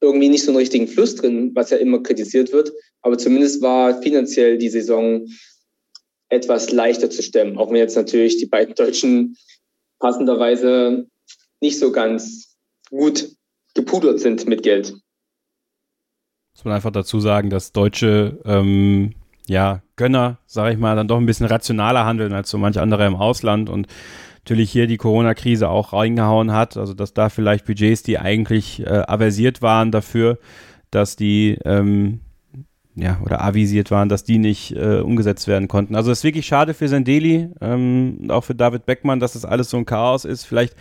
[0.00, 2.72] irgendwie nicht so einen richtigen Fluss drin, was ja immer kritisiert wird.
[3.02, 5.26] Aber zumindest war finanziell die Saison
[6.28, 9.36] etwas leichter zu stemmen, auch wenn jetzt natürlich die beiden Deutschen
[9.98, 11.06] passenderweise
[11.60, 12.56] nicht so ganz
[12.90, 13.30] gut
[13.74, 14.94] gepudert sind mit Geld.
[16.54, 19.14] Muss man einfach dazu sagen, dass deutsche ähm,
[19.48, 23.06] ja, Gönner, sage ich mal, dann doch ein bisschen rationaler handeln als so manche andere
[23.06, 23.86] im Ausland und
[24.38, 26.76] natürlich hier die Corona-Krise auch reingehauen hat.
[26.76, 30.38] Also dass da vielleicht Budgets, die eigentlich äh, aversiert waren dafür,
[30.90, 32.20] dass die ähm,
[32.96, 35.96] ja, oder avisiert waren, dass die nicht äh, umgesetzt werden konnten.
[35.96, 39.44] Also es ist wirklich schade für Sendeli ähm, und auch für David Beckmann, dass das
[39.44, 40.44] alles so ein Chaos ist.
[40.44, 40.76] Vielleicht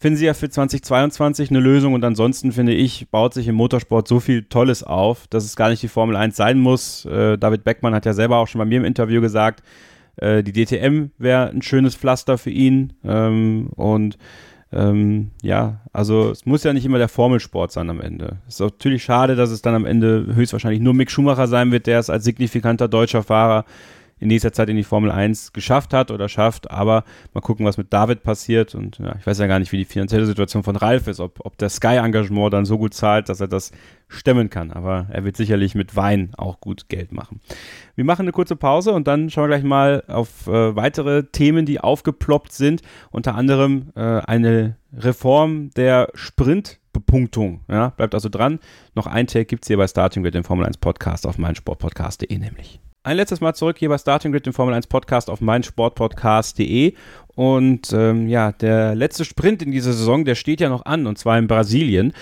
[0.00, 4.08] finden sie ja für 2022 eine Lösung und ansonsten finde ich, baut sich im Motorsport
[4.08, 7.04] so viel Tolles auf, dass es gar nicht die Formel 1 sein muss.
[7.04, 9.62] Äh, David Beckmann hat ja selber auch schon bei mir im Interview gesagt,
[10.16, 12.94] äh, die DTM wäre ein schönes Pflaster für ihn.
[13.04, 14.16] Ähm, und
[14.72, 18.38] ähm, ja, also es muss ja nicht immer der Formelsport sein am Ende.
[18.48, 21.86] Es ist natürlich schade, dass es dann am Ende höchstwahrscheinlich nur Mick Schumacher sein wird,
[21.86, 23.66] der es als signifikanter deutscher Fahrer
[24.20, 26.70] in nächster Zeit in die Formel 1 geschafft hat oder schafft.
[26.70, 28.74] Aber mal gucken, was mit David passiert.
[28.74, 31.40] Und ja, ich weiß ja gar nicht, wie die finanzielle Situation von Ralf ist, ob,
[31.44, 33.72] ob der Sky-Engagement dann so gut zahlt, dass er das
[34.08, 34.70] stemmen kann.
[34.72, 37.40] Aber er wird sicherlich mit Wein auch gut Geld machen.
[37.96, 41.64] Wir machen eine kurze Pause und dann schauen wir gleich mal auf äh, weitere Themen,
[41.64, 42.82] die aufgeploppt sind.
[43.10, 47.60] Unter anderem äh, eine Reform der Sprintbepunktung.
[47.68, 48.58] Ja, bleibt also dran.
[48.94, 52.36] Noch ein Tag gibt es hier bei Starting mit dem Formel 1 Podcast auf meinsportpodcast.de
[52.36, 52.80] nämlich.
[53.02, 56.94] Ein letztes Mal zurück hier bei Starting Grid, dem Formel 1 Podcast auf meinsportpodcast.de.
[57.34, 61.16] Und ähm, ja, der letzte Sprint in dieser Saison, der steht ja noch an, und
[61.16, 62.12] zwar in Brasilien.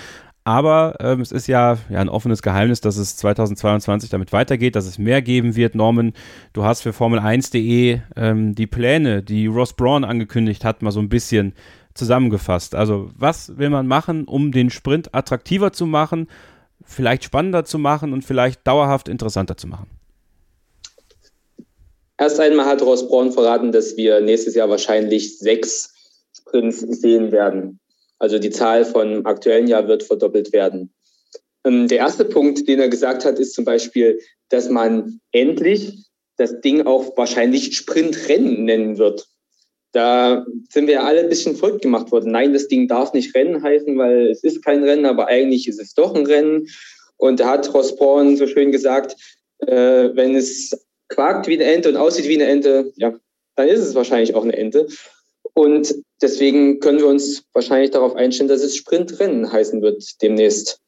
[0.44, 4.86] Aber ähm, es ist ja, ja ein offenes Geheimnis, dass es 2022 damit weitergeht, dass
[4.86, 5.74] es mehr geben wird.
[5.74, 6.14] Norman,
[6.52, 11.10] du hast für Formel1.de ähm, die Pläne, die Ross Braun angekündigt hat, mal so ein
[11.10, 11.54] bisschen
[11.92, 12.74] zusammengefasst.
[12.74, 16.28] Also was will man machen, um den Sprint attraktiver zu machen,
[16.84, 19.97] vielleicht spannender zu machen und vielleicht dauerhaft interessanter zu machen?
[22.18, 25.94] Erst einmal hat Ross Braun verraten, dass wir nächstes Jahr wahrscheinlich sechs
[26.36, 27.78] Sprints sehen werden.
[28.18, 30.92] Also die Zahl vom aktuellen Jahr wird verdoppelt werden.
[31.64, 36.06] Ähm, der erste Punkt, den er gesagt hat, ist zum Beispiel, dass man endlich
[36.36, 39.28] das Ding auch wahrscheinlich Sprintrennen nennen wird.
[39.92, 42.32] Da sind wir ja alle ein bisschen verrückt gemacht worden.
[42.32, 45.80] Nein, das Ding darf nicht Rennen heißen, weil es ist kein Rennen, aber eigentlich ist
[45.80, 46.66] es doch ein Rennen.
[47.16, 49.16] Und da hat Ross Braun so schön gesagt,
[49.60, 53.14] äh, wenn es quakt wie eine Ente und aussieht wie eine Ente, ja,
[53.56, 54.86] dann ist es wahrscheinlich auch eine Ente.
[55.54, 60.80] Und deswegen können wir uns wahrscheinlich darauf einstellen, dass es Sprintrennen heißen wird demnächst.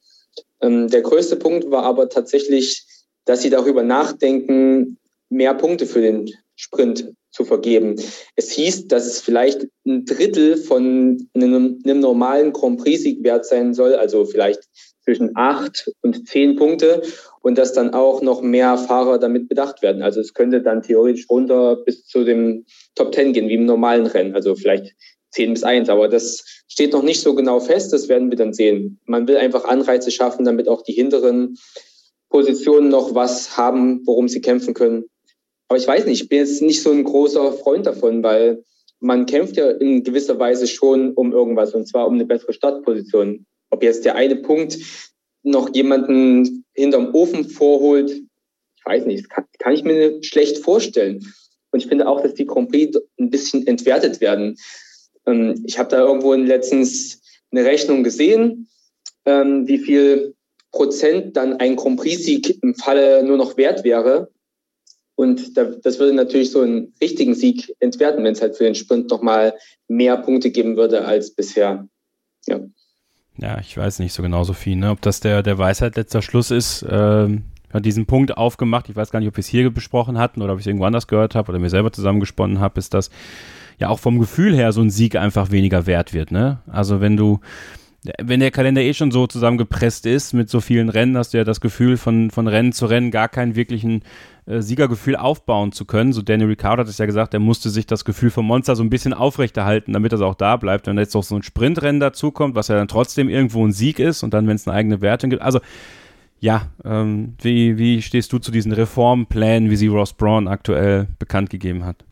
[0.60, 2.84] Ähm, der größte Punkt war aber tatsächlich,
[3.24, 4.98] dass sie darüber nachdenken,
[5.28, 7.96] mehr Punkte für den Sprint zu vergeben.
[8.36, 13.72] Es hieß, dass es vielleicht ein Drittel von einem, einem normalen Grand Prix-Sieg wert sein
[13.72, 14.60] soll, also vielleicht
[15.04, 17.02] zwischen acht und zehn Punkte
[17.42, 20.02] und dass dann auch noch mehr Fahrer damit bedacht werden.
[20.02, 24.06] Also es könnte dann theoretisch runter bis zu dem Top Ten gehen, wie im normalen
[24.06, 24.94] Rennen, also vielleicht
[25.30, 25.88] zehn bis eins.
[25.88, 29.00] Aber das steht noch nicht so genau fest, das werden wir dann sehen.
[29.06, 31.56] Man will einfach Anreize schaffen, damit auch die hinteren
[32.28, 35.04] Positionen noch was haben, worum sie kämpfen können.
[35.68, 38.64] Aber ich weiß nicht, ich bin jetzt nicht so ein großer Freund davon, weil
[39.00, 43.46] man kämpft ja in gewisser Weise schon um irgendwas und zwar um eine bessere Startposition.
[43.70, 44.78] Ob jetzt der eine Punkt
[45.42, 51.24] noch jemanden hinterm Ofen vorholt, ich weiß nicht, kann, kann ich mir schlecht vorstellen.
[51.70, 54.56] Und ich finde auch, dass die Grand Prix ein bisschen entwertet werden.
[55.26, 58.68] Ähm, ich habe da irgendwo letztens eine Rechnung gesehen,
[59.24, 60.34] ähm, wie viel
[60.72, 64.30] Prozent dann ein Grand Prix-Sieg im Falle nur noch wert wäre.
[65.16, 69.10] Und das würde natürlich so einen richtigen Sieg entwerten, wenn es halt für den Sprint
[69.10, 69.54] nochmal
[69.86, 71.86] mehr Punkte geben würde als bisher.
[72.46, 72.60] Ja.
[73.40, 74.90] Ja, ich weiß nicht so genau, Sophie, ne?
[74.90, 76.84] ob das der, der Weisheit letzter Schluss ist.
[76.88, 78.88] Ähm, hat diesen Punkt aufgemacht.
[78.88, 80.84] Ich weiß gar nicht, ob wir es hier besprochen hatten oder ob ich es irgendwo
[80.84, 83.10] anders gehört habe oder mir selber zusammengesponnen habe, ist, dass
[83.78, 86.32] ja auch vom Gefühl her so ein Sieg einfach weniger wert wird.
[86.32, 86.58] Ne?
[86.66, 87.40] Also wenn du,
[88.20, 91.44] wenn der Kalender eh schon so zusammengepresst ist mit so vielen Rennen, hast du ja
[91.44, 94.02] das Gefühl, von, von Rennen zu Rennen gar keinen wirklichen
[94.50, 96.12] äh, Siegergefühl aufbauen zu können.
[96.12, 98.82] So Daniel Ricciardo hat es ja gesagt, er musste sich das Gefühl vom Monster so
[98.82, 100.86] ein bisschen aufrechterhalten, damit das auch da bleibt.
[100.86, 104.22] Wenn jetzt noch so ein Sprintrennen dazukommt, was ja dann trotzdem irgendwo ein Sieg ist
[104.22, 105.42] und dann, wenn es eine eigene Wertung gibt.
[105.42, 105.60] Also
[106.40, 111.50] ja, ähm, wie, wie stehst du zu diesen Reformplänen, wie sie Ross Braun aktuell bekannt
[111.50, 112.04] gegeben hat?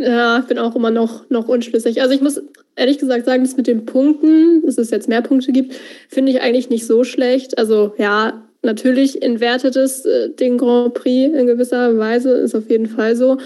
[0.00, 2.00] Ja, ich bin auch immer noch, noch unschlüssig.
[2.02, 2.40] Also ich muss
[2.76, 5.74] ehrlich gesagt sagen, das mit den Punkten, dass es jetzt mehr Punkte gibt,
[6.08, 7.58] finde ich eigentlich nicht so schlecht.
[7.58, 12.86] Also ja, natürlich entwertet es äh, den Grand Prix in gewisser Weise, ist auf jeden
[12.86, 13.38] Fall so.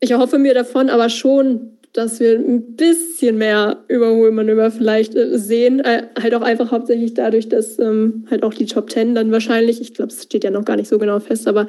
[0.00, 5.80] Ich erhoffe mir davon aber schon, dass wir ein bisschen mehr Überholmanöver vielleicht äh, sehen.
[5.80, 9.80] Äh, halt auch einfach hauptsächlich dadurch, dass ähm, halt auch die Top Ten dann wahrscheinlich,
[9.80, 11.66] ich glaube, es steht ja noch gar nicht so genau fest, aber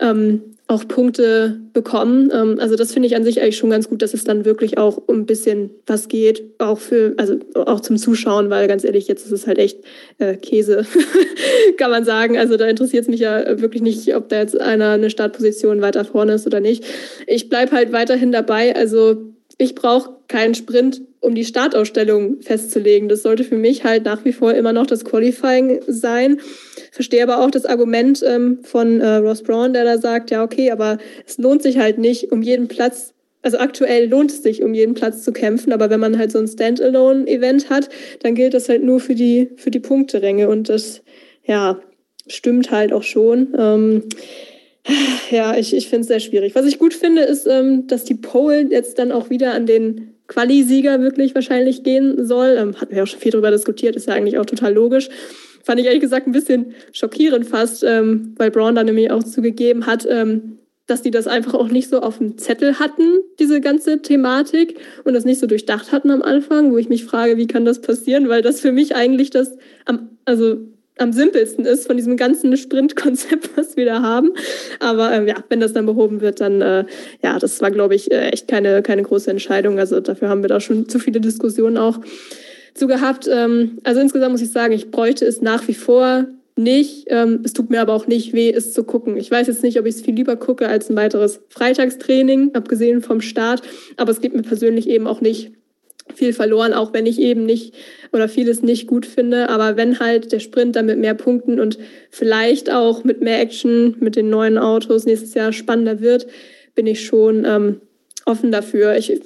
[0.00, 2.30] ähm, auch Punkte bekommen.
[2.32, 4.78] Ähm, also das finde ich an sich eigentlich schon ganz gut, dass es dann wirklich
[4.78, 9.08] auch um ein bisschen was geht, auch für, also auch zum Zuschauen, weil ganz ehrlich,
[9.08, 9.80] jetzt ist es halt echt
[10.18, 10.86] äh, Käse,
[11.76, 12.38] kann man sagen.
[12.38, 16.04] Also da interessiert es mich ja wirklich nicht, ob da jetzt einer eine Startposition weiter
[16.04, 16.84] vorne ist oder nicht.
[17.26, 18.76] Ich bleibe halt weiterhin dabei.
[18.76, 19.16] Also
[19.58, 23.08] ich brauche keinen Sprint, um die Startausstellung festzulegen.
[23.08, 26.40] Das sollte für mich halt nach wie vor immer noch das Qualifying sein.
[26.92, 30.70] Verstehe aber auch das Argument ähm, von äh, Ross Braun, der da sagt, ja, okay,
[30.70, 33.12] aber es lohnt sich halt nicht, um jeden Platz
[33.42, 36.38] also aktuell lohnt es sich, um jeden Platz zu kämpfen, aber wenn man halt so
[36.38, 37.88] ein Standalone-Event hat,
[38.22, 41.02] dann gilt das halt nur für die, für die Punkteränge und das,
[41.44, 41.80] ja,
[42.26, 43.54] stimmt halt auch schon.
[43.58, 44.02] Ähm,
[45.30, 46.54] ja, ich, ich finde es sehr schwierig.
[46.54, 50.09] Was ich gut finde, ist, ähm, dass die Pole jetzt dann auch wieder an den
[50.30, 52.56] Quali-Sieger wirklich wahrscheinlich gehen soll.
[52.58, 55.08] Ähm, hatten wir auch schon viel darüber diskutiert, ist ja eigentlich auch total logisch.
[55.62, 59.86] Fand ich ehrlich gesagt ein bisschen schockierend fast, ähm, weil Braun dann nämlich auch zugegeben
[59.86, 64.02] hat, ähm, dass die das einfach auch nicht so auf dem Zettel hatten, diese ganze
[64.02, 67.64] Thematik, und das nicht so durchdacht hatten am Anfang, wo ich mich frage, wie kann
[67.64, 69.56] das passieren, weil das für mich eigentlich das
[70.24, 70.56] also
[70.98, 74.32] am simpelsten ist von diesem ganzen Sprintkonzept, was wir da haben.
[74.80, 76.84] Aber ähm, ja, wenn das dann behoben wird, dann äh,
[77.22, 79.78] ja, das war, glaube ich, äh, echt keine, keine große Entscheidung.
[79.78, 82.00] Also dafür haben wir da schon zu viele Diskussionen auch
[82.74, 83.28] zu gehabt.
[83.30, 86.26] Ähm, also insgesamt muss ich sagen, ich bräuchte es nach wie vor
[86.56, 87.06] nicht.
[87.08, 89.16] Ähm, es tut mir aber auch nicht weh, es zu gucken.
[89.16, 93.02] Ich weiß jetzt nicht, ob ich es viel lieber gucke als ein weiteres Freitagstraining, abgesehen
[93.02, 93.62] vom Start.
[93.96, 95.52] Aber es geht mir persönlich eben auch nicht
[96.14, 97.74] viel verloren, auch wenn ich eben nicht
[98.12, 99.48] oder vieles nicht gut finde.
[99.48, 101.78] Aber wenn halt der Sprint dann mit mehr Punkten und
[102.10, 106.26] vielleicht auch mit mehr Action mit den neuen Autos nächstes Jahr spannender wird,
[106.74, 107.80] bin ich schon ähm,
[108.24, 108.96] offen dafür.
[108.96, 109.20] Ich,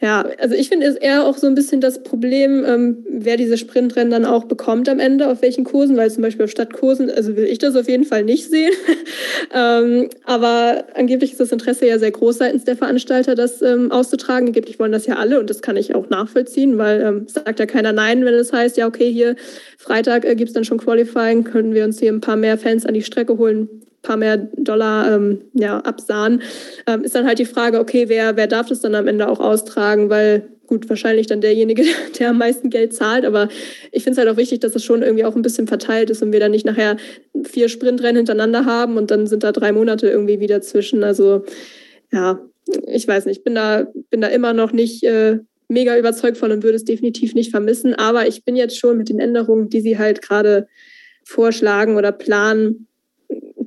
[0.00, 3.56] ja, also ich finde es eher auch so ein bisschen das Problem, ähm, wer diese
[3.56, 7.36] Sprintrennen dann auch bekommt am Ende, auf welchen Kursen, weil zum Beispiel auf Stadtkursen, also
[7.36, 8.72] will ich das auf jeden Fall nicht sehen.
[9.54, 14.48] ähm, aber angeblich ist das Interesse ja sehr groß seitens der Veranstalter, das ähm, auszutragen.
[14.48, 17.66] Angeblich wollen das ja alle und das kann ich auch nachvollziehen, weil ähm, sagt ja
[17.66, 19.36] keiner Nein, wenn es heißt, ja, okay, hier
[19.78, 22.84] Freitag äh, gibt es dann schon Qualifying, können wir uns hier ein paar mehr Fans
[22.84, 26.42] an die Strecke holen paar mehr Dollar ähm, ja, absahen,
[26.86, 29.40] ähm, ist dann halt die Frage, okay, wer, wer darf das dann am Ende auch
[29.40, 31.84] austragen, weil gut, wahrscheinlich dann derjenige,
[32.18, 33.48] der am meisten Geld zahlt, aber
[33.92, 36.22] ich finde es halt auch wichtig, dass das schon irgendwie auch ein bisschen verteilt ist
[36.22, 36.96] und wir dann nicht nachher
[37.44, 41.04] vier Sprintrennen hintereinander haben und dann sind da drei Monate irgendwie wieder zwischen.
[41.04, 41.44] Also
[42.12, 42.40] ja,
[42.86, 46.62] ich weiß nicht, bin da, bin da immer noch nicht äh, mega überzeugt von und
[46.62, 49.98] würde es definitiv nicht vermissen, aber ich bin jetzt schon mit den Änderungen, die sie
[49.98, 50.68] halt gerade
[51.24, 52.86] vorschlagen oder planen,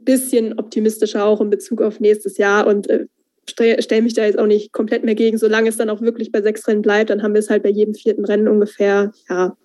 [0.08, 3.06] bisschen optimistischer auch in Bezug auf nächstes Jahr und äh,
[3.46, 5.38] stelle mich da jetzt auch nicht komplett mehr gegen.
[5.38, 7.70] Solange es dann auch wirklich bei sechs Rennen bleibt, dann haben wir es halt bei
[7.70, 9.12] jedem vierten Rennen ungefähr.
[9.30, 9.58] Ja,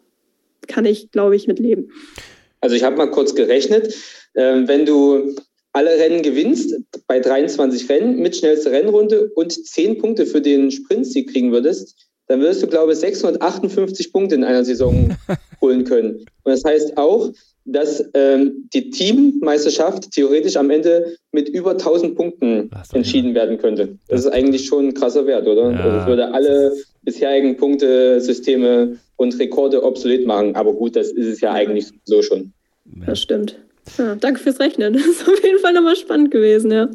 [0.66, 1.90] kann ich, glaube ich, mit leben.
[2.60, 3.94] Also ich habe mal kurz gerechnet.
[4.34, 5.34] Ähm, wenn du
[5.72, 6.74] alle Rennen gewinnst,
[7.06, 11.96] bei 23 Rennen mit schnellster Rennrunde und 10 Punkte für den Sprintsieg kriegen würdest,
[12.26, 15.16] dann würdest du, glaube ich, 658 Punkte in einer Saison
[15.60, 16.18] holen können.
[16.44, 17.32] Und das heißt auch,
[17.64, 23.96] dass ähm, die Teammeisterschaft theoretisch am Ende mit über 1000 Punkten entschieden werden könnte.
[24.08, 25.70] Das ist eigentlich schon ein krasser Wert, oder?
[25.70, 25.78] Ja.
[25.78, 30.54] Also würde alle bisherigen Punktesysteme und Rekorde obsolet machen.
[30.56, 32.52] Aber gut, das ist es ja eigentlich so schon.
[33.06, 33.56] Das stimmt.
[33.98, 34.94] Ja, danke fürs Rechnen.
[35.02, 36.88] Das ist auf jeden Fall nochmal spannend gewesen, ja.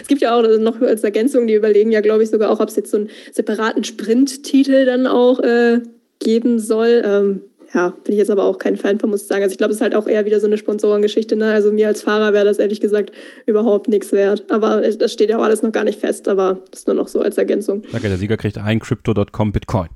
[0.00, 2.68] Es gibt ja auch noch als Ergänzung, die überlegen ja, glaube ich, sogar auch, ob
[2.68, 5.80] es jetzt so einen separaten Sprint-Titel dann auch äh,
[6.20, 7.02] geben soll.
[7.04, 7.40] Ähm,
[7.74, 9.42] ja, bin ich jetzt aber auch kein Fan von, muss ich sagen.
[9.42, 11.34] Also ich glaube, es ist halt auch eher wieder so eine Sponsorengeschichte.
[11.34, 11.52] Ne?
[11.52, 13.12] Also mir als Fahrer wäre das ehrlich gesagt
[13.46, 14.44] überhaupt nichts wert.
[14.50, 17.08] Aber das steht ja auch alles noch gar nicht fest, aber das ist nur noch
[17.08, 17.82] so als Ergänzung.
[17.92, 19.88] Okay, der Sieger kriegt ein Crypto.com Bitcoin.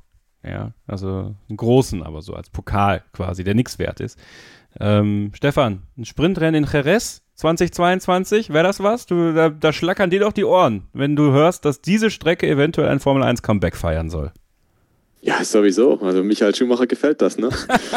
[0.45, 4.19] Ja, also einen großen, aber so als Pokal quasi, der nichts wert ist.
[4.81, 9.07] Ähm, Stefan, ein Sprintrennen in Jerez 2022, wäre das was?
[9.07, 12.89] Du, da, da schlackern dir doch die Ohren, wenn du hörst, dass diese Strecke eventuell
[12.89, 14.33] ein Formel 1 Comeback feiern soll.
[15.20, 15.99] Ja, sowieso.
[16.01, 17.49] Also Michael Schumacher gefällt das, ne?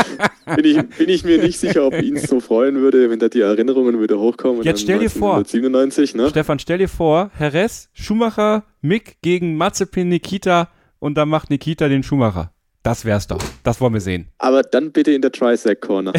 [0.55, 3.41] bin, ich, bin ich mir nicht sicher, ob ihn so freuen würde, wenn da die
[3.41, 4.63] Erinnerungen wieder hochkommen.
[4.63, 6.29] Jetzt stell dir vor, 97, ne?
[6.29, 10.69] Stefan, stell dir vor, Herres, Schumacher, Mick gegen Mazepin, Nikita
[10.99, 12.51] und dann macht Nikita den Schumacher.
[12.83, 13.41] Das wär's doch.
[13.63, 14.27] Das wollen wir sehen.
[14.39, 16.13] Aber dann bitte in der Trisac Corner.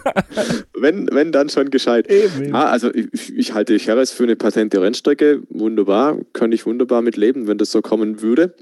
[0.78, 2.10] wenn, wenn dann schon gescheit.
[2.10, 2.54] Eben.
[2.54, 5.42] Ah, also ich, ich halte Jerez für eine patente Rennstrecke.
[5.50, 6.16] Wunderbar.
[6.32, 8.54] Könnte ich wunderbar mit leben, wenn das so kommen würde.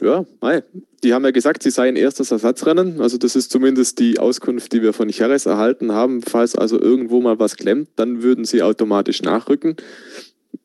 [0.00, 0.62] Ja, mei.
[1.02, 3.00] Die haben ja gesagt, sie seien erstes Ersatzrennen.
[3.00, 6.22] Also das ist zumindest die Auskunft, die wir von Jerez erhalten haben.
[6.22, 9.76] Falls also irgendwo mal was klemmt, dann würden sie automatisch nachrücken.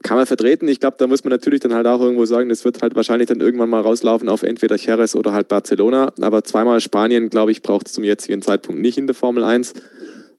[0.04, 0.68] Kann man vertreten.
[0.68, 3.28] Ich glaube, da muss man natürlich dann halt auch irgendwo sagen, das wird halt wahrscheinlich
[3.28, 6.12] dann irgendwann mal rauslaufen auf entweder Jerez oder halt Barcelona.
[6.22, 9.74] Aber zweimal Spanien, glaube ich, braucht es zum jetzigen Zeitpunkt nicht in der Formel 1.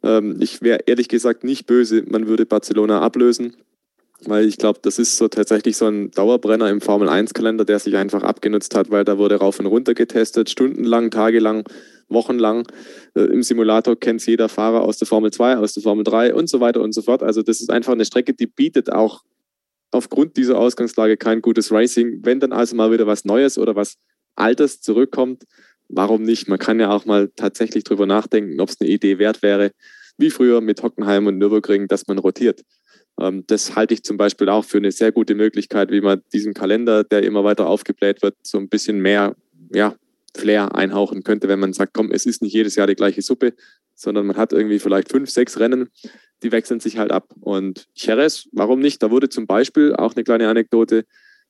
[0.03, 3.55] Ähm, ich wäre ehrlich gesagt nicht böse, man würde Barcelona ablösen
[4.27, 7.97] weil ich glaube, das ist so tatsächlich so ein Dauerbrenner im Formel 1-Kalender, der sich
[7.97, 11.65] einfach abgenutzt hat, weil da wurde rauf und runter getestet, stundenlang, tagelang,
[12.09, 12.67] wochenlang.
[13.15, 16.35] Äh, Im Simulator kennt es jeder Fahrer aus der Formel 2, aus der Formel 3
[16.35, 17.23] und so weiter und so fort.
[17.23, 19.23] Also das ist einfach eine Strecke, die bietet auch
[19.91, 22.21] aufgrund dieser Ausgangslage kein gutes Racing.
[22.23, 23.97] Wenn dann also mal wieder was Neues oder was
[24.35, 25.45] Altes zurückkommt,
[25.89, 26.49] warum nicht?
[26.49, 29.73] Man kann ja auch mal tatsächlich drüber nachdenken, ob es eine Idee wert wäre,
[30.17, 32.63] wie früher mit Hockenheim und Nürburgring, dass man rotiert.
[33.21, 36.55] Ähm, das halte ich zum Beispiel auch für eine sehr gute Möglichkeit, wie man diesem
[36.55, 39.37] Kalender, der immer weiter aufgebläht wird, so ein bisschen mehr
[39.75, 39.95] ja,
[40.37, 43.55] Flair einhauchen könnte, wenn man sagt, komm, es ist nicht jedes Jahr die gleiche Suppe,
[43.95, 45.91] sondern man hat irgendwie vielleicht fünf, sechs Rennen,
[46.43, 47.35] die wechseln sich halt ab.
[47.41, 49.03] Und Jerez, warum nicht?
[49.03, 51.05] Da wurde zum Beispiel auch eine kleine Anekdote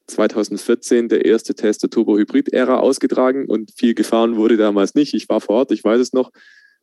[0.08, 5.14] 2014 der erste Test der Turbo-Hybrid-Ära ausgetragen und viel gefahren wurde damals nicht.
[5.14, 6.32] Ich war vor Ort, ich weiß es noch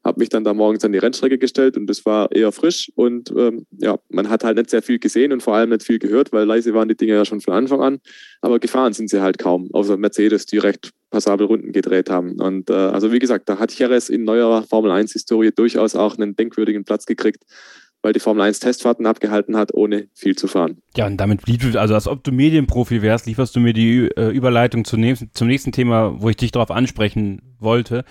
[0.03, 3.31] habe mich dann da morgens an die Rennstrecke gestellt und das war eher frisch und
[3.37, 6.31] ähm, ja, man hat halt nicht sehr viel gesehen und vor allem nicht viel gehört,
[6.31, 7.99] weil leise waren die Dinge ja schon von Anfang an,
[8.41, 12.39] aber gefahren sind sie halt kaum, außer Mercedes, die recht passabel Runden gedreht haben.
[12.39, 16.17] Und äh, also wie gesagt, da hat Jerez in neuerer Formel 1 Historie durchaus auch
[16.17, 17.43] einen denkwürdigen Platz gekriegt,
[18.01, 20.77] weil die Formel 1 Testfahrten abgehalten hat, ohne viel zu fahren.
[20.95, 24.29] Ja, und damit liefert, also als ob du Medienprofi wärst, lieferst du mir die äh,
[24.29, 28.05] Überleitung zum nächsten, zum nächsten Thema, wo ich dich darauf ansprechen wollte.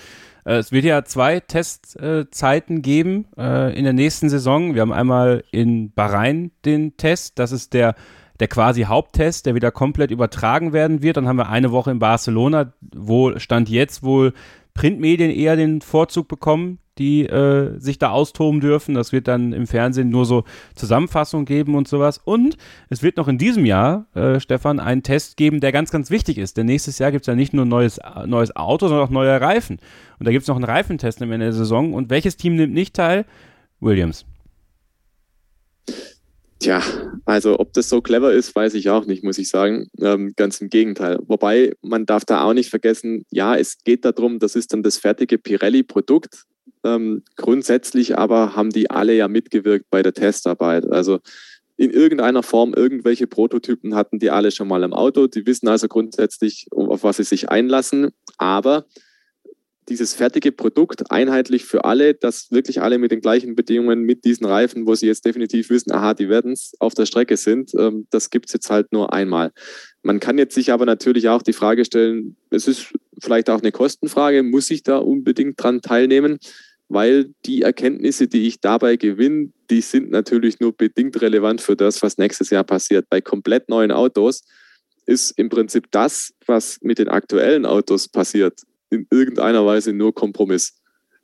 [0.49, 4.75] Äh, es wird ja zwei Testzeiten geben äh, in der nächsten Saison.
[4.75, 7.95] Wir haben einmal in Bahrain den Test, das ist der
[8.41, 11.17] der quasi Haupttest, der wieder komplett übertragen werden wird.
[11.17, 14.33] Dann haben wir eine Woche in Barcelona, wo Stand jetzt wohl
[14.75, 18.95] Printmedien eher den Vorzug bekommen, die äh, sich da austoben dürfen.
[18.95, 20.45] Das wird dann im Fernsehen nur so
[20.75, 22.21] Zusammenfassungen geben und sowas.
[22.25, 22.57] Und
[22.89, 26.39] es wird noch in diesem Jahr, äh, Stefan, einen Test geben, der ganz, ganz wichtig
[26.39, 26.57] ist.
[26.57, 29.41] Denn nächstes Jahr gibt es ja nicht nur ein neues, neues Auto, sondern auch neue
[29.41, 29.79] Reifen.
[30.19, 31.95] Und da gibt es noch einen Reifentest am Ende der Saison.
[31.95, 33.25] Und welches Team nimmt nicht teil?
[33.81, 34.25] Williams.
[36.61, 36.83] Tja,
[37.25, 39.87] also ob das so clever ist, weiß ich auch nicht, muss ich sagen.
[40.01, 41.21] Ähm, ganz im Gegenteil.
[41.27, 44.99] Wobei man darf da auch nicht vergessen, ja, es geht darum, das ist dann das
[44.99, 46.47] fertige Pirelli-Produkt.
[46.85, 50.91] Ähm, grundsätzlich aber haben die alle ja mitgewirkt bei der Testarbeit.
[50.91, 51.21] Also
[51.77, 55.29] in irgendeiner Form irgendwelche Prototypen hatten die alle schon mal im Auto.
[55.29, 58.11] Die wissen also grundsätzlich, auf was sie sich einlassen.
[58.37, 58.85] Aber
[59.89, 64.47] dieses fertige Produkt einheitlich für alle, dass wirklich alle mit den gleichen Bedingungen, mit diesen
[64.47, 68.07] Reifen, wo sie jetzt definitiv wissen, aha, die werden es auf der Strecke sind, ähm,
[68.11, 69.53] das gibt es jetzt halt nur einmal.
[70.03, 73.73] Man kann jetzt sich aber natürlich auch die Frage stellen, es ist vielleicht auch eine
[73.73, 76.39] Kostenfrage, muss ich da unbedingt dran teilnehmen?
[76.89, 82.03] Weil die Erkenntnisse, die ich dabei gewinne, die sind natürlich nur bedingt relevant für das,
[82.03, 83.07] was nächstes Jahr passiert.
[83.11, 84.43] Bei komplett neuen Autos
[85.05, 88.61] ist im Prinzip das, was mit den aktuellen Autos passiert,
[88.91, 90.75] in irgendeiner Weise nur Kompromiss.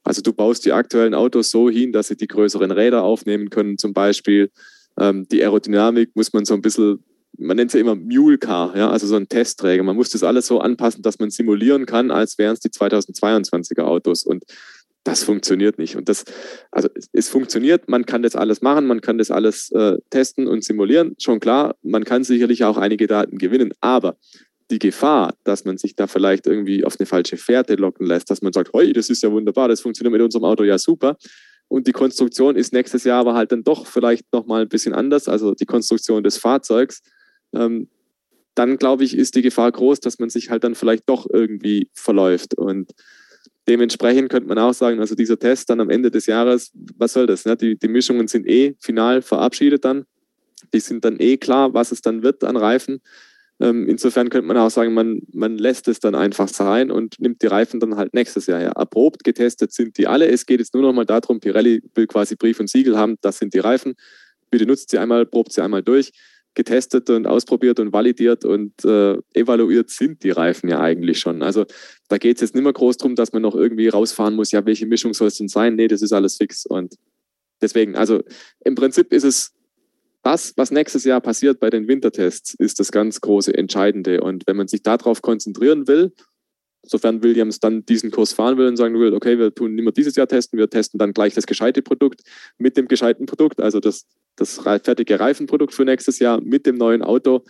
[0.03, 3.79] Also du baust die aktuellen Autos so hin, dass sie die größeren Räder aufnehmen können
[3.79, 4.51] zum Beispiel.
[4.99, 7.03] Ähm, die Aerodynamik muss man so ein bisschen,
[7.39, 9.83] man nennt es ja immer Mule Car, ja, also so ein Testträger.
[9.83, 13.83] Man muss das alles so anpassen, dass man simulieren kann, als wären es die 2022er
[13.83, 14.25] Autos.
[14.25, 14.45] Und
[15.05, 15.97] das funktioniert nicht.
[15.97, 16.25] Und das,
[16.71, 20.47] also es, es, funktioniert, man kann das alles machen, man kann das alles äh, testen
[20.47, 24.17] und simulieren, schon klar, man kann sicherlich auch einige Daten gewinnen, aber
[24.71, 28.41] die Gefahr, dass man sich da vielleicht irgendwie auf eine falsche Fährte locken lässt, dass
[28.41, 31.17] man sagt, hey, das ist ja wunderbar, das funktioniert mit unserem Auto ja super.
[31.69, 35.29] Und die Konstruktion ist nächstes Jahr aber halt dann doch vielleicht nochmal ein bisschen anders,
[35.29, 37.03] also die Konstruktion des Fahrzeugs.
[37.55, 37.89] Ähm,
[38.55, 41.91] dann glaube ich, ist die Gefahr groß, dass man sich halt dann vielleicht doch irgendwie
[41.93, 42.55] verläuft.
[42.55, 42.93] Und
[43.69, 47.27] dementsprechend könnte man auch sagen, also dieser Test dann am Ende des Jahres, was soll
[47.27, 47.45] das?
[47.45, 47.57] Ne?
[47.57, 50.05] Die, die Mischungen sind eh final verabschiedet dann.
[50.73, 53.01] Die sind dann eh klar, was es dann wird an Reifen.
[53.61, 57.41] Ähm, insofern könnte man auch sagen, man, man lässt es dann einfach sein und nimmt
[57.43, 58.73] die Reifen dann halt nächstes Jahr her.
[58.75, 60.27] Erprobt, getestet sind die alle.
[60.27, 63.39] Es geht jetzt nur noch mal darum, Pirelli will quasi Brief und Siegel haben, das
[63.39, 63.95] sind die Reifen.
[64.51, 66.11] Bitte nutzt sie einmal, probt sie einmal durch.
[66.55, 71.43] Getestet und ausprobiert und validiert und äh, evaluiert sind die Reifen ja eigentlich schon.
[71.43, 71.65] Also
[72.09, 74.65] da geht es jetzt nicht mehr groß darum, dass man noch irgendwie rausfahren muss, ja,
[74.65, 75.75] welche Mischung soll es denn sein?
[75.75, 76.65] Nee, das ist alles fix.
[76.65, 76.95] Und
[77.61, 78.23] deswegen, also
[78.65, 79.53] im Prinzip ist es
[80.23, 84.23] das, was nächstes Jahr passiert bei den Wintertests, ist das ganz große Entscheidende.
[84.23, 86.13] Und wenn man sich darauf konzentrieren will,
[86.87, 89.93] sofern Williams dann diesen Kurs fahren will und sagen will, okay, wir tun nicht mehr
[89.93, 92.23] dieses Jahr testen, wir testen dann gleich das gescheite Produkt
[92.59, 94.07] mit dem gescheiten Produkt, also das,
[94.37, 97.45] das fertige Reifenprodukt für nächstes Jahr mit dem neuen Auto,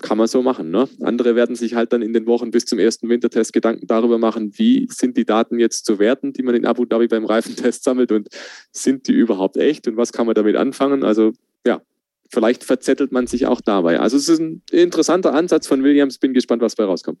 [0.00, 0.70] kann man so machen.
[0.70, 0.88] Ne?
[1.02, 4.52] Andere werden sich halt dann in den Wochen bis zum ersten Wintertest Gedanken darüber machen,
[4.56, 8.12] wie sind die Daten jetzt zu werten, die man in Abu Dhabi beim Reifentest sammelt
[8.12, 8.28] und
[8.72, 11.04] sind die überhaupt echt und was kann man damit anfangen?
[11.04, 11.32] Also
[11.66, 11.82] ja,
[12.30, 14.00] vielleicht verzettelt man sich auch dabei.
[14.00, 16.18] Also es ist ein interessanter Ansatz von Williams.
[16.18, 17.20] Bin gespannt, was dabei rauskommt.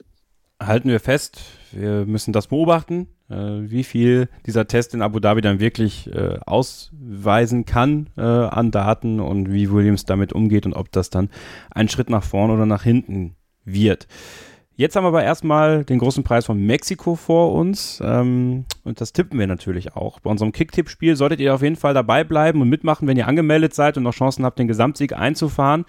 [0.60, 1.40] Halten wir fest,
[1.72, 6.38] wir müssen das beobachten, äh, wie viel dieser Test in Abu Dhabi dann wirklich äh,
[6.44, 11.30] ausweisen kann äh, an Daten und wie Williams damit umgeht und ob das dann
[11.70, 14.08] ein Schritt nach vorn oder nach hinten wird.
[14.78, 18.00] Jetzt haben wir aber erstmal den großen Preis von Mexiko vor uns.
[18.00, 20.20] Ähm, und das tippen wir natürlich auch.
[20.20, 23.74] Bei unserem Kick-Tipp-Spiel solltet ihr auf jeden Fall dabei bleiben und mitmachen, wenn ihr angemeldet
[23.74, 25.84] seid und noch Chancen habt, den Gesamtsieg einzufahren.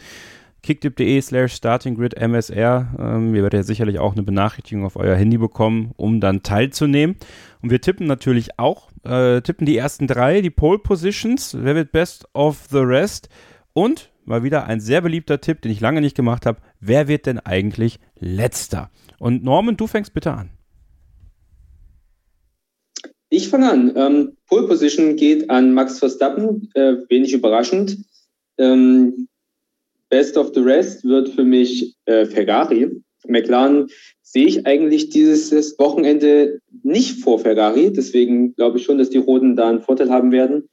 [0.61, 2.95] Kicktipp.de slash startinggrid MSR.
[2.99, 7.15] Ähm, ihr werdet ja sicherlich auch eine Benachrichtigung auf euer Handy bekommen, um dann teilzunehmen.
[7.61, 11.57] Und wir tippen natürlich auch, äh, tippen die ersten drei, die Pole Positions.
[11.59, 13.29] Wer wird best of the rest?
[13.73, 16.59] Und mal wieder ein sehr beliebter Tipp, den ich lange nicht gemacht habe.
[16.79, 18.89] Wer wird denn eigentlich letzter?
[19.17, 20.49] Und Norman, du fängst bitte an.
[23.29, 23.93] Ich fange an.
[23.95, 27.97] Ähm, Pole Position geht an Max Verstappen, äh, wenig überraschend.
[28.57, 29.28] Ähm,
[30.09, 33.01] Best of the Rest wird für mich äh, Ferrari.
[33.27, 33.87] McLaren
[34.21, 37.91] sehe ich eigentlich dieses Wochenende nicht vor Ferrari.
[37.91, 40.69] Deswegen glaube ich schon, dass die Roten da einen Vorteil haben werden.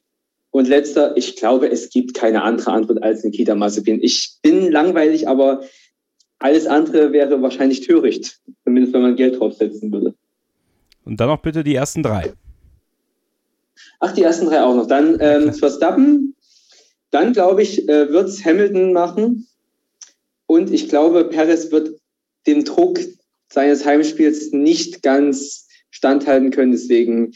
[0.51, 4.03] Und letzter, ich glaube, es gibt keine andere Antwort als Nikita Mazepin.
[4.03, 5.63] Ich bin langweilig, aber
[6.39, 8.41] alles andere wäre wahrscheinlich töricht.
[8.65, 10.15] Zumindest wenn man Geld draufsetzen würde.
[11.05, 12.33] Und dann noch bitte die ersten drei.
[14.01, 14.87] Ach, die ersten drei auch noch.
[14.87, 16.36] Dann ähm, Verstappen.
[17.17, 19.49] Dann, glaube ich, äh, wird es Hamilton machen.
[20.45, 21.99] Und ich glaube, Perez wird
[22.47, 23.01] dem Druck
[23.51, 26.73] seines Heimspiels nicht ganz standhalten können.
[26.73, 27.33] Deswegen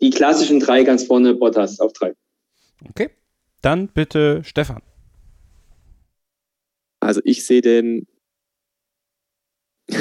[0.00, 2.14] die klassischen drei ganz vorne, Bottas auf drei.
[2.88, 3.10] Okay,
[3.62, 4.82] dann bitte Stefan.
[6.98, 8.08] Also ich sehe den.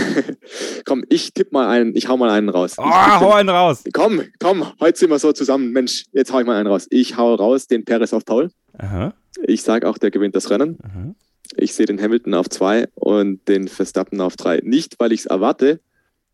[0.86, 2.74] komm, ich tipp mal einen, ich hau mal einen raus.
[2.80, 3.84] Oh, hau einen raus.
[3.94, 5.74] Komm, komm, heute sind wir so zusammen.
[5.74, 6.88] Mensch, jetzt hau ich mal einen raus.
[6.90, 8.50] Ich hau raus den Perez auf Paul.
[8.80, 9.14] Aha.
[9.44, 10.78] Ich sage auch, der gewinnt das Rennen.
[10.84, 11.16] Aha.
[11.56, 14.62] Ich sehe den Hamilton auf zwei und den Verstappen auf drei.
[14.64, 15.80] Nicht, weil ich es erwarte,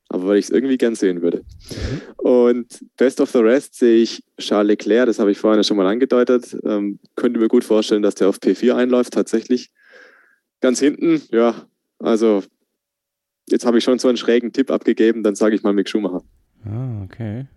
[0.10, 1.44] aber weil ich es irgendwie gern sehen würde.
[2.18, 5.88] Und Best of the Rest sehe ich Charles Leclerc, das habe ich vorhin schon mal
[5.88, 6.58] angedeutet.
[6.66, 9.72] Ähm, könnte mir gut vorstellen, dass der auf P4 einläuft, tatsächlich.
[10.62, 11.56] Ganz hinten, ja,
[12.00, 12.44] also
[13.50, 16.24] jetzt habe ich schon so einen schrägen Tipp abgegeben, dann sage ich mal Mick Schumacher.
[16.66, 17.48] Ah, okay.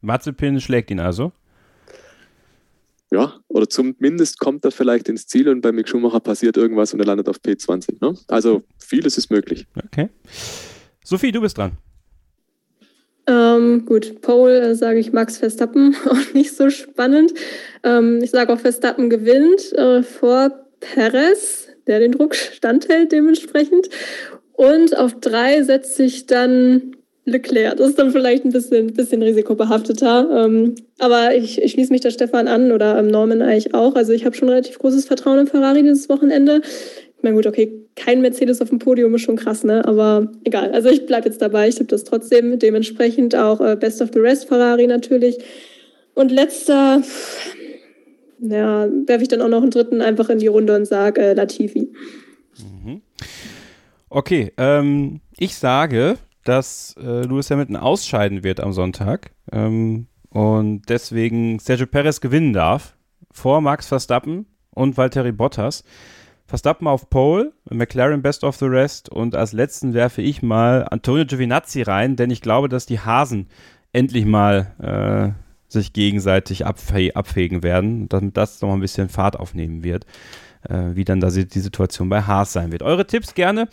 [0.00, 1.32] Mazepin schlägt ihn also?
[3.12, 7.00] Ja, oder zumindest kommt er vielleicht ins Ziel und bei Mick Schumacher passiert irgendwas und
[7.00, 7.96] er landet auf P20.
[8.00, 8.14] Ne?
[8.28, 9.66] Also vieles ist möglich.
[9.84, 10.10] Okay.
[11.04, 11.72] Sophie, du bist dran.
[13.26, 17.34] Ähm, gut, Pole äh, sage ich Max Verstappen, auch nicht so spannend.
[17.82, 20.50] Ähm, ich sage auch Verstappen gewinnt äh, vor
[20.80, 23.88] Perez, der den Druck standhält dementsprechend.
[24.52, 26.96] Und auf drei setze ich dann
[27.30, 27.76] Leclerc.
[27.76, 30.44] Das ist dann vielleicht ein bisschen, bisschen risikobehafteter.
[30.44, 33.94] Ähm, aber ich, ich schließe mich da Stefan an oder ähm, Norman eigentlich auch.
[33.94, 36.60] Also ich habe schon relativ großes Vertrauen in Ferrari dieses Wochenende.
[37.16, 39.84] Ich meine, gut, okay, kein Mercedes auf dem Podium ist schon krass, ne?
[39.86, 40.72] Aber egal.
[40.72, 41.68] Also ich bleibe jetzt dabei.
[41.68, 42.58] Ich tippe das trotzdem.
[42.58, 45.38] Dementsprechend auch äh, Best of the Rest Ferrari natürlich.
[46.14, 47.02] Und letzter,
[48.40, 51.34] ja, werfe ich dann auch noch einen dritten einfach in die Runde und sage äh,
[51.34, 51.92] Latifi.
[52.58, 53.02] Mhm.
[54.08, 61.58] Okay, ähm, ich sage, dass äh, Lewis Hamilton ausscheiden wird am Sonntag ähm, und deswegen
[61.58, 62.94] Sergio Perez gewinnen darf
[63.30, 65.84] vor Max Verstappen und Valtteri Bottas.
[66.46, 71.24] Verstappen auf Pole, McLaren Best of the Rest und als letzten werfe ich mal Antonio
[71.24, 73.46] Giovinazzi rein, denn ich glaube, dass die Hasen
[73.92, 79.84] endlich mal äh, sich gegenseitig abfe abfegen werden, damit das nochmal ein bisschen Fahrt aufnehmen
[79.84, 80.06] wird,
[80.68, 82.82] äh, wie dann da die Situation bei Haas sein wird.
[82.82, 83.68] Eure Tipps gerne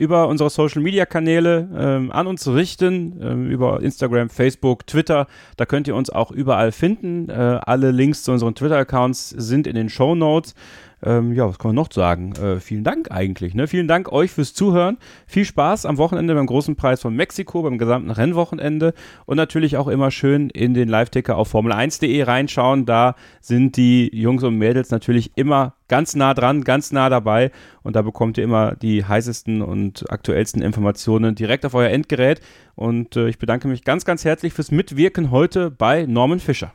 [0.00, 5.26] über unsere Social Media Kanäle ähm, an uns richten, ähm, über Instagram, Facebook, Twitter.
[5.58, 7.28] Da könnt ihr uns auch überall finden.
[7.28, 10.54] Äh, alle Links zu unseren Twitter-Accounts sind in den Show Notes.
[11.02, 12.34] Ähm, ja, was kann man noch sagen?
[12.36, 13.54] Äh, vielen Dank eigentlich.
[13.54, 13.66] Ne?
[13.66, 14.98] Vielen Dank euch fürs Zuhören.
[15.26, 18.92] Viel Spaß am Wochenende beim großen Preis von Mexiko, beim gesamten Rennwochenende
[19.24, 22.84] und natürlich auch immer schön in den Live-Ticker auf Formel1.de reinschauen.
[22.84, 27.50] Da sind die Jungs und Mädels natürlich immer ganz nah dran, ganz nah dabei
[27.82, 32.40] und da bekommt ihr immer die heißesten und aktuellsten Informationen direkt auf euer Endgerät.
[32.74, 36.72] Und äh, ich bedanke mich ganz, ganz herzlich fürs Mitwirken heute bei Norman Fischer.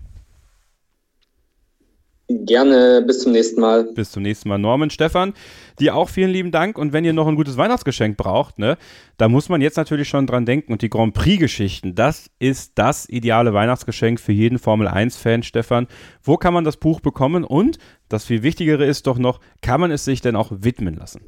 [2.27, 3.83] Gerne, bis zum nächsten Mal.
[3.93, 5.33] Bis zum nächsten Mal, Norman, Stefan.
[5.79, 6.79] Dir auch vielen lieben Dank.
[6.79, 8.77] Und wenn ihr noch ein gutes Weihnachtsgeschenk braucht, ne,
[9.17, 10.71] da muss man jetzt natürlich schon dran denken.
[10.71, 15.87] Und die Grand Prix-Geschichten, das ist das ideale Weihnachtsgeschenk für jeden Formel 1-Fan, Stefan.
[16.23, 17.43] Wo kann man das Buch bekommen?
[17.43, 17.77] Und
[18.09, 21.21] das viel Wichtigere ist doch noch, kann man es sich denn auch widmen lassen?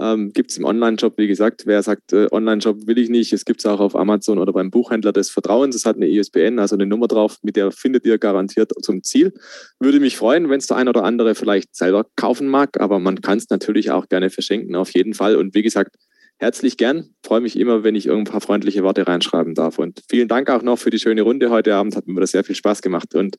[0.00, 3.44] Ähm, gibt es im Online-Shop, wie gesagt, wer sagt, äh, Online-Shop will ich nicht, es
[3.44, 5.76] gibt es auch auf Amazon oder beim Buchhändler des Vertrauens.
[5.76, 9.34] Es hat eine ISBN, also eine Nummer drauf, mit der findet ihr garantiert zum Ziel.
[9.78, 13.20] Würde mich freuen, wenn es der ein oder andere vielleicht selber kaufen mag, aber man
[13.20, 15.36] kann es natürlich auch gerne verschenken, auf jeden Fall.
[15.36, 15.96] Und wie gesagt,
[16.40, 17.10] herzlich gern.
[17.24, 19.78] Freue mich immer, wenn ich ein paar freundliche Worte reinschreiben darf.
[19.78, 21.94] Und vielen Dank auch noch für die schöne Runde heute Abend.
[21.94, 23.36] Hat mir wieder sehr viel Spaß gemacht und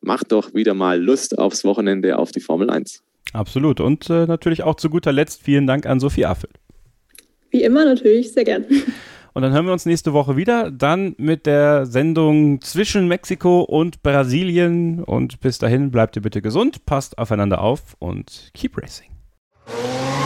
[0.00, 3.02] macht doch wieder mal Lust aufs Wochenende auf die Formel 1.
[3.32, 3.80] Absolut.
[3.80, 6.50] Und äh, natürlich auch zu guter Letzt vielen Dank an Sophie Affel.
[7.50, 8.64] Wie immer natürlich, sehr gern.
[9.34, 14.02] Und dann hören wir uns nächste Woche wieder, dann mit der Sendung zwischen Mexiko und
[14.02, 15.04] Brasilien.
[15.04, 19.17] Und bis dahin bleibt ihr bitte gesund, passt aufeinander auf und keep racing.